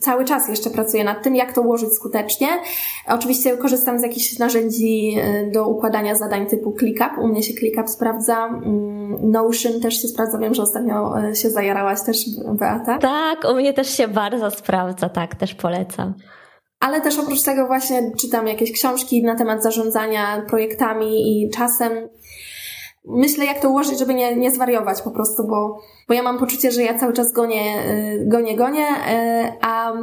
cały 0.02 0.26
czas 0.26 0.50
jeszcze 0.50 0.70
pracuję 0.70 1.04
nad 1.04 1.24
tym, 1.24 1.36
jak 1.36 1.54
to 1.54 1.62
ułożyć 1.62 1.94
skutecznie. 1.94 2.48
Oczywiście 3.08 3.58
korzystam 3.58 4.00
z 4.00 4.04
jakichś 4.04 4.40
narzędzi 4.40 5.16
y, 5.18 5.52
do 5.52 5.68
układania 5.68 6.16
zadań 6.16 6.46
typu 6.46 6.76
ClickUp. 6.80 7.18
U 7.22 7.28
mnie 7.28 7.44
się 7.44 7.54
ClickUp 7.54 7.90
sprawdza. 7.90 8.46
Mm, 8.46 9.32
Notion 9.32 9.82
też 9.82 10.02
się 10.02 10.08
sprawdza. 10.08 10.38
Wiem, 10.38 10.54
że 10.54 10.64
ostatnio 10.64 11.20
y, 11.30 11.36
się 11.36 11.50
zajarałaś 11.50 12.02
też, 12.02 12.18
Beata. 12.54 12.98
Tak, 12.98 13.52
u 13.52 13.56
mnie 13.56 13.74
też 13.74 13.98
się 13.98 14.08
bardzo 14.08 14.52
sprawdza, 14.52 15.10
tak, 15.10 15.36
też 15.36 15.56
polecam 15.56 16.14
ale 16.84 17.02
też 17.02 17.20
oprócz 17.20 17.42
tego 17.42 17.68
właśnie 17.68 18.12
czytam 18.20 18.48
jakieś 18.48 18.72
książki 18.72 19.24
na 19.24 19.36
temat 19.36 19.64
zarządzania 19.64 20.46
projektami 20.50 21.44
i 21.44 21.50
czasem. 21.50 21.92
Myślę, 23.06 23.46
jak 23.46 23.62
to 23.62 23.70
ułożyć, 23.70 24.00
żeby 24.00 24.14
nie, 24.14 24.36
nie 24.36 24.52
zwariować 24.52 25.02
po 25.02 25.12
prostu, 25.12 25.48
bo, 25.48 25.80
bo 26.08 26.14
ja 26.14 26.24
mam 26.24 26.40
poczucie, 26.40 26.72
że 26.72 26.82
ja 26.82 27.00
cały 27.00 27.14
czas 27.14 27.32
gonię, 27.32 27.76
y, 28.22 28.26
gonię, 28.26 28.56
gonię, 28.56 28.86
y, 28.86 29.52
a 29.62 29.94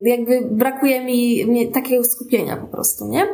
jakby 0.00 0.48
brakuje 0.50 1.04
mi, 1.04 1.46
mi 1.46 1.72
takiego 1.72 2.04
skupienia 2.04 2.56
po 2.56 2.66
prostu, 2.66 3.08
nie? 3.08 3.26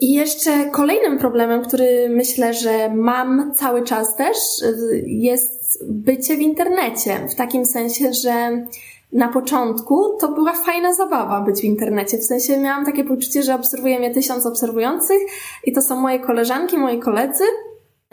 I 0.00 0.12
jeszcze 0.12 0.70
kolejnym 0.70 1.18
problemem, 1.18 1.64
który 1.64 2.08
myślę, 2.08 2.54
że 2.54 2.94
mam 2.94 3.54
cały 3.54 3.84
czas 3.84 4.16
też, 4.16 4.36
y, 4.62 5.04
jest 5.06 5.84
bycie 5.88 6.36
w 6.36 6.40
internecie. 6.40 7.28
W 7.28 7.34
takim 7.34 7.66
sensie, 7.66 8.12
że 8.12 8.66
na 9.12 9.28
początku 9.28 10.16
to 10.20 10.28
była 10.28 10.52
fajna 10.52 10.94
zabawa 10.94 11.40
być 11.40 11.60
w 11.60 11.64
internecie. 11.64 12.18
W 12.18 12.24
sensie 12.24 12.60
miałam 12.60 12.84
takie 12.84 13.04
poczucie, 13.04 13.42
że 13.42 13.54
obserwuje 13.54 13.98
mnie 13.98 14.14
tysiąc 14.14 14.46
obserwujących 14.46 15.18
i 15.64 15.72
to 15.72 15.82
są 15.82 16.00
moje 16.00 16.20
koleżanki, 16.20 16.78
moi 16.78 16.98
koledzy. 16.98 17.44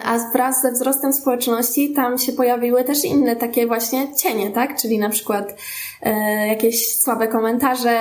A 0.03 0.17
wraz 0.33 0.61
ze 0.61 0.71
wzrostem 0.71 1.13
społeczności 1.13 1.93
tam 1.93 2.17
się 2.17 2.33
pojawiły 2.33 2.83
też 2.83 3.05
inne 3.05 3.35
takie 3.35 3.67
właśnie 3.67 4.15
cienie, 4.15 4.51
tak? 4.51 4.81
Czyli 4.81 4.99
na 4.99 5.09
przykład 5.09 5.55
e, 6.01 6.47
jakieś 6.47 6.99
słabe 6.99 7.27
komentarze, 7.27 7.99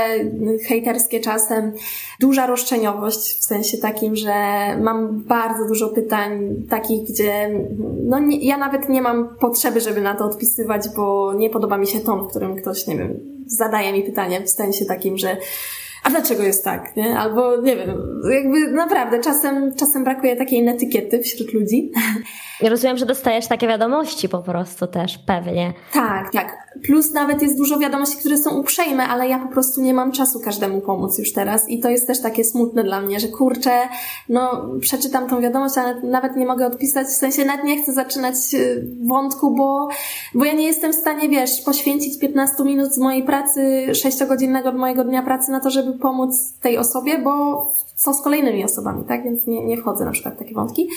hejterskie 0.69 1.21
czasem, 1.21 1.73
duża 2.21 2.47
roszczeniowość 2.47 3.39
w 3.39 3.45
sensie 3.45 3.79
takim, 3.79 4.17
że 4.17 4.35
mam 4.81 5.23
bardzo 5.23 5.69
dużo 5.69 5.89
pytań 5.89 6.55
takich, 6.71 7.09
gdzie 7.09 7.51
no 8.05 8.19
nie, 8.19 8.39
ja 8.39 8.57
nawet 8.57 8.89
nie 8.89 9.03
mam 9.03 9.37
potrzeby, 9.37 9.81
żeby 9.81 10.01
na 10.01 10.15
to 10.15 10.25
odpisywać, 10.25 10.89
bo 10.97 11.33
nie 11.33 11.51
podoba 11.51 11.79
mi 11.79 11.87
się 11.87 12.01
ton, 12.01 12.27
w 12.27 12.31
którym 12.31 12.57
ktoś, 12.57 12.87
nie 12.87 12.97
wiem, 12.97 13.21
zadaje 13.47 13.93
mi 13.93 14.03
pytanie 14.03 14.41
w 14.41 14.51
sensie 14.51 14.85
takim, 14.85 15.19
że 15.19 15.37
a 16.03 16.11
dlaczego 16.11 16.43
jest 16.43 16.65
tak, 16.65 16.97
nie? 16.97 17.19
Albo 17.19 17.57
nie 17.57 17.77
wiem, 17.77 17.91
jakby 18.33 18.73
naprawdę 18.73 19.21
czasem, 19.21 19.75
czasem 19.75 20.05
brakuje 20.05 20.37
takiej 20.37 20.69
etykiety 20.69 21.23
wśród 21.23 21.53
ludzi. 21.53 21.93
Ja 22.61 22.71
rozumiem, 22.71 22.97
że 22.97 23.07
dostajesz 23.07 23.47
takie 23.47 23.69
wiadomości 23.69 24.29
po 24.29 24.39
prostu 24.39 24.87
też, 24.87 25.19
pewnie. 25.19 25.73
Tak, 25.93 26.33
tak. 26.33 26.63
Plus 26.87 27.13
nawet 27.13 27.43
jest 27.43 27.59
dużo 27.59 27.79
wiadomości, 27.79 28.17
które 28.17 28.39
są 28.39 28.51
uprzejme, 28.51 29.05
ale 29.05 29.29
ja 29.29 29.39
po 29.39 29.49
prostu 29.49 29.83
nie 29.83 29.95
mam 29.95 30.13
czasu 30.13 30.41
każdemu 30.41 30.81
pomóc 30.81 31.19
już 31.19 31.33
teraz 31.33 31.69
i 31.69 31.81
to 31.81 31.91
jest 31.91 32.07
też 32.07 32.21
takie 32.21 32.45
smutne 32.45 32.85
dla 32.85 33.01
mnie, 33.01 33.21
że 33.21 33.29
kurczę, 33.29 33.71
no 34.29 34.69
przeczytam 34.81 35.29
tą 35.29 35.41
wiadomość, 35.41 35.79
ale 35.79 36.01
nawet 36.01 36.37
nie 36.37 36.47
mogę 36.47 36.67
odpisać, 36.67 37.07
w 37.07 37.11
sensie 37.11 37.45
nawet 37.45 37.65
nie 37.65 37.83
chcę 37.83 37.93
zaczynać 37.93 38.35
y, 38.55 38.87
wątku, 39.07 39.55
bo, 39.55 39.89
bo 40.35 40.45
ja 40.45 40.53
nie 40.53 40.67
jestem 40.67 40.93
w 40.93 40.97
stanie, 40.97 41.29
wiesz, 41.29 41.61
poświęcić 41.61 42.19
15 42.19 42.65
minut 42.65 42.93
z 42.93 42.99
mojej 42.99 43.25
pracy, 43.25 43.87
6-godzinnego 43.91 44.73
mojego 44.73 45.05
dnia 45.05 45.23
pracy 45.23 45.53
na 45.53 45.61
to, 45.61 45.71
żeby 45.71 45.92
pomóc 45.99 46.59
tej 46.61 46.79
osobie, 46.79 47.19
bo 47.19 47.67
co 47.97 48.15
z 48.15 48.23
kolejnymi 48.23 48.65
osobami, 48.65 49.05
tak? 49.05 49.25
Więc 49.25 49.47
nie, 49.47 49.65
nie 49.65 49.77
wchodzę 49.77 50.05
na 50.05 50.11
przykład 50.11 50.35
w 50.35 50.39
takie 50.39 50.55
wątki. 50.55 50.89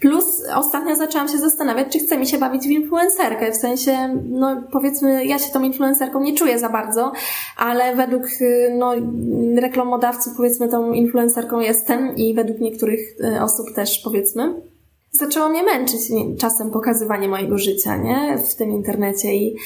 Plus 0.00 0.42
ostatnio 0.54 0.96
zaczęłam 0.96 1.28
się 1.28 1.38
zastanawiać, 1.38 1.92
czy 1.92 1.98
chce 1.98 2.18
mi 2.18 2.26
się 2.26 2.38
bawić 2.38 2.62
w 2.62 2.70
influencerkę, 2.70 3.52
w 3.52 3.56
sensie, 3.56 4.22
no 4.28 4.62
powiedzmy, 4.72 5.26
ja 5.26 5.38
się 5.38 5.52
tą 5.52 5.62
influencerką 5.62 6.20
nie 6.20 6.34
czuję 6.34 6.58
za 6.58 6.68
bardzo, 6.68 7.12
ale 7.56 7.96
według 7.96 8.22
no, 8.78 8.92
reklamodawców 9.56 10.32
powiedzmy 10.36 10.68
tą 10.68 10.92
influencerką 10.92 11.60
jestem 11.60 12.16
i 12.16 12.34
według 12.34 12.60
niektórych 12.60 13.00
y, 13.24 13.42
osób 13.42 13.74
też 13.74 13.98
powiedzmy 14.04 14.54
zaczęło 15.12 15.48
mnie 15.48 15.62
męczyć 15.62 16.00
czasem 16.38 16.70
pokazywanie 16.70 17.28
mojego 17.28 17.58
życia, 17.58 17.96
nie? 17.96 18.38
W 18.38 18.54
tym 18.54 18.70
internecie 18.70 19.34
i 19.34 19.56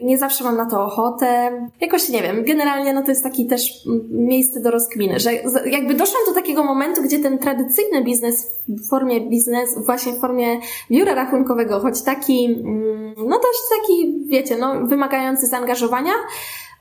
nie 0.00 0.18
zawsze 0.18 0.44
mam 0.44 0.56
na 0.56 0.66
to 0.66 0.84
ochotę. 0.84 1.50
Jakoś 1.80 2.08
nie 2.08 2.22
wiem, 2.22 2.44
generalnie 2.44 2.92
no 2.92 3.02
to 3.02 3.08
jest 3.08 3.22
taki 3.22 3.46
też 3.46 3.86
miejsce 4.10 4.60
do 4.60 4.70
rozkminy, 4.70 5.20
że 5.20 5.32
jakby 5.70 5.94
doszłam 5.94 6.22
do 6.26 6.34
takiego 6.34 6.64
momentu, 6.64 7.02
gdzie 7.02 7.18
ten 7.18 7.38
tradycyjny 7.38 8.04
biznes 8.04 8.46
w 8.68 8.88
formie 8.88 9.20
biznes, 9.20 9.84
właśnie 9.86 10.12
w 10.12 10.20
formie 10.20 10.60
biura 10.90 11.14
rachunkowego, 11.14 11.80
choć 11.80 12.02
taki, 12.02 12.44
mm, 12.44 13.14
no 13.16 13.40
dość 13.40 13.60
taki, 13.80 14.24
wiecie, 14.26 14.56
no 14.56 14.86
wymagający 14.86 15.46
zaangażowania, 15.46 16.12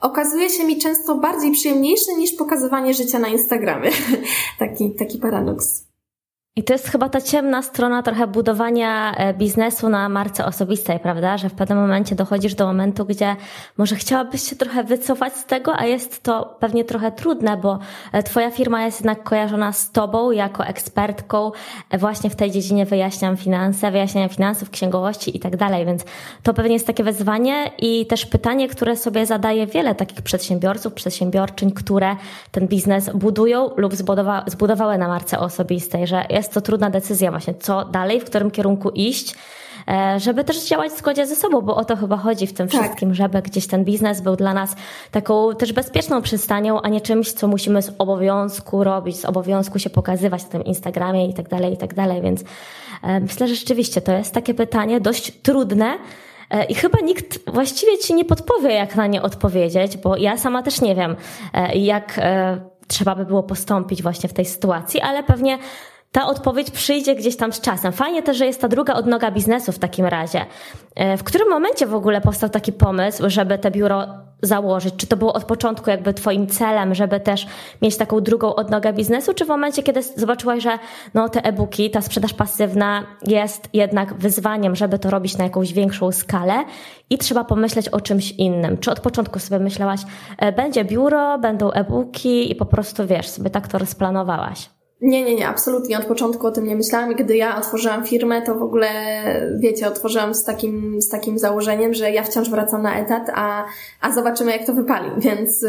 okazuje 0.02 0.50
się 0.50 0.64
mi 0.64 0.78
często 0.78 1.16
bardziej 1.16 1.52
przyjemniejszy 1.52 2.14
niż 2.18 2.34
pokazywanie 2.34 2.94
życia 2.94 3.20
na 3.20 3.28
Instagramie. 3.28 3.90
taki, 4.60 4.96
taki 4.96 5.18
paradoks. 5.18 5.93
I 6.56 6.64
to 6.64 6.74
jest 6.74 6.88
chyba 6.88 7.10
ta 7.10 7.22
ciemna 7.22 7.62
strona 7.62 8.04
trochę 8.04 8.28
budowania 8.28 9.16
e, 9.16 9.34
biznesu 9.34 9.90
na 9.90 10.10
marce 10.10 10.46
osobistej, 10.46 11.00
prawda? 11.00 11.38
Że 11.38 11.50
w 11.50 11.54
pewnym 11.54 11.78
momencie 11.78 12.16
dochodzisz 12.16 12.56
do 12.56 12.66
momentu, 12.66 13.06
gdzie 13.06 13.36
może 13.78 13.96
chciałabyś 13.96 14.50
się 14.50 14.56
trochę 14.56 14.84
wycofać 14.84 15.34
z 15.34 15.46
tego, 15.46 15.80
a 15.80 15.86
jest 15.86 16.24
to 16.24 16.58
pewnie 16.60 16.86
trochę 16.86 17.12
trudne, 17.12 17.58
bo 17.58 17.80
e, 18.12 18.24
Twoja 18.24 18.52
firma 18.52 18.86
jest 18.86 19.00
jednak 19.00 19.24
kojarzona 19.24 19.74
z 19.74 19.92
Tobą 19.92 20.32
jako 20.32 20.66
ekspertką 20.66 21.52
e, 21.90 21.98
właśnie 21.98 22.30
w 22.30 22.36
tej 22.36 22.52
dziedzinie 22.52 22.86
wyjaśniam 22.86 23.38
finanse, 23.38 23.92
wyjaśniania 23.92 24.30
finansów, 24.30 24.70
księgowości 24.70 25.38
i 25.38 25.40
tak 25.40 25.58
dalej, 25.58 25.86
więc 25.86 26.04
to 26.44 26.54
pewnie 26.54 26.74
jest 26.74 26.88
takie 26.88 27.04
wyzwanie 27.04 27.72
i 27.78 28.06
też 28.06 28.26
pytanie, 28.26 28.68
które 28.68 28.96
sobie 28.96 29.26
zadaje 29.26 29.68
wiele 29.68 29.96
takich 29.96 30.22
przedsiębiorców, 30.22 30.94
przedsiębiorczyń, 30.94 31.72
które 31.72 32.16
ten 32.52 32.68
biznes 32.68 33.10
budują 33.10 33.70
lub 33.78 33.96
zbudowa 33.96 34.44
zbudowały 34.48 34.98
na 34.98 35.08
marce 35.08 35.40
osobistej, 35.40 36.08
że 36.08 36.26
to 36.50 36.62
trudna 36.62 36.90
decyzja 36.90 37.32
właśnie, 37.32 37.54
co 37.54 37.86
dalej, 37.86 38.20
w 38.20 38.26
którym 38.26 38.52
kierunku 38.52 38.90
iść, 38.90 39.36
e, 39.88 40.20
żeby 40.20 40.44
też 40.44 40.68
działać 40.68 40.92
w 40.92 40.98
zgodzie 40.98 41.28
ze 41.28 41.36
sobą, 41.36 41.62
bo 41.62 41.76
o 41.76 41.86
to 41.86 41.96
chyba 41.96 42.18
chodzi 42.18 42.48
w 42.48 42.54
tym 42.54 42.68
tak. 42.68 42.82
wszystkim, 42.82 43.14
żeby 43.14 43.42
gdzieś 43.42 43.68
ten 43.68 43.84
biznes 43.86 44.22
był 44.22 44.36
dla 44.36 44.54
nas 44.54 44.76
taką 45.12 45.56
też 45.56 45.74
bezpieczną 45.74 46.22
przystanią, 46.22 46.82
a 46.82 46.90
nie 46.90 47.02
czymś, 47.02 47.32
co 47.32 47.48
musimy 47.48 47.82
z 47.82 47.92
obowiązku 47.98 48.84
robić, 48.84 49.20
z 49.20 49.26
obowiązku 49.26 49.80
się 49.80 49.90
pokazywać 49.90 50.44
na 50.44 50.50
tym 50.50 50.64
Instagramie 50.64 51.30
i 51.30 51.34
tak 51.34 51.50
dalej, 51.50 51.74
i 51.74 51.78
tak 51.78 51.94
dalej, 51.94 52.22
więc 52.22 52.44
e, 53.04 53.20
myślę, 53.20 53.48
że 53.48 53.56
rzeczywiście 53.56 54.02
to 54.02 54.12
jest 54.12 54.34
takie 54.34 54.54
pytanie 54.54 55.02
dość 55.02 55.32
trudne, 55.42 55.98
e, 56.50 56.66
i 56.66 56.76
chyba 56.76 57.00
nikt 57.00 57.52
właściwie 57.52 57.98
ci 57.98 58.14
nie 58.14 58.26
podpowie, 58.26 58.74
jak 58.74 58.96
na 58.96 59.08
nie 59.08 59.22
odpowiedzieć, 59.22 59.98
bo 59.98 60.18
ja 60.18 60.38
sama 60.38 60.64
też 60.64 60.82
nie 60.82 60.96
wiem, 60.96 61.16
jak 61.76 62.20
trzeba 62.88 63.16
by 63.16 63.26
było 63.26 63.44
postąpić 63.44 64.04
właśnie 64.04 64.30
w 64.30 64.34
tej 64.34 64.46
sytuacji, 64.46 65.02
ale 65.02 65.24
pewnie 65.24 65.58
ta 66.14 66.28
odpowiedź 66.28 66.72
przyjdzie 66.72 67.16
gdzieś 67.16 67.38
tam 67.38 67.54
z 67.54 67.62
czasem. 67.62 67.94
Fajnie 67.94 68.24
też, 68.24 68.38
że 68.38 68.46
jest 68.46 68.62
ta 68.62 68.68
druga 68.68 68.94
odnoga 68.94 69.32
biznesu 69.32 69.72
w 69.72 69.80
takim 69.80 70.06
razie. 70.06 70.46
E, 70.96 71.18
w 71.18 71.24
którym 71.24 71.50
momencie 71.50 71.88
w 71.88 71.96
ogóle 71.96 72.22
powstał 72.22 72.50
taki 72.50 72.74
pomysł, 72.74 73.24
żeby 73.28 73.58
te 73.58 73.72
biuro 73.72 74.08
założyć? 74.42 74.96
Czy 74.98 75.08
to 75.08 75.18
było 75.18 75.34
od 75.34 75.44
początku 75.44 75.90
jakby 75.90 76.14
twoim 76.14 76.48
celem, 76.48 76.96
żeby 76.96 77.20
też 77.20 77.48
mieć 77.82 77.98
taką 77.98 78.22
drugą 78.22 78.56
odnogę 78.56 78.94
biznesu, 78.94 79.34
czy 79.34 79.46
w 79.46 79.48
momencie, 79.48 79.84
kiedy 79.84 80.02
zobaczyłaś, 80.04 80.64
że 80.64 80.80
no 81.14 81.30
te 81.30 81.46
e-booki, 81.46 81.92
ta 81.92 82.02
sprzedaż 82.02 82.34
pasywna 82.34 83.04
jest 83.28 83.70
jednak 83.74 84.14
wyzwaniem, 84.14 84.76
żeby 84.76 85.00
to 85.00 85.10
robić 85.10 85.38
na 85.38 85.44
jakąś 85.44 85.74
większą 85.74 86.12
skalę 86.12 86.64
i 87.10 87.18
trzeba 87.18 87.44
pomyśleć 87.44 87.90
o 87.90 88.02
czymś 88.02 88.32
innym? 88.32 88.78
Czy 88.78 88.92
od 88.92 89.00
początku 89.00 89.40
sobie 89.40 89.60
myślałaś, 89.60 90.00
e, 90.38 90.52
będzie 90.52 90.86
biuro, 90.86 91.40
będą 91.40 91.72
e-booki 91.72 92.52
i 92.52 92.56
po 92.56 92.66
prostu 92.66 93.08
wiesz, 93.08 93.28
sobie 93.28 93.50
tak 93.50 93.68
to 93.68 93.78
rozplanowałaś? 93.78 94.70
Nie, 95.04 95.24
nie, 95.24 95.36
nie, 95.36 95.48
absolutnie. 95.48 95.98
Od 95.98 96.06
początku 96.06 96.48
o 96.48 96.52
tym 96.52 96.68
nie 96.68 96.76
myślałam 96.76 97.16
gdy 97.16 97.38
ja 97.38 97.58
otworzyłam 97.58 98.06
firmę, 98.06 98.42
to 98.42 98.56
w 98.56 98.64
ogóle, 98.64 98.88
wiecie, 99.56 99.88
otworzyłam 99.88 100.36
z 100.36 100.44
takim, 100.44 101.02
z 101.02 101.10
takim 101.10 101.40
założeniem, 101.40 101.94
że 101.94 102.12
ja 102.12 102.24
wciąż 102.24 102.50
wracam 102.50 102.82
na 102.82 103.00
etat, 103.00 103.32
a, 103.36 103.66
a 104.02 104.12
zobaczymy 104.12 104.52
jak 104.52 104.66
to 104.66 104.74
wypali. 104.74 105.10
Więc, 105.30 105.66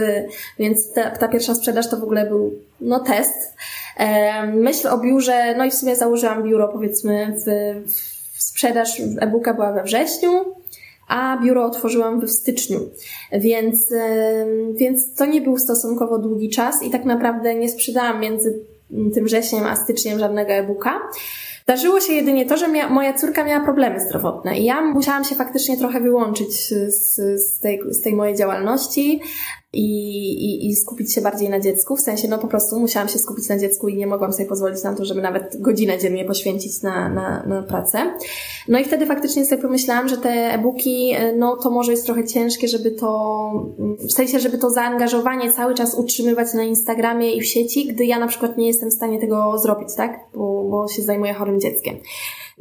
więc 0.59 0.93
ta, 0.93 1.11
ta 1.11 1.28
pierwsza 1.28 1.55
sprzedaż 1.55 1.91
to 1.91 1.97
w 1.97 2.03
ogóle 2.03 2.26
był, 2.26 2.53
no, 2.80 3.01
test. 3.01 3.57
Myśl 4.55 4.89
o 4.89 4.99
biurze, 4.99 5.55
no 5.59 5.64
i 5.64 5.70
w 5.70 5.74
sumie 5.74 5.97
założyłam 5.97 6.43
biuro, 6.43 6.68
powiedzmy, 6.68 7.35
w, 7.37 7.51
w 8.35 8.43
sprzedaż 8.43 9.01
e-booka 9.20 9.55
była 9.55 9.72
we 9.72 9.82
wrześniu, 9.82 10.30
a 11.09 11.39
biuro 11.45 11.64
otworzyłam 11.64 12.20
w 12.20 12.30
styczniu, 12.30 12.80
więc, 13.32 13.95
więc 14.74 15.14
to 15.14 15.26
nie 15.26 15.41
był 15.41 15.59
stosunkowo 15.59 16.18
długi 16.18 16.51
czas 16.51 16.82
i 16.82 16.91
tak 16.91 17.05
naprawdę 17.05 17.55
nie 17.55 17.68
sprzedałam 17.68 18.20
między 18.20 18.73
tym 19.14 19.24
wrześniem, 19.24 19.64
a 19.64 19.76
styczniem 19.76 20.18
żadnego 20.18 20.53
e-booka. 20.53 21.01
Zdarzyło 21.62 22.01
się 22.01 22.12
jedynie 22.12 22.47
to, 22.47 22.57
że 22.57 22.68
mia 22.68 22.88
moja 22.88 23.12
córka 23.12 23.45
miała 23.45 23.64
problemy 23.64 24.01
zdrowotne 24.01 24.59
i 24.59 24.64
ja 24.64 24.80
musiałam 24.80 25.24
się 25.24 25.34
faktycznie 25.34 25.76
trochę 25.76 26.01
wyłączyć 26.01 26.68
z, 26.68 27.01
z, 27.40 27.61
tej, 27.61 27.80
z 27.90 28.01
tej 28.01 28.14
mojej 28.14 28.36
działalności 28.36 29.20
i, 29.74 29.86
i, 30.44 30.66
i 30.66 30.76
skupić 30.76 31.14
się 31.14 31.20
bardziej 31.20 31.50
na 31.50 31.60
dziecku. 31.60 31.96
W 31.96 32.00
sensie, 32.00 32.28
no 32.28 32.38
po 32.38 32.48
prostu 32.48 32.80
musiałam 32.80 33.08
się 33.08 33.18
skupić 33.18 33.48
na 33.48 33.58
dziecku 33.58 33.88
i 33.88 33.96
nie 33.96 34.06
mogłam 34.06 34.32
sobie 34.32 34.48
pozwolić 34.48 34.82
na 34.82 34.94
to, 34.94 35.04
żeby 35.04 35.22
nawet 35.22 35.60
godzinę 35.60 35.98
dziennie 35.98 36.24
poświęcić 36.24 36.82
na, 36.82 37.08
na, 37.08 37.46
na 37.46 37.62
pracę. 37.62 37.98
No 38.68 38.78
i 38.78 38.84
wtedy 38.84 39.06
faktycznie 39.06 39.44
sobie 39.44 39.62
pomyślałam, 39.62 40.08
że 40.08 40.16
te 40.16 40.30
e-booki, 40.30 41.14
no 41.36 41.56
to 41.56 41.70
może 41.70 41.92
jest 41.92 42.06
trochę 42.06 42.24
ciężkie, 42.24 42.68
żeby 42.68 42.90
to, 42.90 43.50
w 44.08 44.12
sensie, 44.12 44.40
żeby 44.40 44.58
to 44.58 44.70
zaangażowanie 44.70 45.52
cały 45.52 45.74
czas 45.74 45.94
utrzymywać 45.94 46.54
na 46.54 46.62
Instagramie 46.62 47.32
i 47.32 47.40
w 47.40 47.46
sieci, 47.46 47.86
gdy 47.86 48.04
ja 48.04 48.18
na 48.18 48.26
przykład 48.26 48.58
nie 48.58 48.66
jestem 48.66 48.90
w 48.90 48.94
stanie 48.94 49.20
tego 49.20 49.58
zrobić, 49.58 49.88
tak? 49.96 50.20
Bo, 50.34 50.64
bo 50.70 50.88
się 50.88 51.02
zajmuję 51.02 51.34
chorym 51.34 51.60
dzieckiem. 51.60 51.96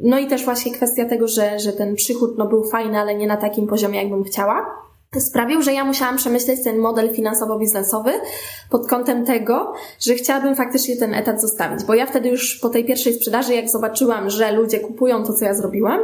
No 0.00 0.18
i 0.18 0.26
też 0.26 0.44
właśnie 0.44 0.72
kwestia 0.72 1.04
tego, 1.04 1.28
że, 1.28 1.58
że 1.58 1.72
ten 1.72 1.94
przychód 1.94 2.38
no, 2.38 2.46
był 2.46 2.64
fajny, 2.64 2.98
ale 2.98 3.14
nie 3.14 3.26
na 3.26 3.36
takim 3.36 3.66
poziomie, 3.66 3.98
jakbym 3.98 4.24
chciała 4.24 4.84
sprawił, 5.20 5.62
że 5.62 5.72
ja 5.72 5.84
musiałam 5.84 6.16
przemyśleć 6.16 6.64
ten 6.64 6.78
model 6.78 7.14
finansowo-biznesowy 7.14 8.12
pod 8.70 8.88
kątem 8.88 9.26
tego, 9.26 9.74
że 10.00 10.14
chciałabym 10.14 10.56
faktycznie 10.56 10.96
ten 10.96 11.14
etat 11.14 11.40
zostawić. 11.40 11.84
Bo 11.84 11.94
ja 11.94 12.06
wtedy 12.06 12.28
już 12.28 12.58
po 12.58 12.68
tej 12.68 12.84
pierwszej 12.84 13.14
sprzedaży, 13.14 13.54
jak 13.54 13.68
zobaczyłam, 13.68 14.30
że 14.30 14.52
ludzie 14.52 14.80
kupują 14.80 15.24
to, 15.24 15.32
co 15.32 15.44
ja 15.44 15.54
zrobiłam, 15.54 16.00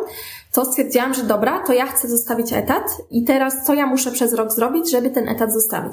to 0.52 0.64
stwierdziłam, 0.64 1.14
że 1.14 1.22
dobra, 1.22 1.62
to 1.66 1.72
ja 1.72 1.86
chcę 1.86 2.08
zostawić 2.08 2.52
etat 2.52 2.84
i 3.10 3.24
teraz 3.24 3.66
co 3.66 3.74
ja 3.74 3.86
muszę 3.86 4.10
przez 4.10 4.34
rok 4.34 4.52
zrobić, 4.52 4.90
żeby 4.90 5.10
ten 5.10 5.28
etat 5.28 5.52
zostawić. 5.52 5.92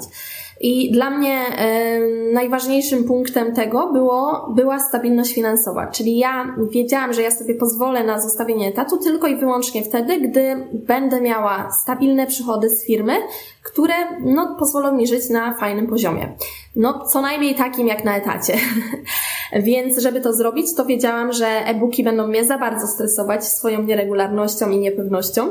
I 0.60 0.92
dla 0.92 1.10
mnie 1.10 1.40
y, 1.40 2.32
najważniejszym 2.32 3.04
punktem 3.04 3.54
tego 3.54 3.92
było, 3.92 4.52
była 4.56 4.78
stabilność 4.78 5.34
finansowa. 5.34 5.86
Czyli 5.86 6.18
ja 6.18 6.56
wiedziałam, 6.70 7.12
że 7.12 7.22
ja 7.22 7.30
sobie 7.30 7.54
pozwolę 7.54 8.04
na 8.04 8.20
zostawienie 8.20 8.68
etatu 8.68 8.96
tylko 8.96 9.26
i 9.26 9.36
wyłącznie 9.36 9.82
wtedy, 9.82 10.20
gdy 10.20 10.68
będę 10.72 11.20
miała 11.20 11.70
stabilne 11.82 12.26
przychody 12.26 12.70
z 12.70 12.86
firmy, 12.86 13.14
które 13.62 13.94
no, 14.24 14.56
pozwolą 14.58 14.92
mi 14.92 15.06
żyć 15.06 15.30
na 15.30 15.54
fajnym 15.54 15.86
poziomie. 15.86 16.36
No, 16.78 17.04
co 17.06 17.20
najmniej 17.20 17.54
takim 17.54 17.86
jak 17.86 18.04
na 18.04 18.16
etacie. 18.16 18.54
Więc, 19.52 19.98
żeby 19.98 20.20
to 20.20 20.32
zrobić, 20.32 20.74
to 20.74 20.84
wiedziałam, 20.84 21.32
że 21.32 21.46
e-booki 21.46 22.04
będą 22.04 22.26
mnie 22.26 22.44
za 22.44 22.58
bardzo 22.58 22.86
stresować 22.86 23.44
swoją 23.44 23.82
nieregularnością 23.82 24.70
i 24.70 24.78
niepewnością. 24.78 25.50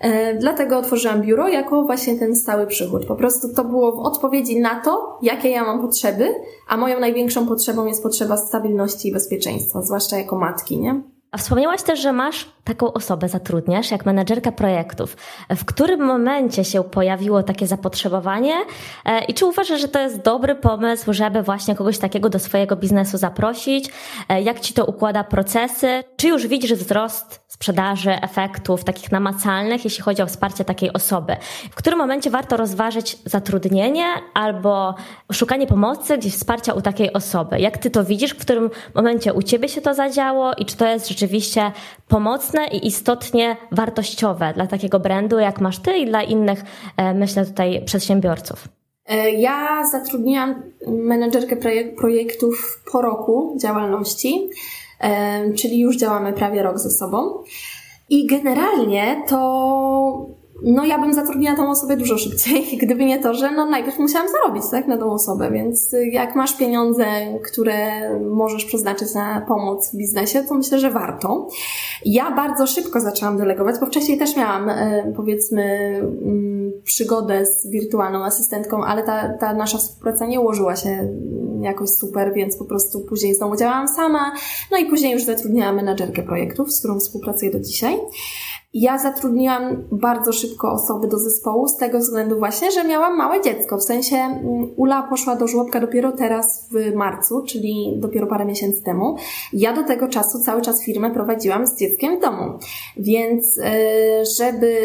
E, 0.00 0.34
dlatego 0.34 0.78
otworzyłam 0.78 1.22
biuro 1.22 1.48
jako 1.48 1.84
właśnie 1.84 2.18
ten 2.18 2.36
stały 2.36 2.66
przychód. 2.66 3.06
Po 3.06 3.16
prostu 3.16 3.54
to 3.54 3.64
było 3.64 3.92
w 3.92 3.98
odpowiedzi 3.98 4.60
na 4.60 4.80
to, 4.80 5.18
jakie 5.22 5.50
ja 5.50 5.64
mam 5.64 5.80
potrzeby, 5.80 6.34
a 6.68 6.76
moją 6.76 7.00
największą 7.00 7.46
potrzebą 7.46 7.86
jest 7.86 8.02
potrzeba 8.02 8.36
stabilności 8.36 9.08
i 9.08 9.12
bezpieczeństwa, 9.12 9.82
zwłaszcza 9.82 10.18
jako 10.18 10.38
matki, 10.38 10.78
nie? 10.78 11.02
A 11.30 11.38
wspomniałaś 11.38 11.82
też, 11.82 12.00
że 12.00 12.12
masz 12.12 12.52
taką 12.74 12.92
osobę, 12.92 13.28
zatrudniasz 13.28 13.90
jak 13.90 14.06
menedżerka 14.06 14.52
projektów. 14.52 15.16
W 15.50 15.64
którym 15.64 16.00
momencie 16.00 16.64
się 16.64 16.84
pojawiło 16.84 17.42
takie 17.42 17.66
zapotrzebowanie 17.66 18.54
e, 19.04 19.24
i 19.24 19.34
czy 19.34 19.46
uważasz, 19.46 19.80
że 19.80 19.88
to 19.88 20.00
jest 20.00 20.20
dobry 20.20 20.54
pomysł, 20.54 21.12
żeby 21.12 21.42
właśnie 21.42 21.74
kogoś 21.74 21.98
takiego 21.98 22.28
do 22.28 22.38
swojego 22.38 22.76
biznesu 22.76 23.18
zaprosić? 23.18 23.90
E, 24.28 24.42
jak 24.42 24.60
ci 24.60 24.74
to 24.74 24.84
układa 24.84 25.24
procesy? 25.24 26.04
Czy 26.16 26.28
już 26.28 26.46
widzisz 26.46 26.72
wzrost 26.74 27.40
sprzedaży, 27.48 28.10
efektów 28.10 28.84
takich 28.84 29.12
namacalnych, 29.12 29.84
jeśli 29.84 30.02
chodzi 30.02 30.22
o 30.22 30.26
wsparcie 30.26 30.64
takiej 30.64 30.92
osoby? 30.92 31.36
W 31.70 31.74
którym 31.74 31.98
momencie 31.98 32.30
warto 32.30 32.56
rozważyć 32.56 33.18
zatrudnienie 33.24 34.04
albo 34.34 34.94
szukanie 35.32 35.66
pomocy, 35.66 36.18
gdzieś 36.18 36.34
wsparcia 36.34 36.72
u 36.74 36.80
takiej 36.80 37.12
osoby? 37.12 37.60
Jak 37.60 37.78
ty 37.78 37.90
to 37.90 38.04
widzisz? 38.04 38.30
W 38.30 38.40
którym 38.40 38.70
momencie 38.94 39.32
u 39.32 39.42
ciebie 39.42 39.68
się 39.68 39.80
to 39.80 39.94
zadziało 39.94 40.54
i 40.54 40.64
czy 40.64 40.76
to 40.76 40.86
jest 40.86 41.08
rzeczywiście 41.08 41.72
pomocne 42.08 42.59
i 42.66 42.86
istotnie 42.86 43.56
wartościowe 43.72 44.52
dla 44.54 44.66
takiego 44.66 45.00
brandu, 45.00 45.38
jak 45.38 45.60
masz 45.60 45.78
ty 45.78 45.96
i 45.96 46.06
dla 46.06 46.22
innych, 46.22 46.62
e, 46.96 47.14
myślę 47.14 47.46
tutaj, 47.46 47.84
przedsiębiorców? 47.84 48.68
E, 49.06 49.30
ja 49.30 49.84
zatrudniłam 49.92 50.62
menedżerkę 50.86 51.56
projektów 51.98 52.82
po 52.92 53.02
roku 53.02 53.56
działalności, 53.62 54.50
e, 55.00 55.52
czyli 55.54 55.80
już 55.80 55.96
działamy 55.96 56.32
prawie 56.32 56.62
rok 56.62 56.78
ze 56.78 56.90
sobą. 56.90 57.42
I 58.08 58.26
generalnie 58.26 59.22
to 59.28 60.39
no 60.62 60.84
ja 60.84 60.98
bym 60.98 61.14
zatrudniła 61.14 61.56
tą 61.56 61.70
osobę 61.70 61.96
dużo 61.96 62.18
szybciej, 62.18 62.64
gdyby 62.82 63.04
nie 63.04 63.18
to, 63.18 63.34
że 63.34 63.50
no 63.50 63.66
najpierw 63.66 63.98
musiałam 63.98 64.28
zarobić, 64.28 64.62
tak, 64.70 64.88
na 64.88 64.98
tą 64.98 65.12
osobę, 65.12 65.50
więc 65.50 65.94
jak 66.12 66.36
masz 66.36 66.56
pieniądze, 66.56 67.04
które 67.44 67.78
możesz 68.20 68.64
przeznaczyć 68.64 69.14
na 69.14 69.44
pomoc 69.48 69.92
w 69.92 69.96
biznesie, 69.96 70.42
to 70.42 70.54
myślę, 70.54 70.78
że 70.78 70.90
warto. 70.90 71.48
Ja 72.04 72.30
bardzo 72.30 72.66
szybko 72.66 73.00
zaczęłam 73.00 73.38
delegować, 73.38 73.76
bo 73.80 73.86
wcześniej 73.86 74.18
też 74.18 74.36
miałam, 74.36 74.68
e, 74.68 75.12
powiedzmy, 75.16 75.62
mm, 76.22 76.72
przygodę 76.84 77.46
z 77.46 77.70
wirtualną 77.70 78.24
asystentką, 78.24 78.84
ale 78.84 79.02
ta, 79.02 79.28
ta 79.28 79.54
nasza 79.54 79.78
współpraca 79.78 80.26
nie 80.26 80.40
ułożyła 80.40 80.76
się 80.76 81.08
jakoś 81.60 81.90
super, 81.90 82.32
więc 82.34 82.56
po 82.56 82.64
prostu 82.64 83.00
później 83.00 83.34
znowu 83.34 83.56
działałam 83.56 83.88
sama, 83.88 84.32
no 84.70 84.78
i 84.78 84.86
później 84.86 85.12
już 85.12 85.24
zatrudniałam 85.24 85.76
menadżerkę 85.76 86.22
projektów, 86.22 86.72
z 86.72 86.78
którą 86.78 87.00
współpracuję 87.00 87.50
do 87.50 87.60
dzisiaj. 87.60 87.96
Ja 88.74 88.98
zatrudniłam 88.98 89.84
bardzo 89.92 90.32
szybko 90.32 90.72
osoby 90.72 91.08
do 91.08 91.18
zespołu 91.18 91.68
z 91.68 91.76
tego 91.76 91.98
względu 91.98 92.38
właśnie, 92.38 92.70
że 92.70 92.84
miałam 92.84 93.16
małe 93.16 93.42
dziecko. 93.42 93.78
W 93.78 93.82
sensie 93.82 94.16
mm, 94.16 94.70
Ula 94.76 95.02
poszła 95.02 95.36
do 95.36 95.46
żłobka 95.46 95.80
dopiero 95.80 96.12
teraz 96.12 96.68
w 96.70 96.94
marcu, 96.94 97.42
czyli 97.42 97.94
dopiero 97.96 98.26
parę 98.26 98.44
miesięcy 98.44 98.82
temu. 98.82 99.16
Ja 99.52 99.72
do 99.72 99.84
tego 99.84 100.08
czasu 100.08 100.38
cały 100.38 100.62
czas 100.62 100.84
firmę 100.84 101.10
prowadziłam 101.10 101.66
z 101.66 101.76
dzieckiem 101.76 102.18
w 102.18 102.20
domu. 102.20 102.58
Więc 102.96 103.58
e, 103.58 103.72
żeby 104.38 104.76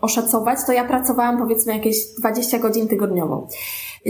oszacować, 0.00 0.58
to 0.66 0.72
ja 0.72 0.84
pracowałam 0.84 1.38
powiedzmy 1.38 1.72
jakieś 1.72 1.96
20 2.18 2.58
godzin 2.58 2.88
tygodniowo. 2.88 3.46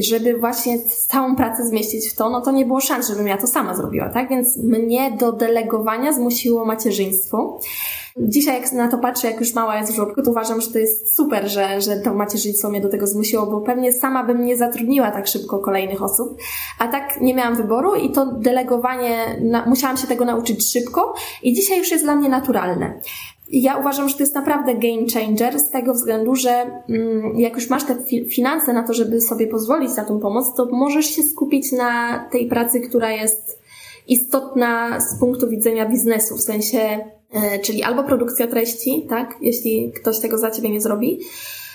Żeby 0.03 0.39
właśnie 0.39 0.79
całą 0.89 1.37
pracę 1.37 1.67
zmieścić 1.67 2.09
w 2.09 2.15
to, 2.15 2.31
no 2.31 2.41
to 2.41 2.53
nie 2.53 2.67
było 2.67 2.81
szans, 2.81 3.09
żebym 3.09 3.27
ja 3.27 3.39
to 3.39 3.47
sama 3.47 3.75
zrobiła, 3.75 4.09
tak? 4.09 4.29
Więc 4.29 4.57
mnie 4.57 5.17
do 5.21 5.33
delegowania 5.33 6.13
zmusiło 6.13 6.65
macierzyństwo. 6.65 7.61
Dzisiaj 8.19 8.63
jak 8.63 8.73
na 8.73 8.89
to 8.89 8.99
patrzę, 8.99 9.31
jak 9.31 9.41
już 9.41 9.55
mała 9.55 9.77
jest 9.77 9.93
w 9.93 9.97
żłobku, 9.97 10.23
to 10.23 10.31
uważam, 10.31 10.61
że 10.61 10.71
to 10.71 10.79
jest 10.79 11.17
super, 11.17 11.49
że, 11.49 11.81
że 11.81 11.97
to 11.97 12.15
macierzyństwo 12.15 12.71
mnie 12.71 12.81
do 12.81 12.89
tego 12.89 13.07
zmusiło, 13.07 13.47
bo 13.47 13.61
pewnie 13.61 13.93
sama 13.93 14.25
bym 14.25 14.45
nie 14.45 14.57
zatrudniła 14.57 15.11
tak 15.11 15.27
szybko 15.27 15.59
kolejnych 15.59 16.03
osób, 16.03 16.39
a 16.79 16.89
tak 16.89 17.21
nie 17.21 17.35
miałam 17.35 17.57
wyboru 17.57 17.95
i 17.95 18.13
to 18.13 18.27
delegowanie, 18.27 19.39
na, 19.41 19.67
musiałam 19.67 19.97
się 19.97 20.07
tego 20.07 20.25
nauczyć 20.25 20.73
szybko 20.73 21.15
i 21.43 21.53
dzisiaj 21.53 21.79
już 21.79 21.91
jest 21.91 22.05
dla 22.05 22.17
mnie 22.17 22.29
naturalne. 22.29 23.01
Ja 23.49 23.77
uważam, 23.77 24.09
że 24.09 24.15
to 24.15 24.23
jest 24.23 24.35
naprawdę 24.35 24.75
game 24.75 25.07
changer 25.15 25.61
z 25.61 25.71
tego 25.71 25.95
względu, 25.95 26.35
że 26.35 26.51
mm, 26.89 27.41
jak 27.41 27.55
już 27.55 27.71
masz 27.71 27.85
te 27.85 27.97
finanse 28.29 28.73
na 28.73 28.83
to, 28.83 28.95
żeby 28.95 29.21
sobie 29.21 29.47
pozwolić 29.47 29.97
na 29.97 30.05
tą 30.05 30.21
pomoc, 30.21 30.55
to 30.57 30.67
możesz 30.73 31.07
się 31.07 31.23
skupić 31.23 31.73
na 31.73 32.19
tej 32.33 32.49
pracy, 32.49 32.81
która 32.81 33.13
jest 33.13 33.59
istotna 34.09 35.01
z 35.01 35.21
punktu 35.21 35.49
widzenia 35.49 35.89
biznesu, 35.89 36.37
w 36.37 36.43
sensie, 36.43 36.79
e, 37.33 37.59
czyli 37.59 37.83
albo 37.83 38.05
produkcja 38.05 38.47
treści, 38.47 39.07
tak, 39.09 39.35
jeśli 39.41 39.93
ktoś 39.93 40.19
tego 40.19 40.39
za 40.39 40.51
ciebie 40.51 40.71
nie 40.71 40.81
zrobi, 40.81 41.21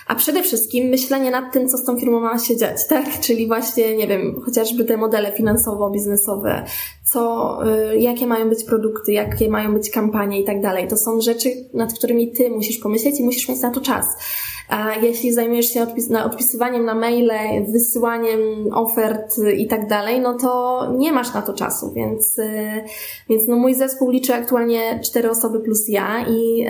a 0.08 0.16
przede 0.16 0.44
wszystkim 0.44 0.88
myślenie 0.88 1.32
nad 1.32 1.54
tym, 1.54 1.70
co 1.70 1.78
z 1.78 1.86
tą 1.86 2.00
firmą 2.00 2.20
ma 2.20 2.40
się 2.40 2.58
dziać, 2.58 2.88
tak? 2.90 3.20
Czyli 3.20 3.48
właśnie, 3.48 3.96
nie 3.96 4.08
wiem, 4.08 4.42
chociażby 4.46 4.86
te 4.86 4.98
modele 4.98 5.32
finansowo-biznesowe, 5.32 6.64
co, 7.04 7.60
y, 7.94 8.00
jakie 8.00 8.28
mają 8.28 8.50
być 8.50 8.64
produkty, 8.64 9.12
jakie 9.12 9.50
mają 9.50 9.74
być 9.74 9.90
kampanie 9.90 10.42
i 10.42 10.46
tak 10.46 10.62
dalej. 10.62 10.88
To 10.88 10.98
są 10.98 11.22
rzeczy, 11.22 11.50
nad 11.74 11.94
którymi 11.94 12.32
ty 12.32 12.50
musisz 12.50 12.78
pomyśleć 12.78 13.20
i 13.20 13.24
musisz 13.24 13.50
mieć 13.50 13.62
na 13.62 13.72
to 13.72 13.82
czas. 13.82 14.06
A 14.72 14.96
jeśli 14.96 15.34
zajmujesz 15.34 15.74
się 15.74 15.84
odpis 15.84 16.10
na 16.10 16.26
odpisywaniem 16.26 16.86
na 16.86 16.96
maile, 16.96 17.66
wysyłaniem 17.72 18.40
ofert 18.74 19.36
i 19.58 19.68
tak 19.68 19.88
dalej, 19.88 20.22
no 20.22 20.38
to 20.38 20.82
nie 20.98 21.12
masz 21.12 21.34
na 21.34 21.42
to 21.42 21.54
czasu, 21.54 21.92
więc, 21.92 22.40
y, 22.40 22.84
więc 23.30 23.48
no 23.48 23.56
mój 23.56 23.76
zespół 23.76 24.10
liczy 24.10 24.34
aktualnie 24.34 25.00
cztery 25.04 25.30
osoby 25.30 25.60
plus 25.60 25.90
ja 25.90 26.26
i, 26.28 26.66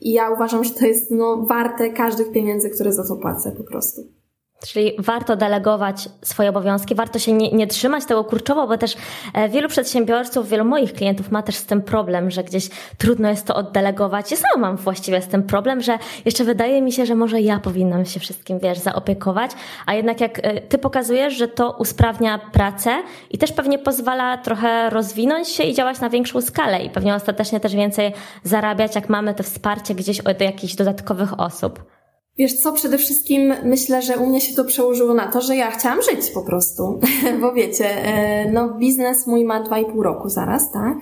i 0.00 0.12
ja 0.12 0.30
uważam, 0.30 0.64
że 0.64 0.70
to 0.70 0.86
jest 0.86 1.10
no 1.10 1.36
warte 1.36 1.90
każdych 1.90 2.32
pieniędzy, 2.32 2.70
które 2.70 2.92
za 2.92 3.08
to 3.08 3.16
płacę 3.16 3.52
po 3.52 3.64
prostu. 3.64 4.15
Czyli 4.60 4.92
warto 4.98 5.36
delegować 5.36 6.08
swoje 6.22 6.48
obowiązki, 6.48 6.94
warto 6.94 7.18
się 7.18 7.32
nie, 7.32 7.52
nie, 7.52 7.66
trzymać 7.66 8.04
tego 8.04 8.24
kurczowo, 8.24 8.66
bo 8.66 8.78
też 8.78 8.96
e, 9.34 9.48
wielu 9.48 9.68
przedsiębiorców, 9.68 10.48
wielu 10.48 10.64
moich 10.64 10.92
klientów 10.92 11.30
ma 11.30 11.42
też 11.42 11.56
z 11.56 11.66
tym 11.66 11.82
problem, 11.82 12.30
że 12.30 12.44
gdzieś 12.44 12.68
trudno 12.98 13.28
jest 13.28 13.46
to 13.46 13.54
oddelegować. 13.54 14.30
Ja 14.30 14.36
sama 14.36 14.68
mam 14.68 14.76
właściwie 14.76 15.22
z 15.22 15.28
tym 15.28 15.42
problem, 15.42 15.80
że 15.80 15.98
jeszcze 16.24 16.44
wydaje 16.44 16.82
mi 16.82 16.92
się, 16.92 17.06
że 17.06 17.14
może 17.14 17.40
ja 17.40 17.58
powinnam 17.58 18.04
się 18.04 18.20
wszystkim, 18.20 18.58
wiesz, 18.58 18.78
zaopiekować, 18.78 19.50
a 19.86 19.94
jednak 19.94 20.20
jak 20.20 20.38
e, 20.38 20.60
ty 20.60 20.78
pokazujesz, 20.78 21.34
że 21.34 21.48
to 21.48 21.76
usprawnia 21.78 22.38
pracę 22.52 23.02
i 23.30 23.38
też 23.38 23.52
pewnie 23.52 23.78
pozwala 23.78 24.38
trochę 24.38 24.90
rozwinąć 24.90 25.48
się 25.48 25.62
i 25.62 25.74
działać 25.74 26.00
na 26.00 26.10
większą 26.10 26.40
skalę 26.42 26.84
i 26.84 26.90
pewnie 26.90 27.14
ostatecznie 27.14 27.60
też 27.60 27.74
więcej 27.74 28.12
zarabiać, 28.42 28.94
jak 28.94 29.08
mamy 29.08 29.34
to 29.34 29.42
wsparcie 29.42 29.94
gdzieś 29.94 30.20
od 30.20 30.40
jakichś 30.40 30.74
dodatkowych 30.74 31.40
osób. 31.40 31.95
Wiesz 32.38 32.54
co, 32.54 32.72
przede 32.72 32.98
wszystkim 32.98 33.54
myślę, 33.64 34.02
że 34.02 34.16
u 34.16 34.26
mnie 34.26 34.40
się 34.40 34.54
to 34.54 34.64
przełożyło 34.64 35.14
na 35.14 35.32
to, 35.32 35.40
że 35.40 35.56
ja 35.56 35.70
chciałam 35.70 36.02
żyć 36.02 36.30
po 36.30 36.42
prostu. 36.42 37.00
Bo 37.40 37.52
wiecie, 37.52 38.04
e, 38.04 38.52
no 38.52 38.68
biznes 38.68 39.26
mój 39.26 39.44
ma 39.44 39.62
dwa 39.62 39.78
i 39.78 39.84
pół 39.84 40.02
roku 40.02 40.28
zaraz, 40.28 40.72
tak? 40.72 40.96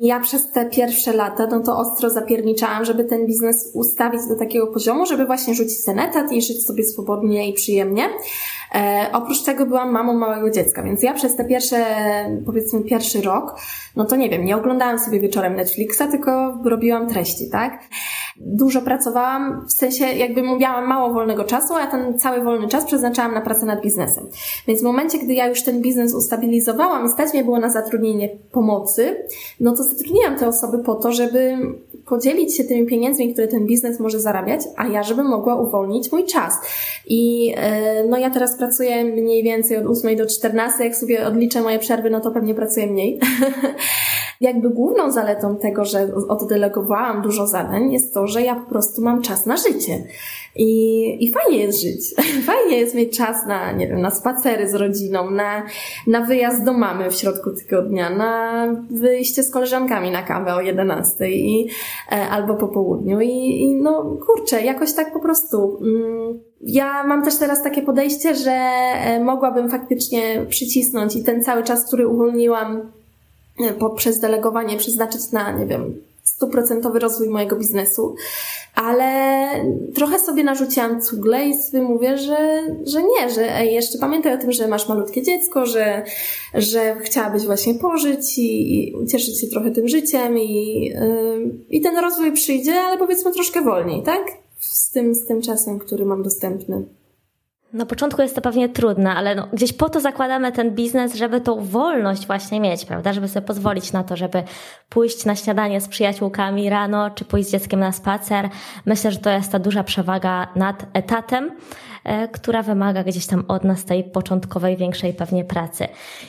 Ja 0.00 0.20
przez 0.20 0.50
te 0.50 0.66
pierwsze 0.66 1.12
lata, 1.12 1.46
no 1.50 1.60
to 1.60 1.78
ostro 1.78 2.10
zapierniczałam, 2.10 2.84
żeby 2.84 3.04
ten 3.04 3.26
biznes 3.26 3.70
ustawić 3.74 4.20
do 4.28 4.36
takiego 4.36 4.66
poziomu, 4.66 5.06
żeby 5.06 5.26
właśnie 5.26 5.54
rzucić 5.54 5.84
ten 5.84 5.98
etat 5.98 6.32
i 6.32 6.42
żyć 6.42 6.66
sobie 6.66 6.84
swobodnie 6.84 7.48
i 7.48 7.52
przyjemnie. 7.52 8.08
E, 8.74 9.06
oprócz 9.12 9.42
tego 9.42 9.66
byłam 9.66 9.90
mamą 9.90 10.14
małego 10.14 10.50
dziecka, 10.50 10.82
więc 10.82 11.02
ja 11.02 11.14
przez 11.14 11.36
te 11.36 11.44
pierwsze, 11.44 11.84
powiedzmy 12.46 12.80
pierwszy 12.80 13.22
rok, 13.22 13.60
no 13.96 14.04
to 14.04 14.16
nie 14.16 14.30
wiem, 14.30 14.44
nie 14.44 14.56
oglądałam 14.56 14.98
sobie 14.98 15.20
wieczorem 15.20 15.56
Netflixa, 15.56 16.02
tylko 16.10 16.58
robiłam 16.64 17.08
treści, 17.08 17.50
tak? 17.50 17.78
Dużo 18.40 18.82
pracowałam, 18.82 19.66
w 19.66 19.72
sensie 19.72 20.04
jakby 20.04 20.42
miałam 20.42 20.88
mało 20.88 21.12
wolnego 21.12 21.44
czasu, 21.44 21.74
a 21.74 21.86
ten 21.86 22.18
cały 22.18 22.44
wolny 22.44 22.68
czas 22.68 22.84
przeznaczałam 22.84 23.34
na 23.34 23.40
pracę 23.40 23.66
nad 23.66 23.80
biznesem. 23.82 24.26
Więc 24.68 24.80
w 24.80 24.84
momencie, 24.84 25.18
gdy 25.18 25.34
ja 25.34 25.48
już 25.48 25.62
ten 25.62 25.80
biznes 25.80 26.14
ustabilizowałam 26.14 27.06
i 27.06 27.08
stać 27.08 27.32
mnie 27.32 27.44
było 27.44 27.58
na 27.58 27.70
zatrudnienie 27.70 28.28
pomocy, 28.52 29.16
no 29.60 29.76
to 29.76 29.82
zatrudniłam 29.82 30.38
te 30.38 30.48
osoby 30.48 30.78
po 30.78 30.94
to, 30.94 31.12
żeby 31.12 31.58
podzielić 32.06 32.56
się 32.56 32.64
tymi 32.64 32.86
pieniędzmi, 32.86 33.32
które 33.32 33.48
ten 33.48 33.66
biznes 33.66 34.00
może 34.00 34.20
zarabiać, 34.20 34.60
a 34.76 34.86
ja, 34.86 35.02
żebym 35.02 35.26
mogła 35.26 35.60
uwolnić 35.60 36.12
mój 36.12 36.24
czas. 36.24 36.54
I 37.06 37.54
e, 37.56 38.04
no 38.04 38.18
ja 38.18 38.30
teraz 38.30 38.58
pracuję 38.58 39.04
mniej 39.04 39.42
więcej 39.42 39.76
od 39.76 39.86
8 39.86 40.16
do 40.16 40.26
14, 40.26 40.84
jak 40.84 40.96
sobie 40.96 41.26
odliczę 41.26 41.62
moje 41.62 41.78
przerwy, 41.78 42.10
no 42.10 42.20
to 42.20 42.30
pewnie 42.30 42.54
pracuję 42.54 42.86
mniej. 42.86 43.20
Jakby 44.40 44.70
główną 44.70 45.10
zaletą 45.10 45.56
tego, 45.56 45.84
że 45.84 46.08
oddelegowałam 46.28 47.22
dużo 47.22 47.46
zadań 47.46 47.92
jest 47.92 48.14
to, 48.14 48.26
że 48.30 48.42
ja 48.42 48.54
po 48.54 48.70
prostu 48.70 49.02
mam 49.02 49.22
czas 49.22 49.46
na 49.46 49.56
życie. 49.56 50.04
I, 50.56 51.24
I 51.24 51.32
fajnie 51.32 51.58
jest 51.58 51.80
żyć. 51.80 52.14
Fajnie 52.46 52.78
jest 52.78 52.94
mieć 52.94 53.16
czas 53.16 53.46
na, 53.46 53.72
nie 53.72 53.88
wiem, 53.88 54.00
na 54.00 54.10
spacery 54.10 54.68
z 54.68 54.74
rodziną, 54.74 55.30
na, 55.30 55.62
na 56.06 56.20
wyjazd 56.20 56.64
do 56.64 56.72
mamy 56.72 57.10
w 57.10 57.14
środku 57.14 57.50
tygodnia, 57.50 58.10
na 58.10 58.64
wyjście 58.90 59.42
z 59.42 59.50
koleżankami 59.50 60.10
na 60.10 60.22
kawę 60.22 60.54
o 60.54 60.60
11 60.60 61.30
i, 61.30 61.68
e, 62.12 62.28
albo 62.28 62.54
po 62.54 62.68
południu. 62.68 63.20
I, 63.20 63.62
I 63.62 63.74
no 63.74 64.16
kurczę, 64.26 64.62
jakoś 64.62 64.92
tak 64.92 65.12
po 65.12 65.20
prostu. 65.20 65.78
Mm, 65.82 66.40
ja 66.60 67.04
mam 67.04 67.24
też 67.24 67.36
teraz 67.36 67.62
takie 67.62 67.82
podejście, 67.82 68.34
że 68.34 68.50
e, 68.50 69.20
mogłabym 69.24 69.70
faktycznie 69.70 70.46
przycisnąć 70.48 71.16
i 71.16 71.24
ten 71.24 71.44
cały 71.44 71.62
czas, 71.62 71.86
który 71.86 72.08
uwolniłam 72.08 72.80
e, 73.60 73.72
poprzez 73.72 74.20
delegowanie 74.20 74.76
przeznaczyć 74.76 75.32
na, 75.32 75.52
nie 75.52 75.66
wiem, 75.66 75.94
stuprocentowy 76.22 76.98
rozwój 76.98 77.28
mojego 77.28 77.56
biznesu, 77.56 78.14
ale 78.74 79.50
trochę 79.94 80.18
sobie 80.18 80.44
narzuciłam 80.44 81.02
cugle 81.02 81.48
i 81.48 81.62
sobie 81.62 81.82
mówię, 81.82 82.18
że, 82.18 82.62
że 82.86 83.02
nie, 83.02 83.30
że 83.30 83.64
jeszcze 83.64 83.98
pamiętaj 83.98 84.34
o 84.34 84.38
tym, 84.38 84.52
że 84.52 84.68
masz 84.68 84.88
malutkie 84.88 85.22
dziecko, 85.22 85.66
że, 85.66 86.02
że 86.54 86.96
chciałabyś 87.00 87.46
właśnie 87.46 87.74
pożyć 87.74 88.38
i, 88.38 88.88
i 89.02 89.06
cieszyć 89.06 89.40
się 89.40 89.46
trochę 89.46 89.70
tym 89.70 89.88
życiem 89.88 90.38
i, 90.38 90.84
yy, 90.84 91.54
i 91.70 91.80
ten 91.80 91.98
rozwój 91.98 92.32
przyjdzie, 92.32 92.74
ale 92.74 92.98
powiedzmy 92.98 93.32
troszkę 93.32 93.62
wolniej, 93.62 94.02
tak? 94.02 94.22
Z 94.58 94.90
tym, 94.90 95.14
z 95.14 95.26
tym 95.26 95.42
czasem, 95.42 95.78
który 95.78 96.04
mam 96.04 96.22
dostępny. 96.22 96.99
Na 97.72 97.86
początku 97.86 98.22
jest 98.22 98.34
to 98.34 98.40
pewnie 98.40 98.68
trudne, 98.68 99.14
ale 99.14 99.34
no, 99.34 99.48
gdzieś 99.52 99.72
po 99.72 99.88
to 99.88 100.00
zakładamy 100.00 100.52
ten 100.52 100.70
biznes, 100.70 101.14
żeby 101.14 101.40
tą 101.40 101.64
wolność 101.64 102.26
właśnie 102.26 102.60
mieć, 102.60 102.84
prawda? 102.84 103.12
Żeby 103.12 103.28
sobie 103.28 103.46
pozwolić 103.46 103.92
na 103.92 104.04
to, 104.04 104.16
żeby 104.16 104.42
pójść 104.88 105.24
na 105.24 105.36
śniadanie 105.36 105.80
z 105.80 105.88
przyjaciółkami 105.88 106.70
rano, 106.70 107.10
czy 107.10 107.24
pójść 107.24 107.48
z 107.48 107.52
dzieckiem 107.52 107.80
na 107.80 107.92
spacer. 107.92 108.48
Myślę, 108.86 109.12
że 109.12 109.18
to 109.18 109.30
jest 109.30 109.52
ta 109.52 109.58
duża 109.58 109.84
przewaga 109.84 110.46
nad 110.56 110.86
etatem, 110.92 111.50
e, 112.04 112.28
która 112.28 112.62
wymaga 112.62 113.04
gdzieś 113.04 113.26
tam 113.26 113.44
od 113.48 113.64
nas 113.64 113.84
tej 113.84 114.04
początkowej, 114.04 114.76
większej 114.76 115.14
pewnie 115.14 115.44
pracy. 115.44 115.88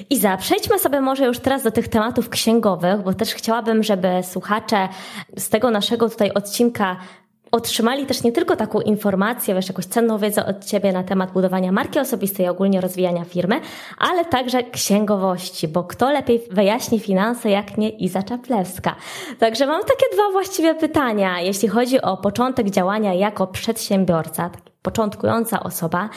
Iza, 0.09 0.37
przejdźmy 0.37 0.79
sobie 0.79 1.01
może 1.01 1.25
już 1.25 1.39
teraz 1.39 1.63
do 1.63 1.71
tych 1.71 1.87
tematów 1.87 2.29
księgowych, 2.29 3.01
bo 3.03 3.13
też 3.13 3.33
chciałabym, 3.33 3.83
żeby 3.83 4.07
słuchacze 4.23 4.89
z 5.37 5.49
tego 5.49 5.71
naszego 5.71 6.09
tutaj 6.09 6.31
odcinka 6.33 6.97
otrzymali 7.51 8.05
też 8.05 8.23
nie 8.23 8.31
tylko 8.31 8.55
taką 8.55 8.81
informację, 8.81 9.55
wiesz, 9.55 9.67
jakąś 9.67 9.85
cenną 9.85 10.17
wiedzę 10.17 10.45
od 10.45 10.65
Ciebie 10.65 10.91
na 10.91 11.03
temat 11.03 11.31
budowania 11.31 11.71
marki 11.71 11.99
osobistej 11.99 12.49
ogólnie 12.49 12.81
rozwijania 12.81 13.25
firmy, 13.25 13.61
ale 13.97 14.25
także 14.25 14.63
księgowości, 14.63 15.67
bo 15.67 15.83
kto 15.83 16.11
lepiej 16.11 16.41
wyjaśni 16.51 16.99
finanse, 16.99 17.49
jak 17.49 17.77
nie 17.77 17.89
Iza 17.89 18.23
Czaplewska. 18.23 18.95
Także 19.39 19.65
mam 19.65 19.81
takie 19.81 20.05
dwa 20.13 20.31
właściwe 20.31 20.75
pytania, 20.75 21.41
jeśli 21.41 21.67
chodzi 21.67 22.01
o 22.01 22.17
początek 22.17 22.69
działania 22.69 23.13
jako 23.13 23.47
przedsiębiorca, 23.47 24.49
początkująca 24.81 25.63
osoba. 25.63 26.09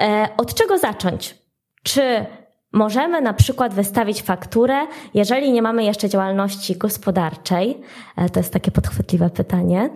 E, 0.00 0.28
od 0.36 0.54
czego 0.54 0.78
zacząć? 0.78 1.34
Czy 1.82 2.26
Możemy 2.72 3.20
na 3.20 3.34
przykład 3.34 3.74
wystawić 3.74 4.22
fakturę, 4.22 4.86
jeżeli 5.14 5.52
nie 5.52 5.62
mamy 5.62 5.84
jeszcze 5.84 6.08
działalności 6.08 6.76
gospodarczej. 6.76 7.80
E, 8.16 8.28
to 8.28 8.40
jest 8.40 8.52
takie 8.52 8.70
podchwytliwe 8.70 9.30
pytanie. 9.30 9.90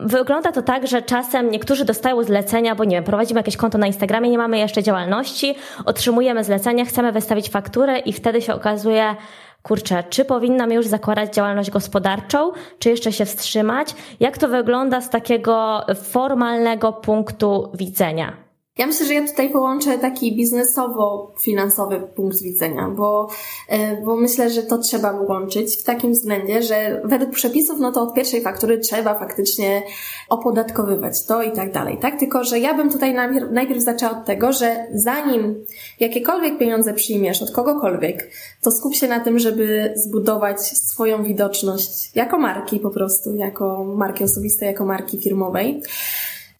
Wygląda 0.00 0.52
to 0.52 0.62
tak, 0.62 0.86
że 0.86 1.02
czasem 1.02 1.50
niektórzy 1.50 1.84
dostają 1.84 2.22
zlecenia, 2.22 2.74
bo 2.74 2.84
nie 2.84 2.96
wiem, 2.96 3.04
prowadzimy 3.04 3.40
jakieś 3.40 3.56
konto 3.56 3.78
na 3.78 3.86
Instagramie, 3.86 4.30
nie 4.30 4.38
mamy 4.38 4.58
jeszcze 4.58 4.82
działalności, 4.82 5.54
otrzymujemy 5.84 6.44
zlecenia, 6.44 6.84
chcemy 6.84 7.12
wystawić 7.12 7.48
fakturę 7.48 7.98
i 7.98 8.12
wtedy 8.12 8.42
się 8.42 8.54
okazuje, 8.54 9.16
kurczę, 9.62 10.04
czy 10.10 10.24
powinnam 10.24 10.72
już 10.72 10.86
zakładać 10.86 11.34
działalność 11.34 11.70
gospodarczą, 11.70 12.52
czy 12.78 12.90
jeszcze 12.90 13.12
się 13.12 13.24
wstrzymać? 13.24 13.94
Jak 14.20 14.38
to 14.38 14.48
wygląda 14.48 15.00
z 15.00 15.10
takiego 15.10 15.86
formalnego 15.94 16.92
punktu 16.92 17.70
widzenia? 17.74 18.45
Ja 18.78 18.86
myślę, 18.86 19.06
że 19.06 19.14
ja 19.14 19.26
tutaj 19.26 19.50
połączę 19.50 19.98
taki 19.98 20.36
biznesowo-finansowy 20.36 22.00
punkt 22.00 22.42
widzenia, 22.42 22.88
bo, 22.96 23.28
e, 23.68 24.02
bo 24.02 24.16
myślę, 24.16 24.50
że 24.50 24.62
to 24.62 24.78
trzeba 24.78 25.12
łączyć 25.12 25.76
w 25.76 25.82
takim 25.82 26.12
względzie, 26.12 26.62
że 26.62 27.00
według 27.04 27.30
przepisów, 27.30 27.80
no 27.80 27.92
to 27.92 28.02
od 28.02 28.14
pierwszej 28.14 28.42
faktury 28.42 28.78
trzeba 28.78 29.18
faktycznie 29.18 29.82
opodatkowywać 30.28 31.26
to 31.26 31.42
i 31.42 31.52
tak 31.52 31.72
dalej, 31.72 31.98
tak? 31.98 32.18
Tylko, 32.18 32.44
że 32.44 32.58
ja 32.58 32.74
bym 32.74 32.90
tutaj 32.90 33.14
najpierw, 33.14 33.50
najpierw 33.50 33.80
zaczęła 33.80 34.12
od 34.12 34.24
tego, 34.24 34.52
że 34.52 34.86
zanim 34.94 35.64
jakiekolwiek 36.00 36.58
pieniądze 36.58 36.94
przyjmiesz 36.94 37.42
od 37.42 37.50
kogokolwiek, 37.50 38.30
to 38.62 38.70
skup 38.70 38.94
się 38.94 39.08
na 39.08 39.20
tym, 39.20 39.38
żeby 39.38 39.92
zbudować 39.96 40.60
swoją 40.60 41.22
widoczność 41.22 42.10
jako 42.14 42.38
marki 42.38 42.80
po 42.80 42.90
prostu, 42.90 43.36
jako 43.36 43.84
marki 43.84 44.24
osobistej, 44.24 44.66
jako 44.66 44.86
marki 44.86 45.18
firmowej. 45.18 45.82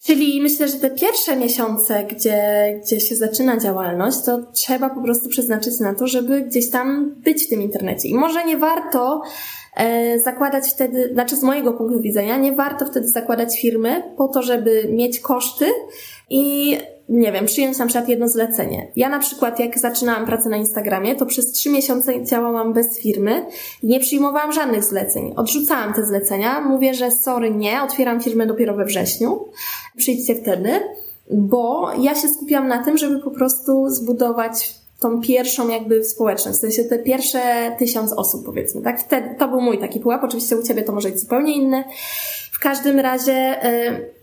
Czyli 0.07 0.41
myślę, 0.41 0.67
że 0.67 0.77
te 0.77 0.89
pierwsze 0.89 1.35
miesiące, 1.35 2.03
gdzie, 2.03 2.39
gdzie 2.83 2.99
się 2.99 3.15
zaczyna 3.15 3.57
działalność, 3.57 4.17
to 4.25 4.39
trzeba 4.53 4.89
po 4.89 5.01
prostu 5.01 5.29
przeznaczyć 5.29 5.79
na 5.79 5.95
to, 5.95 6.07
żeby 6.07 6.41
gdzieś 6.41 6.69
tam 6.69 7.15
być 7.15 7.45
w 7.45 7.49
tym 7.49 7.61
internecie. 7.61 8.09
I 8.09 8.13
może 8.13 8.45
nie 8.45 8.57
warto 8.57 9.21
e, 9.75 10.19
zakładać 10.19 10.69
wtedy, 10.69 11.09
znaczy 11.13 11.35
z 11.35 11.43
mojego 11.43 11.73
punktu 11.73 12.01
widzenia, 12.01 12.37
nie 12.37 12.51
warto 12.51 12.85
wtedy 12.85 13.07
zakładać 13.07 13.61
firmy 13.61 14.03
po 14.17 14.27
to, 14.27 14.41
żeby 14.41 14.87
mieć 14.91 15.19
koszty 15.19 15.65
i 16.29 16.77
nie 17.09 17.31
wiem, 17.31 17.45
przyjąć 17.45 17.77
na 17.77 17.85
przykład 17.85 18.09
jedno 18.09 18.27
zlecenie. 18.27 18.87
Ja 18.95 19.09
na 19.09 19.19
przykład 19.19 19.59
jak 19.59 19.79
zaczynałam 19.79 20.25
pracę 20.25 20.49
na 20.49 20.57
Instagramie, 20.57 21.15
to 21.15 21.25
przez 21.25 21.51
trzy 21.51 21.69
miesiące 21.69 22.23
działałam 22.23 22.73
bez 22.73 22.99
firmy 22.99 23.45
nie 23.83 23.99
przyjmowałam 23.99 24.51
żadnych 24.51 24.83
zleceń. 24.83 25.33
Odrzucałam 25.35 25.93
te 25.93 26.05
zlecenia, 26.05 26.61
mówię, 26.61 26.93
że 26.93 27.11
sorry, 27.11 27.51
nie, 27.51 27.81
otwieram 27.81 28.21
firmę 28.21 28.45
dopiero 28.45 28.73
we 28.73 28.85
wrześniu. 28.85 29.45
Przyjdźcie 29.97 30.35
wtedy, 30.35 30.69
bo 31.31 31.91
ja 32.01 32.15
się 32.15 32.27
skupiłam 32.27 32.67
na 32.67 32.83
tym, 32.83 32.97
żeby 32.97 33.19
po 33.19 33.31
prostu 33.31 33.89
zbudować 33.89 34.75
tą 34.99 35.21
pierwszą 35.21 35.69
jakby 35.69 36.03
społeczność, 36.03 36.57
w 36.57 36.61
sensie 36.61 36.83
te 36.83 36.99
pierwsze 36.99 37.71
tysiąc 37.79 38.13
osób 38.13 38.45
powiedzmy, 38.45 38.81
tak? 38.81 39.01
Wtedy, 39.01 39.35
to 39.39 39.47
był 39.47 39.61
mój 39.61 39.79
taki 39.79 39.99
pułap, 39.99 40.23
oczywiście 40.23 40.57
u 40.57 40.63
Ciebie 40.63 40.83
to 40.83 40.91
może 40.91 41.09
być 41.09 41.19
zupełnie 41.19 41.55
inny. 41.55 41.83
W 42.57 42.59
każdym 42.59 42.99
razie 42.99 43.65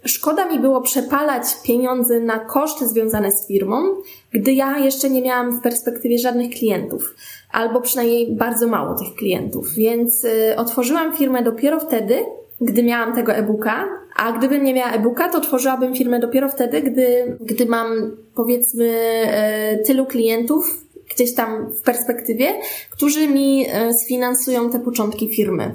y, 0.05 0.09
szkoda 0.09 0.47
mi 0.47 0.59
było 0.59 0.81
przepalać 0.81 1.45
pieniądze 1.67 2.21
na 2.21 2.39
koszty 2.39 2.89
związane 2.89 3.33
z 3.33 3.47
firmą, 3.47 3.77
gdy 4.33 4.53
ja 4.53 4.79
jeszcze 4.79 5.11
nie 5.11 5.23
miałam 5.23 5.59
w 5.59 5.63
perspektywie 5.63 6.19
żadnych 6.19 6.51
klientów, 6.51 7.15
albo 7.53 7.81
przynajmniej 7.81 8.33
bardzo 8.33 8.67
mało 8.67 8.99
tych 8.99 9.15
klientów. 9.15 9.75
Więc 9.75 10.25
y, 10.25 10.57
otworzyłam 10.57 11.17
firmę 11.17 11.43
dopiero 11.43 11.81
wtedy, 11.81 12.25
gdy 12.61 12.83
miałam 12.83 13.15
tego 13.15 13.33
e-booka, 13.33 13.89
a 14.17 14.33
gdybym 14.33 14.65
nie 14.65 14.75
miała 14.75 14.93
e-booka, 14.93 15.29
to 15.29 15.41
tworzyłabym 15.41 15.95
firmę 15.95 16.21
dopiero 16.21 16.49
wtedy, 16.49 16.83
gdy, 16.83 17.37
gdy 17.41 17.67
mam 17.67 18.17
powiedzmy 18.35 18.85
y, 19.75 19.85
tylu 19.85 20.07
klientów, 20.07 20.84
gdzieś 21.15 21.35
tam 21.35 21.75
w 21.75 21.83
perspektywie, 21.83 22.55
którzy 22.91 23.29
mi 23.29 23.67
e, 23.69 23.95
sfinansują 23.95 24.71
te 24.71 24.81
początki 24.81 25.29
firmy. 25.29 25.75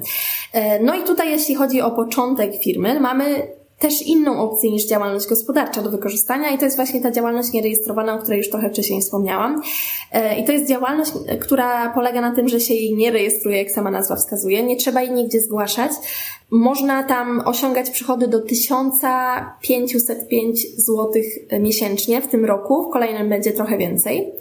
E, 0.52 0.80
no 0.82 0.94
i 0.94 1.02
tutaj, 1.04 1.30
jeśli 1.30 1.54
chodzi 1.54 1.80
o 1.80 1.90
początek 1.90 2.62
firmy, 2.62 3.00
mamy 3.00 3.59
też 3.80 4.02
inną 4.02 4.40
opcję 4.40 4.70
niż 4.70 4.86
działalność 4.86 5.26
gospodarcza 5.26 5.82
do 5.82 5.90
wykorzystania 5.90 6.50
i 6.50 6.58
to 6.58 6.64
jest 6.64 6.76
właśnie 6.76 7.00
ta 7.00 7.10
działalność 7.10 7.52
nierejestrowana, 7.52 8.14
o 8.14 8.18
której 8.18 8.38
już 8.38 8.50
trochę 8.50 8.70
wcześniej 8.70 9.00
wspomniałam. 9.00 9.62
E, 10.12 10.40
I 10.40 10.44
to 10.44 10.52
jest 10.52 10.68
działalność, 10.68 11.12
która 11.40 11.90
polega 11.90 12.20
na 12.20 12.34
tym, 12.34 12.48
że 12.48 12.60
się 12.60 12.74
jej 12.74 12.96
nie 12.96 13.10
rejestruje, 13.10 13.58
jak 13.58 13.70
sama 13.70 13.90
nazwa 13.90 14.16
wskazuje. 14.16 14.62
Nie 14.62 14.76
trzeba 14.76 15.02
jej 15.02 15.10
nigdzie 15.10 15.40
zgłaszać. 15.40 15.92
Można 16.50 17.02
tam 17.02 17.42
osiągać 17.46 17.90
przychody 17.90 18.28
do 18.28 18.40
1505 18.40 20.66
zł 20.76 21.12
miesięcznie 21.60 22.22
w 22.22 22.26
tym 22.26 22.44
roku, 22.44 22.88
w 22.88 22.92
kolejnym 22.92 23.28
będzie 23.28 23.52
trochę 23.52 23.78
więcej. 23.78 24.32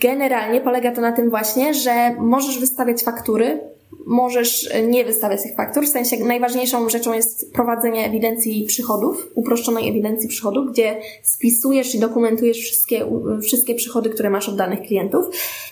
Generalnie 0.00 0.60
polega 0.60 0.92
to 0.92 1.00
na 1.00 1.12
tym 1.12 1.30
właśnie, 1.30 1.74
że 1.74 2.14
możesz 2.18 2.58
wystawiać 2.58 3.02
faktury, 3.02 3.60
możesz 4.06 4.70
nie 4.88 5.04
wystawiać 5.04 5.42
tych 5.42 5.56
faktur. 5.56 5.84
W 5.84 5.88
sensie 5.88 6.16
najważniejszą 6.16 6.88
rzeczą 6.88 7.12
jest 7.12 7.52
prowadzenie 7.52 8.06
ewidencji 8.06 8.64
przychodów, 8.64 9.28
uproszczonej 9.34 9.88
ewidencji 9.88 10.28
przychodów, 10.28 10.72
gdzie 10.72 11.00
spisujesz 11.22 11.94
i 11.94 11.98
dokumentujesz 11.98 12.58
wszystkie, 12.58 13.06
wszystkie 13.42 13.74
przychody, 13.74 14.10
które 14.10 14.30
masz 14.30 14.48
od 14.48 14.56
danych 14.56 14.80
klientów. 14.80 15.24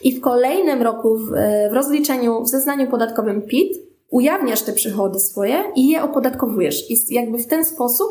I 0.02 0.16
w 0.16 0.20
kolejnym 0.20 0.82
roku 0.82 1.16
w, 1.18 1.30
w 1.70 1.72
rozliczeniu, 1.72 2.42
w 2.42 2.48
zeznaniu 2.48 2.90
podatkowym 2.90 3.42
PIT 3.42 3.86
ujawniasz 4.10 4.62
te 4.62 4.72
przychody 4.72 5.20
swoje 5.20 5.64
i 5.76 5.88
je 5.88 6.02
opodatkowujesz. 6.02 6.90
I 6.90 7.14
jakby 7.14 7.38
w 7.38 7.46
ten 7.46 7.64
sposób 7.64 8.08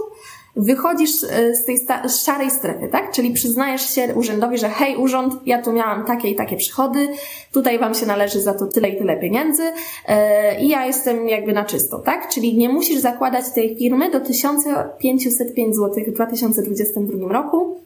wychodzisz 0.56 1.24
e, 1.24 1.56
z 1.56 1.66
tej 1.66 1.80
szarej 2.26 2.52
strefy, 2.52 2.88
tak? 2.88 3.12
Czyli 3.12 3.32
przyznajesz 3.32 3.96
się 3.96 4.16
urzędowi, 4.16 4.58
że 4.58 4.70
hej 4.70 4.98
urząd, 4.98 5.34
ja 5.46 5.62
tu 5.62 5.72
miałam 5.72 6.06
takie 6.06 6.30
i 6.30 6.36
takie 6.36 6.58
przychody, 6.58 7.08
tutaj 7.52 7.80
wam 7.80 7.96
się 7.96 8.06
należy 8.06 8.42
za 8.42 8.54
to 8.54 8.66
tyle 8.66 8.90
i 8.90 8.98
tyle 8.98 9.18
pieniędzy 9.18 9.64
yy, 9.64 10.14
i 10.62 10.68
ja 10.68 10.86
jestem 10.86 11.30
jakby 11.30 11.54
na 11.54 11.66
czysto, 11.66 12.00
tak? 12.00 12.30
Czyli 12.30 12.58
nie 12.58 12.70
musisz 12.70 13.00
zakładać 13.00 13.46
tej 13.56 13.78
firmy 13.78 14.12
do 14.12 14.20
1505 14.20 15.76
zł 15.76 16.04
w 16.08 16.12
2022 16.12 17.34
roku. 17.34 17.80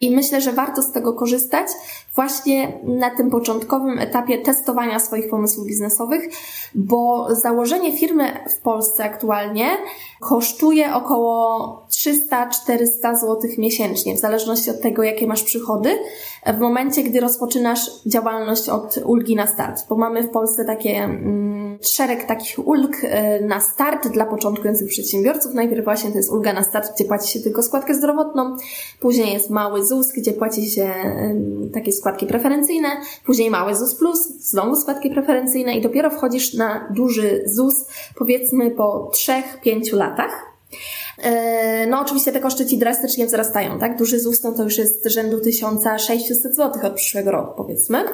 I 0.00 0.10
myślę, 0.10 0.40
że 0.40 0.52
warto 0.52 0.82
z 0.82 0.92
tego 0.92 1.12
korzystać 1.12 1.66
właśnie 2.18 2.80
na 2.84 3.10
tym 3.10 3.30
początkowym 3.30 3.98
etapie 3.98 4.38
testowania 4.38 5.00
swoich 5.00 5.30
pomysłów 5.30 5.66
biznesowych, 5.66 6.28
bo 6.74 7.28
założenie 7.30 7.98
firmy 7.98 8.24
w 8.48 8.56
Polsce 8.56 9.04
aktualnie 9.04 9.66
kosztuje 10.20 10.94
około 10.94 11.86
300-400 11.90 13.16
zł 13.16 13.36
miesięcznie, 13.58 14.14
w 14.14 14.18
zależności 14.18 14.70
od 14.70 14.80
tego, 14.80 15.02
jakie 15.02 15.26
masz 15.26 15.42
przychody, 15.42 15.98
w 16.46 16.58
momencie, 16.58 17.02
gdy 17.02 17.20
rozpoczynasz 17.20 17.90
działalność 18.06 18.68
od 18.68 18.98
ulgi 19.04 19.36
na 19.36 19.46
start, 19.46 19.88
bo 19.88 19.96
mamy 19.96 20.22
w 20.22 20.30
Polsce 20.30 20.64
takie 20.64 20.90
mm, 20.90 21.78
szereg 21.82 22.24
takich 22.24 22.66
ulg 22.66 23.04
y, 23.04 23.08
na 23.46 23.60
start 23.60 24.08
dla 24.08 24.26
początkujących 24.26 24.88
przedsiębiorców. 24.88 25.54
Najpierw 25.54 25.84
właśnie 25.84 26.10
to 26.10 26.16
jest 26.16 26.32
ulga 26.32 26.52
na 26.52 26.62
start, 26.62 26.94
gdzie 26.94 27.04
płaci 27.04 27.32
się 27.32 27.40
tylko 27.40 27.62
składkę 27.62 27.94
zdrowotną, 27.94 28.56
później 29.00 29.32
jest 29.32 29.50
mały 29.50 29.86
ZUS, 29.86 30.12
gdzie 30.12 30.32
płaci 30.32 30.70
się 30.70 30.84
y, 30.84 31.70
takie 31.74 31.92
składki 31.92 32.26
preferencyjne, 32.26 32.88
później 33.26 33.50
mały 33.50 33.76
ZUS 33.76 33.94
plus, 33.94 34.28
znowu 34.28 34.76
składki 34.76 35.10
preferencyjne 35.10 35.74
i 35.74 35.82
dopiero 35.82 36.10
wchodzisz 36.10 36.54
na 36.54 36.88
duży 36.90 37.42
ZUS, 37.46 37.86
powiedzmy 38.16 38.70
po 38.70 39.10
3-5 39.64 39.92
latach. 39.92 40.48
E, 41.22 41.86
no 41.86 42.00
oczywiście 42.00 42.32
te 42.32 42.40
koszty 42.40 42.66
ci 42.66 42.78
drastycznie 42.78 43.26
wzrastają, 43.26 43.78
tak? 43.78 43.98
Duży 43.98 44.20
ZUS 44.20 44.42
no 44.42 44.52
to 44.52 44.62
już 44.62 44.78
jest 44.78 45.06
rzędu 45.06 45.40
1600 45.40 46.56
zł 46.56 46.86
od 46.86 46.92
przyszłego 46.92 47.30
roku 47.30 47.54
powiedzmy, 47.56 48.04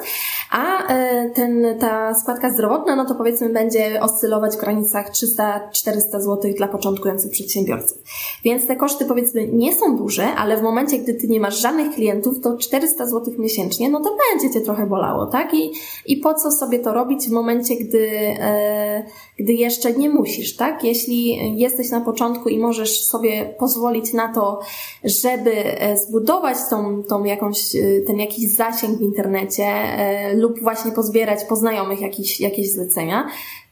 a 0.51 0.87
e, 0.87 1.31
ten, 1.31 1.79
ta 1.81 2.15
składka 2.15 2.51
zdrowotna 2.51 2.97
no 2.97 3.05
to 3.05 3.15
powiedzmy 3.15 3.49
będzie 3.49 4.01
oscylować 4.01 4.57
w 4.57 4.61
granicach 4.61 5.11
300-400 5.11 6.21
zł 6.21 6.53
dla 6.57 6.69
początkujących 6.69 7.31
przedsiębiorców. 7.31 7.99
Więc 8.45 8.67
te 8.67 8.77
koszty 8.77 9.05
powiedzmy 9.05 9.49
nie 9.49 9.75
są 9.75 9.97
duże, 9.97 10.27
ale 10.27 10.57
w 10.57 10.63
momencie, 10.63 10.99
gdy 10.99 11.15
ty 11.15 11.29
nie 11.29 11.41
masz 11.41 11.61
żadnych 11.61 11.95
klientów, 11.95 12.41
to 12.41 12.57
400 12.57 13.07
zł 13.07 13.35
miesięcznie, 13.39 13.89
no 13.89 14.01
to 14.01 14.17
będzie 14.33 14.55
cię 14.55 14.61
trochę 14.61 14.87
bolało, 14.87 15.27
tak? 15.27 15.55
I, 15.55 15.73
i 16.07 16.17
po 16.17 16.35
co 16.35 16.51
sobie 16.51 16.79
to 16.79 16.95
robić 16.95 17.29
w 17.29 17.31
momencie, 17.31 17.77
gdy, 17.77 18.09
e, 18.41 19.05
gdy 19.39 19.53
jeszcze 19.53 19.93
nie 19.93 20.11
musisz, 20.11 20.57
tak? 20.57 20.85
Jeśli 20.85 21.39
jesteś 21.61 21.91
na 21.91 22.01
początku 22.01 22.49
i 22.49 22.59
możesz 22.59 22.94
sobie 23.01 23.55
pozwolić 23.59 24.13
na 24.13 24.33
to, 24.33 24.61
żeby 25.05 25.81
e, 25.81 25.97
zbudować 25.97 26.57
tą, 26.71 27.03
tą 27.03 27.25
jakąś, 27.25 27.77
e, 27.77 28.01
ten 28.07 28.19
jakiś 28.19 28.55
zasięg 28.55 28.99
w 28.99 29.03
internecie 29.03 29.65
e, 29.65 30.37
lub 30.37 30.61
właśnie 30.63 30.93
pozbierać 30.93 31.45
poznajomych 31.45 32.01
jakieś, 32.01 32.41
jakieś 32.41 32.73
zlecenia, 32.73 33.27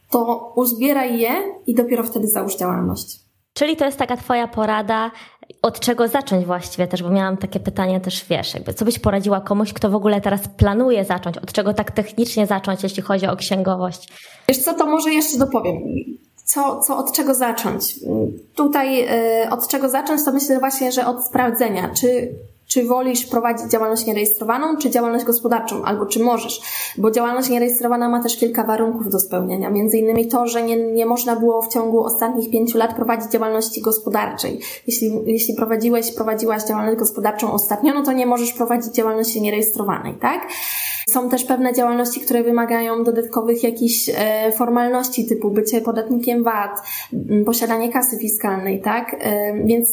to 0.09 0.53
uzbieraj 0.55 1.19
je 1.19 1.31
i 1.67 1.75
dopiero 1.75 2.03
wtedy 2.03 2.27
załóż 2.27 2.55
działalność. 2.55 3.19
Czyli 3.53 3.75
to 3.75 3.85
jest 3.85 3.97
taka 3.97 4.17
Twoja 4.17 4.47
porada, 4.47 5.11
od 5.61 5.79
czego 5.79 6.07
zacząć 6.07 6.45
właściwie 6.45 6.87
też, 6.87 7.03
bo 7.03 7.09
miałam 7.09 7.37
takie 7.37 7.59
pytanie 7.59 7.99
też, 7.99 8.25
wiesz, 8.29 8.53
jakby 8.53 8.73
co 8.73 8.85
byś 8.85 8.99
poradziła 8.99 9.41
komuś, 9.41 9.73
kto 9.73 9.89
w 9.89 9.95
ogóle 9.95 10.21
teraz 10.21 10.47
planuje 10.47 11.05
zacząć, 11.05 11.37
od 11.37 11.53
czego 11.53 11.73
tak 11.73 11.91
technicznie 11.91 12.47
zacząć, 12.47 12.83
jeśli 12.83 13.03
chodzi 13.03 13.27
o 13.27 13.35
księgowość? 13.35 14.09
Wiesz 14.47 14.57
co, 14.57 14.73
to 14.73 14.85
może 14.85 15.13
jeszcze 15.13 15.37
dopowiem 15.37 15.77
co, 16.43 16.79
co 16.79 16.97
od 16.97 17.11
czego 17.11 17.33
zacząć? 17.33 17.99
Tutaj 18.55 19.07
y, 19.43 19.49
od 19.49 19.67
czego 19.67 19.89
zacząć, 19.89 20.25
to 20.25 20.31
myślę 20.31 20.59
właśnie, 20.59 20.91
że 20.91 21.05
od 21.05 21.25
sprawdzenia, 21.25 21.89
czy 21.93 22.33
Czy 22.73 22.85
wolisz 22.85 23.25
prowadzić 23.25 23.71
działalność 23.71 24.05
nierejestrowaną, 24.05 24.77
czy 24.77 24.89
działalność 24.89 25.25
gospodarczą, 25.25 25.83
albo 25.83 26.05
czy 26.05 26.19
możesz? 26.19 26.61
Bo 26.97 27.11
działalność 27.11 27.49
nierejestrowana 27.49 28.09
ma 28.09 28.23
też 28.23 28.37
kilka 28.37 28.63
warunków 28.63 29.09
do 29.09 29.19
spełnienia. 29.19 29.69
Między 29.69 29.97
innymi 29.97 30.27
to, 30.27 30.47
że 30.47 30.63
nie, 30.63 30.75
nie 30.75 31.05
można 31.05 31.35
było 31.35 31.61
w 31.61 31.67
ciągu 31.67 32.03
ostatnich 32.03 32.51
pięciu 32.51 32.77
lat 32.77 32.95
prowadzić 32.95 33.31
działalności 33.31 33.81
gospodarczej. 33.81 34.59
Jeśli, 34.87 35.11
jeśli 35.25 35.55
prowadziłeś, 35.55 36.11
prowadziłaś 36.11 36.63
działalność 36.63 36.99
gospodarczą 36.99 37.51
ostatnio, 37.51 37.93
no 37.93 38.03
to 38.03 38.11
nie 38.11 38.25
możesz 38.25 38.53
prowadzić 38.53 38.93
działalności 38.93 39.41
nierejestrowanej, 39.41 40.13
tak? 40.13 40.47
Są 41.09 41.29
też 41.29 41.43
pewne 41.43 41.73
działalności, 41.73 42.21
które 42.21 42.43
wymagają 42.43 43.03
dodatkowych 43.03 43.63
jakichś 43.63 44.09
e, 44.15 44.51
formalności 44.51 45.25
typu 45.25 45.51
bycie 45.51 45.81
podatnikiem 45.81 46.43
VAT, 46.43 46.81
posiadanie 47.45 47.91
kasy 47.91 48.17
fiskalnej, 48.17 48.81
tak? 48.81 49.15
E, 49.19 49.53
więc 49.65 49.89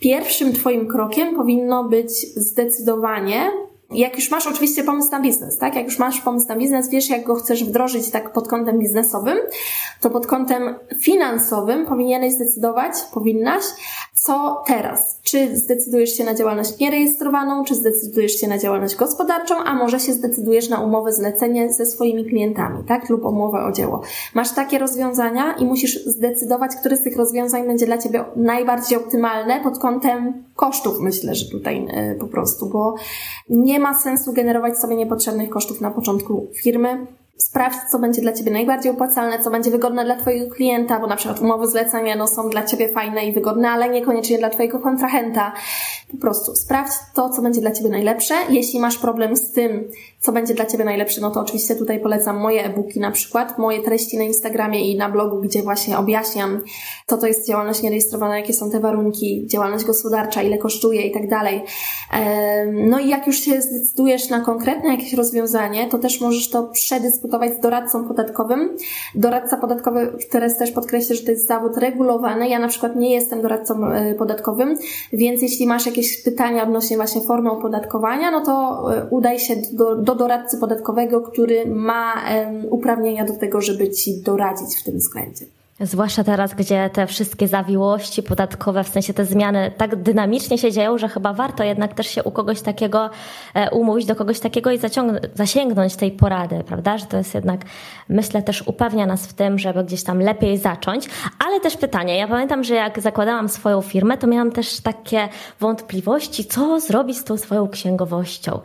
pierwszym 0.00 0.52
Twoim 0.52 0.88
krokiem 0.88 1.36
powinno 1.36 1.84
być 1.84 2.10
zdecydowanie 2.36 3.50
jak 3.90 4.16
już 4.16 4.30
masz 4.30 4.46
oczywiście 4.46 4.84
pomysł 4.84 5.10
na 5.10 5.20
biznes, 5.20 5.58
tak? 5.58 5.74
Jak 5.74 5.84
już 5.84 5.98
masz 5.98 6.20
pomysł 6.20 6.48
na 6.48 6.56
biznes, 6.56 6.88
wiesz, 6.88 7.10
jak 7.10 7.24
go 7.24 7.34
chcesz 7.34 7.64
wdrożyć 7.64 8.10
tak 8.10 8.32
pod 8.32 8.48
kątem 8.48 8.78
biznesowym, 8.78 9.38
to 10.00 10.10
pod 10.10 10.26
kątem 10.26 10.74
finansowym 11.00 11.86
powinieneś 11.86 12.32
zdecydować, 12.32 12.92
powinnaś, 13.14 13.62
co 14.14 14.62
teraz? 14.66 15.20
Czy 15.22 15.56
zdecydujesz 15.56 16.16
się 16.16 16.24
na 16.24 16.34
działalność 16.34 16.78
nierejestrowaną, 16.78 17.64
czy 17.64 17.74
zdecydujesz 17.74 18.40
się 18.40 18.48
na 18.48 18.58
działalność 18.58 18.96
gospodarczą, 18.96 19.54
a 19.56 19.74
może 19.74 20.00
się 20.00 20.12
zdecydujesz 20.12 20.68
na 20.68 20.80
umowę 20.80 21.12
zlecenie 21.12 21.72
ze 21.72 21.86
swoimi 21.86 22.24
klientami, 22.24 22.84
tak? 22.84 23.08
Lub 23.08 23.24
umowę 23.24 23.64
o 23.64 23.72
dzieło. 23.72 24.02
Masz 24.34 24.52
takie 24.52 24.78
rozwiązania 24.78 25.54
i 25.58 25.64
musisz 25.64 26.04
zdecydować, 26.04 26.76
które 26.76 26.96
z 26.96 27.02
tych 27.02 27.16
rozwiązań 27.16 27.66
będzie 27.66 27.86
dla 27.86 27.98
Ciebie 27.98 28.24
najbardziej 28.36 28.98
optymalne 28.98 29.60
pod 29.60 29.78
kątem 29.78 30.45
kosztów, 30.56 31.00
myślę, 31.00 31.34
że 31.34 31.50
tutaj 31.50 31.86
e, 31.90 32.14
po 32.14 32.26
prostu, 32.26 32.66
bo 32.66 32.94
nie 33.48 33.80
ma 33.80 33.98
sensu 33.98 34.32
generować 34.32 34.78
sobie 34.78 34.96
niepotrzebnych 34.96 35.50
kosztów 35.50 35.80
na 35.80 35.90
początku 35.90 36.50
firmy 36.54 37.06
Sprawdź, 37.36 37.78
co 37.90 37.98
będzie 37.98 38.22
dla 38.22 38.32
Ciebie 38.32 38.50
najbardziej 38.50 38.92
opłacalne, 38.92 39.38
co 39.38 39.50
będzie 39.50 39.70
wygodne 39.70 40.04
dla 40.04 40.16
Twojego 40.16 40.54
klienta, 40.54 41.00
bo 41.00 41.06
na 41.06 41.16
przykład 41.16 41.40
umowy 41.40 41.68
zlecenia 41.68 42.16
no, 42.16 42.26
są 42.26 42.50
dla 42.50 42.64
Ciebie 42.64 42.88
fajne 42.88 43.26
i 43.26 43.32
wygodne, 43.32 43.70
ale 43.70 43.88
niekoniecznie 43.88 44.38
dla 44.38 44.50
Twojego 44.50 44.78
kontrahenta. 44.78 45.52
Po 46.10 46.16
prostu 46.16 46.54
sprawdź 46.54 46.92
to, 47.14 47.28
co 47.30 47.42
będzie 47.42 47.60
dla 47.60 47.70
Ciebie 47.70 47.90
najlepsze. 47.90 48.34
Jeśli 48.48 48.80
masz 48.80 48.98
problem 48.98 49.36
z 49.36 49.52
tym, 49.52 49.90
co 50.26 50.32
będzie 50.32 50.54
dla 50.54 50.66
Ciebie 50.66 50.84
najlepsze, 50.84 51.20
no 51.20 51.30
to 51.30 51.40
oczywiście 51.40 51.76
tutaj 51.76 52.00
polecam 52.00 52.36
moje 52.36 52.64
e-booki 52.64 53.00
na 53.00 53.10
przykład, 53.10 53.58
moje 53.58 53.82
treści 53.82 54.18
na 54.18 54.24
Instagramie 54.24 54.92
i 54.92 54.96
na 54.96 55.08
blogu, 55.08 55.40
gdzie 55.40 55.62
właśnie 55.62 55.98
objaśniam, 55.98 56.60
co 57.06 57.16
to 57.16 57.26
jest 57.26 57.48
działalność 57.48 57.82
nierejestrowana, 57.82 58.38
jakie 58.38 58.52
są 58.52 58.70
te 58.70 58.80
warunki, 58.80 59.46
działalność 59.46 59.84
gospodarcza, 59.84 60.42
ile 60.42 60.58
kosztuje 60.58 61.02
i 61.02 61.12
tak 61.12 61.28
dalej. 61.28 61.62
No 62.72 62.98
i 62.98 63.08
jak 63.08 63.26
już 63.26 63.40
się 63.40 63.62
zdecydujesz 63.62 64.28
na 64.28 64.40
konkretne 64.40 64.90
jakieś 64.90 65.12
rozwiązanie, 65.12 65.88
to 65.88 65.98
też 65.98 66.20
możesz 66.20 66.50
to 66.50 66.62
przedyskutować 66.62 67.52
z 67.52 67.60
doradcą 67.60 68.08
podatkowym. 68.08 68.76
Doradca 69.14 69.56
podatkowy, 69.56 70.12
teraz 70.30 70.58
też 70.58 70.70
podkreślę, 70.70 71.16
że 71.16 71.22
to 71.22 71.30
jest 71.30 71.48
zawód 71.48 71.76
regulowany. 71.76 72.48
Ja 72.48 72.58
na 72.58 72.68
przykład 72.68 72.96
nie 72.96 73.14
jestem 73.14 73.42
doradcą 73.42 73.86
e, 73.86 74.14
podatkowym, 74.14 74.76
więc 75.12 75.42
jeśli 75.42 75.66
masz 75.66 75.86
jakieś 75.86 76.22
pytania 76.22 76.62
odnośnie 76.62 76.96
właśnie 76.96 77.20
formy 77.20 77.50
opodatkowania, 77.50 78.30
no 78.30 78.40
to 78.40 78.84
e, 78.92 79.06
udaj 79.10 79.38
się 79.38 79.56
do, 79.72 79.96
do 79.96 80.15
doradcy 80.16 80.58
podatkowego, 80.58 81.20
który 81.20 81.66
ma 81.66 82.24
uprawnienia 82.70 83.24
do 83.24 83.36
tego, 83.36 83.60
żeby 83.60 83.90
Ci 83.90 84.22
doradzić 84.22 84.76
w 84.76 84.84
tym 84.84 84.98
względzie. 84.98 85.46
Zwłaszcza 85.80 86.24
teraz, 86.24 86.54
gdzie 86.54 86.90
te 86.92 87.06
wszystkie 87.06 87.48
zawiłości 87.48 88.22
podatkowe, 88.22 88.84
w 88.84 88.88
sensie 88.88 89.14
te 89.14 89.24
zmiany 89.24 89.72
tak 89.76 89.96
dynamicznie 89.96 90.58
się 90.58 90.72
dzieją, 90.72 90.98
że 90.98 91.08
chyba 91.08 91.32
warto 91.32 91.64
jednak 91.64 91.94
też 91.94 92.06
się 92.06 92.22
u 92.22 92.30
kogoś 92.30 92.60
takiego 92.60 93.10
e, 93.54 93.70
umówić, 93.70 94.06
do 94.06 94.16
kogoś 94.16 94.40
takiego 94.40 94.70
i 94.70 94.78
zasięgnąć 95.34 95.96
tej 95.96 96.10
porady, 96.12 96.64
prawda? 96.66 96.98
Że 96.98 97.06
to 97.06 97.16
jest 97.16 97.34
jednak, 97.34 97.60
myślę, 98.08 98.42
też 98.42 98.62
upewnia 98.66 99.06
nas 99.06 99.26
w 99.26 99.32
tym, 99.32 99.58
żeby 99.58 99.84
gdzieś 99.84 100.02
tam 100.02 100.20
lepiej 100.20 100.58
zacząć. 100.58 101.08
Ale 101.46 101.60
też 101.60 101.76
pytanie, 101.76 102.18
ja 102.18 102.28
pamiętam, 102.28 102.64
że 102.64 102.74
jak 102.74 103.00
zakładałam 103.00 103.48
swoją 103.48 103.80
firmę, 103.80 104.18
to 104.18 104.26
miałam 104.26 104.52
też 104.52 104.80
takie 104.80 105.28
wątpliwości, 105.60 106.44
co 106.44 106.80
zrobić 106.80 107.18
z 107.18 107.24
tą 107.24 107.36
swoją 107.36 107.68
księgowością. 107.68 108.60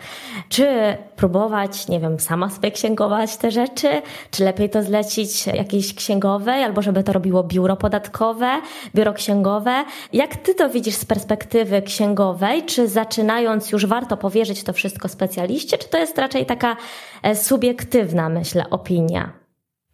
Czy 0.49 0.97
próbować, 1.15 1.87
nie 1.87 1.99
wiem, 1.99 2.19
sama 2.19 2.49
sobie 2.49 2.71
księgować 2.71 3.37
te 3.37 3.51
rzeczy, 3.51 3.87
czy 4.31 4.43
lepiej 4.43 4.69
to 4.69 4.83
zlecić 4.83 5.47
jakiejś 5.47 5.93
księgowej, 5.93 6.63
albo 6.63 6.81
żeby 6.81 7.00
to 7.03 7.13
robiło 7.13 7.43
biuro 7.43 7.75
podatkowe, 7.75 8.49
biuro 8.95 9.13
księgowe. 9.13 9.83
Jak 10.13 10.35
ty 10.35 10.55
to 10.55 10.69
widzisz 10.69 10.95
z 10.95 11.05
perspektywy 11.05 11.81
księgowej? 11.81 12.63
Czy 12.65 12.87
zaczynając 12.87 13.71
już 13.71 13.85
warto 13.85 14.17
powierzyć 14.17 14.63
to 14.63 14.73
wszystko 14.73 15.07
specjaliście, 15.07 15.77
czy 15.77 15.89
to 15.89 15.97
jest 15.97 16.17
raczej 16.17 16.45
taka 16.45 16.77
e, 17.23 17.35
subiektywna, 17.35 18.29
myślę, 18.29 18.69
opinia? 18.69 19.33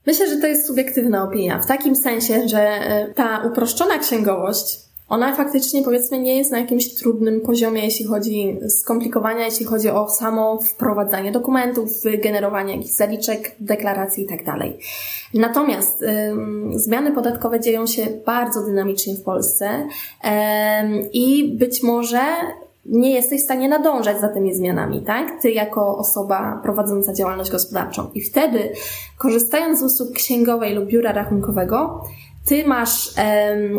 Myślę, 0.05 0.29
że 0.29 0.37
to 0.37 0.47
jest 0.47 0.67
subiektywna 0.67 1.23
opinia, 1.23 1.59
w 1.59 1.67
takim 1.67 1.95
sensie, 1.95 2.47
że 2.47 2.59
e, 2.59 3.13
ta 3.13 3.39
uproszczona 3.39 3.97
księgowość 3.97 4.86
ona 5.09 5.35
faktycznie 5.35 5.83
powiedzmy 5.83 6.19
nie 6.19 6.37
jest 6.37 6.51
na 6.51 6.59
jakimś 6.59 6.95
trudnym 6.95 7.41
poziomie, 7.41 7.85
jeśli 7.85 8.05
chodzi 8.05 8.59
skomplikowania, 8.69 9.45
jeśli 9.45 9.65
chodzi 9.65 9.89
o 9.89 10.09
samo 10.09 10.59
wprowadzanie 10.61 11.31
dokumentów, 11.31 11.89
generowanie 12.23 12.75
jakichś 12.75 12.93
zaliczek, 12.93 13.55
deklaracji 13.59 14.23
itd. 14.23 14.43
Tak 14.45 14.57
Natomiast 15.33 16.03
zmiany 16.75 17.11
podatkowe 17.11 17.59
dzieją 17.59 17.87
się 17.87 18.07
bardzo 18.25 18.63
dynamicznie 18.63 19.15
w 19.15 19.23
Polsce 19.23 19.69
ym, 19.69 21.11
i 21.13 21.55
być 21.59 21.83
może 21.83 22.21
nie 22.85 23.11
jesteś 23.11 23.41
w 23.41 23.43
stanie 23.43 23.69
nadążać 23.69 24.21
za 24.21 24.27
tymi 24.27 24.55
zmianami, 24.55 25.01
tak? 25.01 25.41
Ty 25.41 25.51
jako 25.51 25.97
osoba 25.97 26.59
prowadząca 26.63 27.13
działalność 27.13 27.51
gospodarczą. 27.51 28.09
I 28.15 28.21
wtedy, 28.21 28.69
korzystając 29.17 29.79
z 29.79 29.83
usług 29.83 30.11
księgowej 30.11 30.75
lub 30.75 30.85
biura 30.85 31.11
rachunkowego, 31.11 32.03
ty 32.47 32.67
masz 32.67 33.13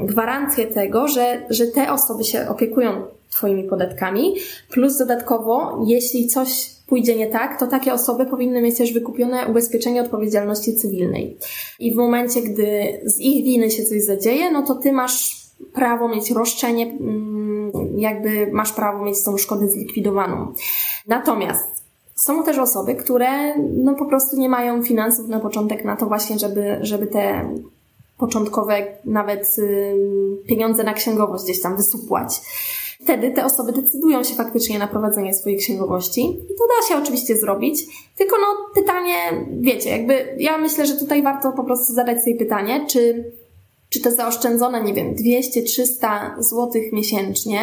gwarancję 0.04 0.66
tego, 0.66 1.08
że, 1.08 1.42
że 1.50 1.66
te 1.66 1.92
osoby 1.92 2.24
się 2.24 2.48
opiekują 2.48 3.02
Twoimi 3.30 3.64
podatkami, 3.64 4.34
plus 4.70 4.98
dodatkowo, 4.98 5.84
jeśli 5.86 6.26
coś 6.26 6.70
pójdzie 6.86 7.16
nie 7.16 7.26
tak, 7.26 7.60
to 7.60 7.66
takie 7.66 7.92
osoby 7.92 8.26
powinny 8.26 8.62
mieć 8.62 8.78
też 8.78 8.92
wykupione 8.92 9.46
ubezpieczenie 9.46 10.02
odpowiedzialności 10.02 10.76
cywilnej. 10.76 11.36
I 11.78 11.94
w 11.94 11.96
momencie, 11.96 12.42
gdy 12.42 13.00
z 13.04 13.20
ich 13.20 13.44
winy 13.44 13.70
się 13.70 13.84
coś 13.84 14.02
zadzieje, 14.02 14.50
no 14.50 14.62
to 14.62 14.74
Ty 14.74 14.92
masz 14.92 15.36
prawo 15.72 16.08
mieć 16.08 16.30
roszczenie, 16.30 16.86
mm, 16.86 17.72
jakby 17.96 18.48
masz 18.52 18.72
prawo 18.72 19.04
mieć 19.04 19.24
tą 19.24 19.36
szkodę 19.36 19.68
zlikwidowaną. 19.68 20.52
Natomiast 21.06 21.84
są 22.14 22.42
też 22.42 22.58
osoby, 22.58 22.94
które 22.94 23.56
no 23.58 23.94
po 23.94 24.06
prostu 24.06 24.36
nie 24.36 24.48
mają 24.48 24.82
finansów 24.82 25.28
na 25.28 25.40
początek 25.40 25.84
na 25.84 25.96
to 25.96 26.06
właśnie, 26.06 26.38
żeby, 26.38 26.78
żeby 26.80 27.06
te 27.06 27.50
początkowe 28.18 28.86
nawet 29.04 29.56
pieniądze 30.46 30.84
na 30.84 30.94
księgowość 30.94 31.44
gdzieś 31.44 31.62
tam 31.62 31.76
wysupłać. 31.76 32.40
Wtedy 33.02 33.30
te 33.30 33.44
osoby 33.44 33.72
decydują 33.72 34.24
się 34.24 34.34
faktycznie 34.34 34.78
na 34.78 34.86
prowadzenie 34.86 35.34
swojej 35.34 35.58
księgowości 35.58 36.20
i 36.20 36.54
to 36.58 36.64
da 36.66 36.88
się 36.88 37.02
oczywiście 37.02 37.36
zrobić, 37.36 37.80
tylko 38.16 38.36
no 38.36 38.46
pytanie, 38.74 39.14
wiecie, 39.60 39.90
jakby 39.90 40.36
ja 40.38 40.58
myślę, 40.58 40.86
że 40.86 40.96
tutaj 40.96 41.22
warto 41.22 41.52
po 41.52 41.64
prostu 41.64 41.92
zadać 41.92 42.24
sobie 42.24 42.36
pytanie, 42.36 42.86
czy, 42.86 43.32
czy 43.88 44.00
te 44.00 44.12
zaoszczędzone, 44.12 44.82
nie 44.82 44.94
wiem, 44.94 45.14
200-300 45.14 46.42
zł 46.42 46.82
miesięcznie 46.92 47.60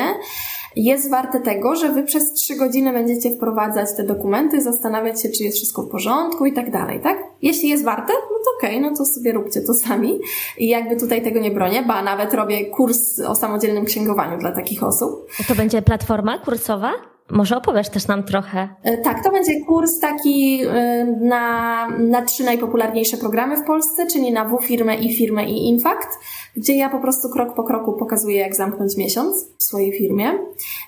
jest 0.76 1.09
warte 1.09 1.39
tego, 1.39 1.76
że 1.76 1.91
wy 1.91 2.03
przez 2.03 2.34
trzy 2.34 2.55
godziny 2.55 2.93
będziecie 2.93 3.32
wprowadzać 3.32 3.89
te 3.97 4.03
dokumenty, 4.03 4.61
zastanawiać 4.61 5.21
się, 5.21 5.30
czy 5.30 5.43
jest 5.43 5.57
wszystko 5.57 5.84
w 5.84 5.89
porządku 5.89 6.45
i 6.45 6.53
tak 6.53 6.71
dalej, 6.71 6.99
tak? 6.99 7.17
Jeśli 7.41 7.69
jest 7.69 7.84
warte, 7.84 8.13
no 8.13 8.38
to 8.45 8.57
okej, 8.57 8.78
okay, 8.78 8.91
no 8.91 8.97
to 8.97 9.05
sobie 9.05 9.32
róbcie 9.32 9.61
to 9.61 9.73
sami. 9.73 10.19
I 10.57 10.67
jakby 10.67 10.95
tutaj 10.95 11.21
tego 11.21 11.39
nie 11.39 11.51
bronię, 11.51 11.84
ba 11.84 12.01
nawet 12.01 12.34
robię 12.34 12.65
kurs 12.65 13.19
o 13.19 13.36
samodzielnym 13.36 13.86
księgowaniu 13.86 14.38
dla 14.38 14.51
takich 14.51 14.84
osób. 14.84 15.28
To 15.47 15.55
będzie 15.55 15.82
platforma 15.82 16.38
kursowa? 16.39 16.91
Może 17.30 17.57
opowiesz 17.57 17.89
też 17.89 18.07
nam 18.07 18.23
trochę. 18.23 18.69
E, 18.84 18.97
tak, 18.97 19.23
to 19.23 19.32
będzie 19.32 19.65
kurs 19.65 19.99
taki 19.99 20.61
e, 20.67 21.05
na, 21.21 21.88
na 21.89 22.21
trzy 22.21 22.43
najpopularniejsze 22.43 23.17
programy 23.17 23.57
w 23.57 23.63
Polsce, 23.63 24.07
czyli 24.07 24.32
na 24.32 24.45
W-firmę, 24.45 24.95
I-firmę 24.95 25.45
i 25.45 25.69
Infact, 25.69 26.19
gdzie 26.56 26.76
ja 26.76 26.89
po 26.89 26.99
prostu 26.99 27.30
krok 27.30 27.56
po 27.56 27.64
kroku 27.64 27.93
pokazuję, 27.93 28.38
jak 28.38 28.56
zamknąć 28.56 28.97
miesiąc 28.97 29.47
w 29.58 29.64
swojej 29.64 29.91
firmie. 29.91 30.32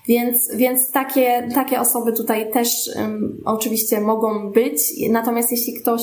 Więc, 0.08 0.56
więc 0.56 0.92
takie, 0.92 1.50
takie 1.56 1.80
osoby 1.80 2.14
tutaj 2.14 2.52
też 2.52 2.90
um, 2.96 3.42
oczywiście 3.46 4.02
mogą 4.02 4.52
być. 4.52 4.82
Natomiast 5.10 5.52
jeśli 5.52 5.74
ktoś 5.74 6.02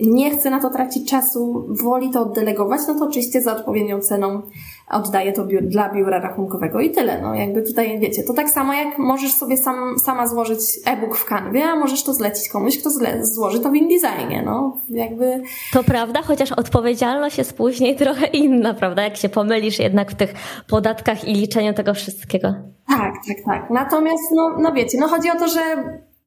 nie 0.00 0.30
chce 0.30 0.50
na 0.50 0.60
to 0.60 0.70
tracić 0.70 1.10
czasu, 1.10 1.64
woli 1.68 2.10
to 2.10 2.20
oddelegować, 2.20 2.80
no 2.88 2.98
to 2.98 3.04
oczywiście 3.04 3.42
za 3.42 3.56
odpowiednią 3.56 4.00
ceną 4.00 4.42
oddaję 4.90 5.32
to 5.32 5.44
biur, 5.44 5.62
dla 5.62 5.92
biura 5.92 6.20
rachunkowego 6.20 6.80
i 6.80 6.90
tyle. 6.90 7.22
No 7.22 7.34
jakby 7.34 7.62
tutaj 7.62 8.00
wiecie, 8.00 8.22
to 8.22 8.34
tak 8.34 8.50
samo 8.50 8.72
jak 8.72 8.98
możesz 8.98 9.32
sobie 9.32 9.56
sam, 9.56 9.98
sama 9.98 10.26
złożyć 10.26 10.60
e-book 10.86 11.16
w 11.16 11.24
Canwie, 11.24 11.64
a 11.64 11.76
możesz 11.76 12.04
to 12.04 12.14
zlecić 12.14 12.48
komuś, 12.48 12.78
kto 12.78 12.90
zle, 12.90 13.26
złoży 13.26 13.60
to 13.60 13.70
w 13.70 13.74
InDesignie, 13.74 14.42
no 14.46 14.80
jakby... 14.88 15.42
To 15.72 15.84
prawda, 15.84 16.22
chociaż 16.22 16.52
odpowiedzialność 16.52 17.38
jest 17.38 17.56
później 17.56 17.96
trochę 18.04 18.26
inna, 18.26 18.74
prawda, 18.74 19.02
jak 19.02 19.16
się 19.16 19.28
pomylisz 19.28 19.78
jednak 19.78 20.10
w 20.10 20.14
tych 20.14 20.34
podatkach 20.68 21.28
i 21.28 21.34
liczeniu 21.34 21.74
tego 21.74 21.94
wszystkiego. 21.94 22.54
Tak, 22.88 23.14
tak, 23.28 23.36
tak. 23.46 23.70
Natomiast, 23.70 24.32
no, 24.32 24.56
no 24.58 24.72
wiecie, 24.72 24.98
no 25.00 25.08
chodzi 25.08 25.30
o 25.30 25.38
to, 25.38 25.48
że 25.48 25.60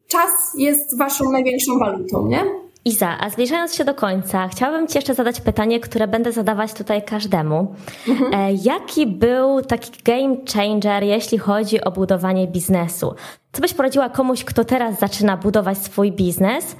czas 0.07 0.53
jest 0.57 0.97
waszą 0.97 1.31
największą 1.31 1.79
walutą, 1.79 2.27
nie? 2.27 2.66
Iza, 2.87 3.17
a 3.19 3.29
zbliżając 3.29 3.75
się 3.75 3.85
do 3.85 3.93
końca, 3.93 4.47
chciałabym 4.47 4.87
Ci 4.87 4.97
jeszcze 4.97 5.13
zadać 5.13 5.41
pytanie, 5.41 5.79
które 5.79 6.07
będę 6.07 6.31
zadawać 6.31 6.73
tutaj 6.73 7.01
każdemu. 7.01 7.75
Mhm. 8.07 8.33
E, 8.33 8.53
jaki 8.53 9.07
był 9.07 9.61
taki 9.61 9.91
game 10.03 10.35
changer, 10.53 11.03
jeśli 11.03 11.37
chodzi 11.37 11.81
o 11.81 11.91
budowanie 11.91 12.47
biznesu? 12.47 13.15
Co 13.51 13.61
byś 13.61 13.73
poradziła 13.73 14.09
komuś, 14.09 14.43
kto 14.43 14.65
teraz 14.65 14.99
zaczyna 14.99 15.37
budować 15.37 15.77
swój 15.77 16.11
biznes? 16.11 16.75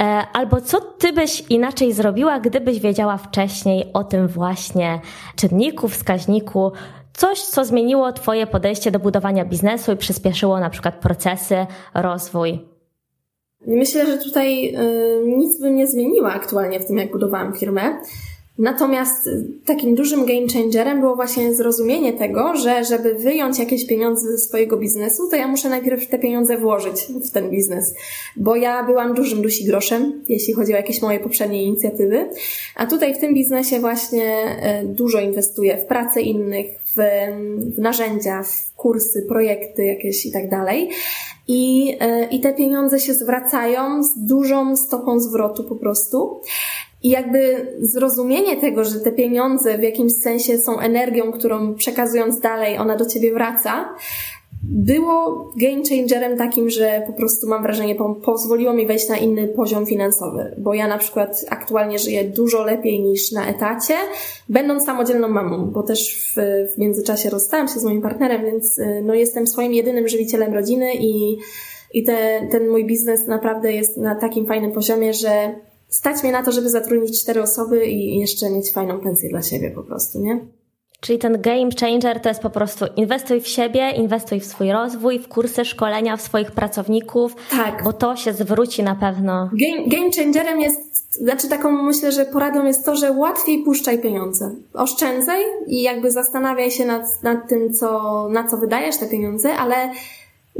E, 0.00 0.02
albo 0.32 0.60
co 0.60 0.80
Ty 0.80 1.12
byś 1.12 1.44
inaczej 1.48 1.92
zrobiła, 1.92 2.40
gdybyś 2.40 2.80
wiedziała 2.80 3.16
wcześniej 3.16 3.92
o 3.92 4.04
tym 4.04 4.28
właśnie 4.28 5.00
czynniku, 5.36 5.88
wskaźniku, 5.88 6.72
coś, 7.12 7.40
co 7.40 7.64
zmieniło 7.64 8.12
Twoje 8.12 8.46
podejście 8.46 8.90
do 8.90 8.98
budowania 8.98 9.44
biznesu 9.44 9.92
i 9.92 9.96
przyspieszyło 9.96 10.60
na 10.60 10.70
przykład 10.70 10.94
procesy, 10.94 11.66
rozwój? 11.94 12.69
Myślę, 13.66 14.06
że 14.06 14.18
tutaj 14.18 14.74
y, 14.74 15.26
nic 15.26 15.60
bym 15.60 15.76
nie 15.76 15.86
zmieniła 15.86 16.32
aktualnie 16.32 16.80
w 16.80 16.86
tym, 16.86 16.98
jak 16.98 17.12
budowałam 17.12 17.52
firmę. 17.52 18.00
Natomiast 18.58 19.28
takim 19.64 19.94
dużym 19.94 20.26
game 20.26 20.46
changerem 20.52 21.00
było 21.00 21.16
właśnie 21.16 21.54
zrozumienie 21.54 22.12
tego, 22.12 22.56
że 22.56 22.84
żeby 22.84 23.14
wyjąć 23.14 23.58
jakieś 23.58 23.86
pieniądze 23.86 24.32
ze 24.32 24.38
swojego 24.38 24.76
biznesu, 24.76 25.28
to 25.30 25.36
ja 25.36 25.48
muszę 25.48 25.68
najpierw 25.68 26.08
te 26.08 26.18
pieniądze 26.18 26.56
włożyć 26.56 27.06
w 27.24 27.30
ten 27.30 27.50
biznes. 27.50 27.94
Bo 28.36 28.56
ja 28.56 28.84
byłam 28.84 29.14
dużym 29.14 29.42
dusi 29.42 29.64
groszem, 29.64 30.24
jeśli 30.28 30.54
chodzi 30.54 30.72
o 30.72 30.76
jakieś 30.76 31.02
moje 31.02 31.20
poprzednie 31.20 31.62
inicjatywy. 31.62 32.28
A 32.76 32.86
tutaj 32.86 33.14
w 33.14 33.18
tym 33.18 33.34
biznesie 33.34 33.80
właśnie 33.80 34.56
y, 34.82 34.86
dużo 34.86 35.20
inwestuję 35.20 35.76
w 35.76 35.84
pracę 35.84 36.20
innych, 36.20 36.66
w, 36.96 37.00
w 37.74 37.78
narzędzia, 37.78 38.42
w 38.42 38.74
kursy, 38.76 39.22
projekty 39.28 39.84
jakieś 39.84 40.26
i 40.26 40.32
tak 40.32 40.50
dalej. 40.50 40.90
I, 41.48 41.96
e, 42.00 42.24
I 42.24 42.40
te 42.40 42.54
pieniądze 42.54 43.00
się 43.00 43.14
zwracają 43.14 44.02
z 44.02 44.18
dużą 44.18 44.76
stopą 44.76 45.20
zwrotu 45.20 45.64
po 45.64 45.76
prostu. 45.76 46.40
I 47.02 47.08
jakby 47.08 47.66
zrozumienie 47.80 48.56
tego, 48.56 48.84
że 48.84 49.00
te 49.00 49.12
pieniądze 49.12 49.78
w 49.78 49.82
jakimś 49.82 50.12
sensie 50.12 50.58
są 50.58 50.78
energią, 50.78 51.32
którą 51.32 51.74
przekazując 51.74 52.40
dalej, 52.40 52.78
ona 52.78 52.96
do 52.96 53.06
ciebie 53.06 53.32
wraca, 53.32 53.94
było 54.62 55.52
game 55.56 55.82
changerem 55.88 56.38
takim, 56.38 56.70
że 56.70 57.02
po 57.06 57.12
prostu 57.12 57.48
mam 57.48 57.62
wrażenie, 57.62 57.94
po, 57.94 58.14
pozwoliło 58.14 58.72
mi 58.72 58.86
wejść 58.86 59.08
na 59.08 59.16
inny 59.16 59.48
poziom 59.48 59.86
finansowy, 59.86 60.54
bo 60.58 60.74
ja 60.74 60.88
na 60.88 60.98
przykład 60.98 61.44
aktualnie 61.50 61.98
żyję 61.98 62.24
dużo 62.24 62.64
lepiej 62.64 63.00
niż 63.02 63.32
na 63.32 63.46
etacie, 63.46 63.94
będąc 64.48 64.84
samodzielną 64.84 65.28
mamą, 65.28 65.70
bo 65.70 65.82
też 65.82 66.32
w, 66.36 66.40
w 66.74 66.78
międzyczasie 66.78 67.30
rozstałam 67.30 67.68
się 67.68 67.80
z 67.80 67.84
moim 67.84 68.02
partnerem, 68.02 68.44
więc 68.44 68.78
y, 68.78 69.02
no, 69.04 69.14
jestem 69.14 69.46
swoim 69.46 69.72
jedynym 69.74 70.08
żywicielem 70.08 70.54
rodziny 70.54 70.94
i, 70.94 71.38
i 71.94 72.02
te, 72.02 72.46
ten 72.50 72.68
mój 72.68 72.84
biznes 72.84 73.26
naprawdę 73.26 73.72
jest 73.72 73.96
na 73.96 74.14
takim 74.14 74.46
fajnym 74.46 74.72
poziomie, 74.72 75.14
że 75.14 75.54
stać 75.90 76.22
mnie 76.22 76.32
na 76.32 76.42
to, 76.42 76.52
żeby 76.52 76.70
zatrudnić 76.70 77.22
cztery 77.22 77.42
osoby 77.42 77.86
i 77.86 78.18
jeszcze 78.18 78.50
mieć 78.50 78.72
fajną 78.72 79.00
pensję 79.00 79.28
dla 79.28 79.42
siebie 79.42 79.70
po 79.70 79.82
prostu, 79.82 80.20
nie? 80.20 80.40
Czyli 81.00 81.18
ten 81.18 81.40
game 81.40 81.70
changer 81.80 82.20
to 82.20 82.28
jest 82.28 82.40
po 82.42 82.50
prostu 82.50 82.84
inwestuj 82.96 83.40
w 83.40 83.48
siebie, 83.48 83.90
inwestuj 83.90 84.40
w 84.40 84.46
swój 84.46 84.72
rozwój, 84.72 85.18
w 85.18 85.28
kursy, 85.28 85.64
szkolenia, 85.64 86.16
w 86.16 86.22
swoich 86.22 86.52
pracowników, 86.52 87.36
tak. 87.50 87.84
bo 87.84 87.92
to 87.92 88.16
się 88.16 88.32
zwróci 88.32 88.82
na 88.82 88.94
pewno. 88.94 89.50
Game, 89.52 89.88
game 89.88 90.10
changerem 90.16 90.60
jest, 90.60 91.14
znaczy 91.14 91.48
taką 91.48 91.82
myślę, 91.82 92.12
że 92.12 92.24
poradą 92.24 92.66
jest 92.66 92.84
to, 92.84 92.96
że 92.96 93.12
łatwiej 93.12 93.62
puszczaj 93.62 93.98
pieniądze. 93.98 94.54
Oszczędzaj 94.74 95.40
i 95.66 95.82
jakby 95.82 96.10
zastanawiaj 96.10 96.70
się 96.70 96.84
nad, 96.84 97.22
nad 97.22 97.48
tym, 97.48 97.72
co, 97.72 98.28
na 98.28 98.48
co 98.48 98.56
wydajesz 98.56 98.96
te 98.96 99.06
pieniądze, 99.06 99.52
ale 99.56 99.90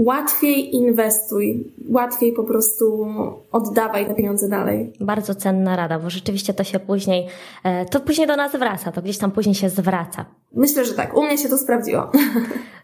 łatwiej 0.01 0.75
inwestuj, 0.75 1.73
łatwiej 1.89 2.33
po 2.33 2.45
prostu 2.45 3.07
oddawaj 3.53 4.07
te 4.07 4.15
pieniądze 4.15 4.49
dalej. 4.49 4.93
Bardzo 5.01 5.35
cenna 5.35 5.77
rada, 5.77 5.99
bo 5.99 6.11
rzeczywiście 6.11 6.55
to 6.55 6.65
się 6.65 6.81
później, 6.81 7.27
e, 7.65 7.85
to 7.85 8.01
później 8.01 8.27
do 8.27 8.37
nas 8.37 8.53
wraca, 8.53 8.93
to 8.93 9.03
gdzieś 9.03 9.19
tam 9.19 9.31
później 9.31 9.55
się 9.55 9.69
zwraca. 9.69 10.25
Myślę, 10.53 10.85
że 10.85 10.95
tak. 10.95 11.17
U 11.17 11.23
mnie 11.23 11.39
się 11.39 11.49
to 11.49 11.59
sprawdziło. 11.59 12.11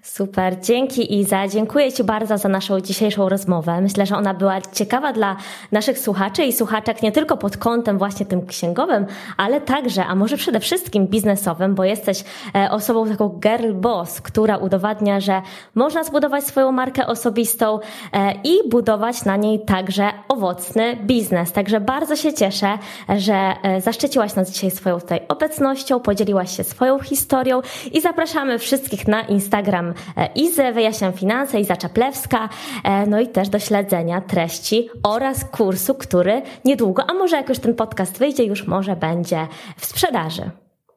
Super. 0.07 0.61
Dzięki 0.61 1.21
Iza. 1.21 1.49
Dziękuję 1.49 1.93
Ci 1.93 2.05
bardzo 2.05 2.39
za 2.39 2.49
naszą 2.49 2.81
dzisiejszą 2.81 3.29
rozmowę. 3.29 3.81
Myślę, 3.81 4.07
że 4.07 4.17
ona 4.17 4.35
była 4.35 4.61
ciekawa 4.61 5.13
dla 5.13 5.37
naszych 5.73 5.99
słuchaczy 5.99 6.45
i 6.45 6.53
słuchaczek 6.53 7.03
nie 7.03 7.13
tylko 7.13 7.37
pod 7.37 7.57
kątem 7.57 7.99
właśnie 7.99 8.27
tym 8.27 8.47
księgowym, 8.47 9.07
ale 9.37 9.61
także, 9.61 10.05
a 10.05 10.15
może 10.15 10.37
przede 10.37 10.61
wszystkim 10.61 11.07
biznesowym, 11.07 11.75
bo 11.75 11.85
jesteś 11.85 12.25
e, 12.55 12.71
osobą 12.71 13.09
taką 13.09 13.29
girl 13.29 13.73
boss, 13.73 14.21
która 14.21 14.57
udowadnia, 14.57 15.21
że 15.21 15.43
można 15.75 16.05
zbudować 16.05 16.45
swoją 16.45 16.73
markę 16.73 17.07
osobistą 17.07 17.79
e, 18.13 18.33
i 18.45 18.69
budować 18.69 19.25
na 19.25 19.37
niej 19.37 19.61
także 19.65 20.11
owocny 20.29 20.97
biznes. 20.97 21.53
Także 21.53 21.81
bardzo 21.81 22.17
się 22.17 22.33
cieszę, 22.33 22.79
że 23.17 23.55
e, 23.63 23.81
zaszczyciłaś 23.81 24.35
nas 24.35 24.51
dzisiaj 24.51 24.71
swoją 24.71 25.01
tutaj 25.01 25.21
obecnością, 25.29 26.01
podzieliłaś 26.01 26.57
się 26.57 26.65
swoją 26.65 26.99
historią 26.99 27.56
i 27.93 28.01
zapraszamy 28.01 28.59
wszystkich 28.59 29.09
na 29.09 29.21
Instagram 29.21 29.95
E, 30.17 30.29
Izy, 30.35 30.73
wyjaśniam 30.73 31.13
finanse, 31.13 31.61
Iza 31.61 31.77
Czaplewska, 31.77 32.49
e, 32.85 33.07
no 33.07 33.21
i 33.21 33.29
też 33.29 33.49
do 33.49 33.59
śledzenia 33.59 34.21
treści 34.21 34.89
oraz 35.03 35.45
kursu, 35.45 35.95
który 35.95 36.43
niedługo, 36.65 37.03
a 37.11 37.15
może 37.15 37.37
jak 37.37 37.49
już 37.49 37.59
ten 37.59 37.75
podcast 37.75 38.19
wyjdzie, 38.19 38.45
już 38.45 38.67
może 38.67 38.97
będzie 38.97 39.47
w 39.77 39.87
sprzedaży. 39.87 40.51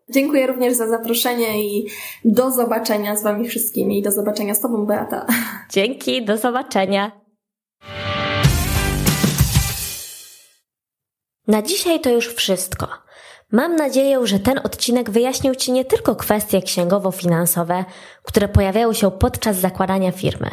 Dziękuję 0.10 0.48
również 0.48 0.74
za 0.74 0.88
zaproszenie 0.88 1.64
i 1.64 1.88
do 2.26 2.52
zobaczenia 2.52 3.16
z 3.16 3.24
Wami 3.24 3.48
wszystkimi 3.48 4.00
i 4.00 4.02
do 4.02 4.12
zobaczenia 4.12 4.56
z 4.56 4.62
Tobą, 4.62 4.86
Beata. 4.86 5.26
Dzięki, 5.74 6.26
do 6.26 6.38
zobaczenia. 6.38 7.12
Na 11.48 11.62
dzisiaj 11.62 12.00
to 12.00 12.10
już 12.10 12.34
wszystko. 12.34 12.88
Mam 13.52 13.76
nadzieję, 13.76 14.28
że 14.28 14.40
ten 14.40 14.60
odcinek 14.64 15.10
wyjaśnił 15.10 15.56
Ci 15.56 15.72
nie 15.72 15.86
tylko 15.86 16.16
kwestie 16.16 16.62
księgowo-finansowe, 16.62 17.86
które 18.24 18.48
pojawiają 18.48 18.94
się 18.94 19.12
podczas 19.12 19.58
zakładania 19.58 20.12
firmy, 20.12 20.50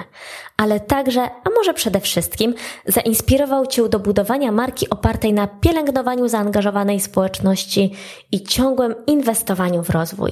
ale 0.57 0.81
także, 0.81 1.23
a 1.23 1.51
może 1.57 1.75
przede 1.75 2.01
wszystkim, 2.01 2.55
zainspirował 2.87 3.67
Cię 3.67 3.89
do 3.89 3.99
budowania 3.99 4.53
marki 4.53 4.91
opartej 4.91 5.33
na 5.33 5.47
pielęgnowaniu 5.47 6.29
zaangażowanej 6.29 7.01
społeczności 7.01 7.93
i 8.33 8.43
ciągłym 8.43 8.95
inwestowaniu 9.07 9.83
w 9.83 9.91
rozwój. 9.91 10.31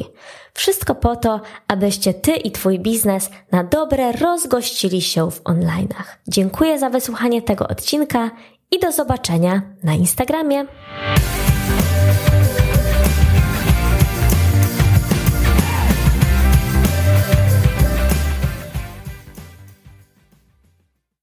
Wszystko 0.55 0.95
po 0.95 1.17
to, 1.17 1.41
abyście 1.69 2.15
Ty 2.15 2.33
i 2.33 2.51
Twój 2.51 2.79
biznes 2.79 3.31
na 3.53 3.65
dobre 3.65 4.13
rozgościli 4.13 5.03
się 5.03 5.31
w 5.31 5.43
online'ach. 5.43 6.19
Dziękuję 6.29 6.79
za 6.79 6.91
wysłuchanie 6.91 7.43
tego 7.43 7.69
odcinka 7.69 8.31
i 8.71 8.79
do 8.79 8.93
zobaczenia 8.93 9.63
na 9.83 9.95
Instagramie. 9.95 10.67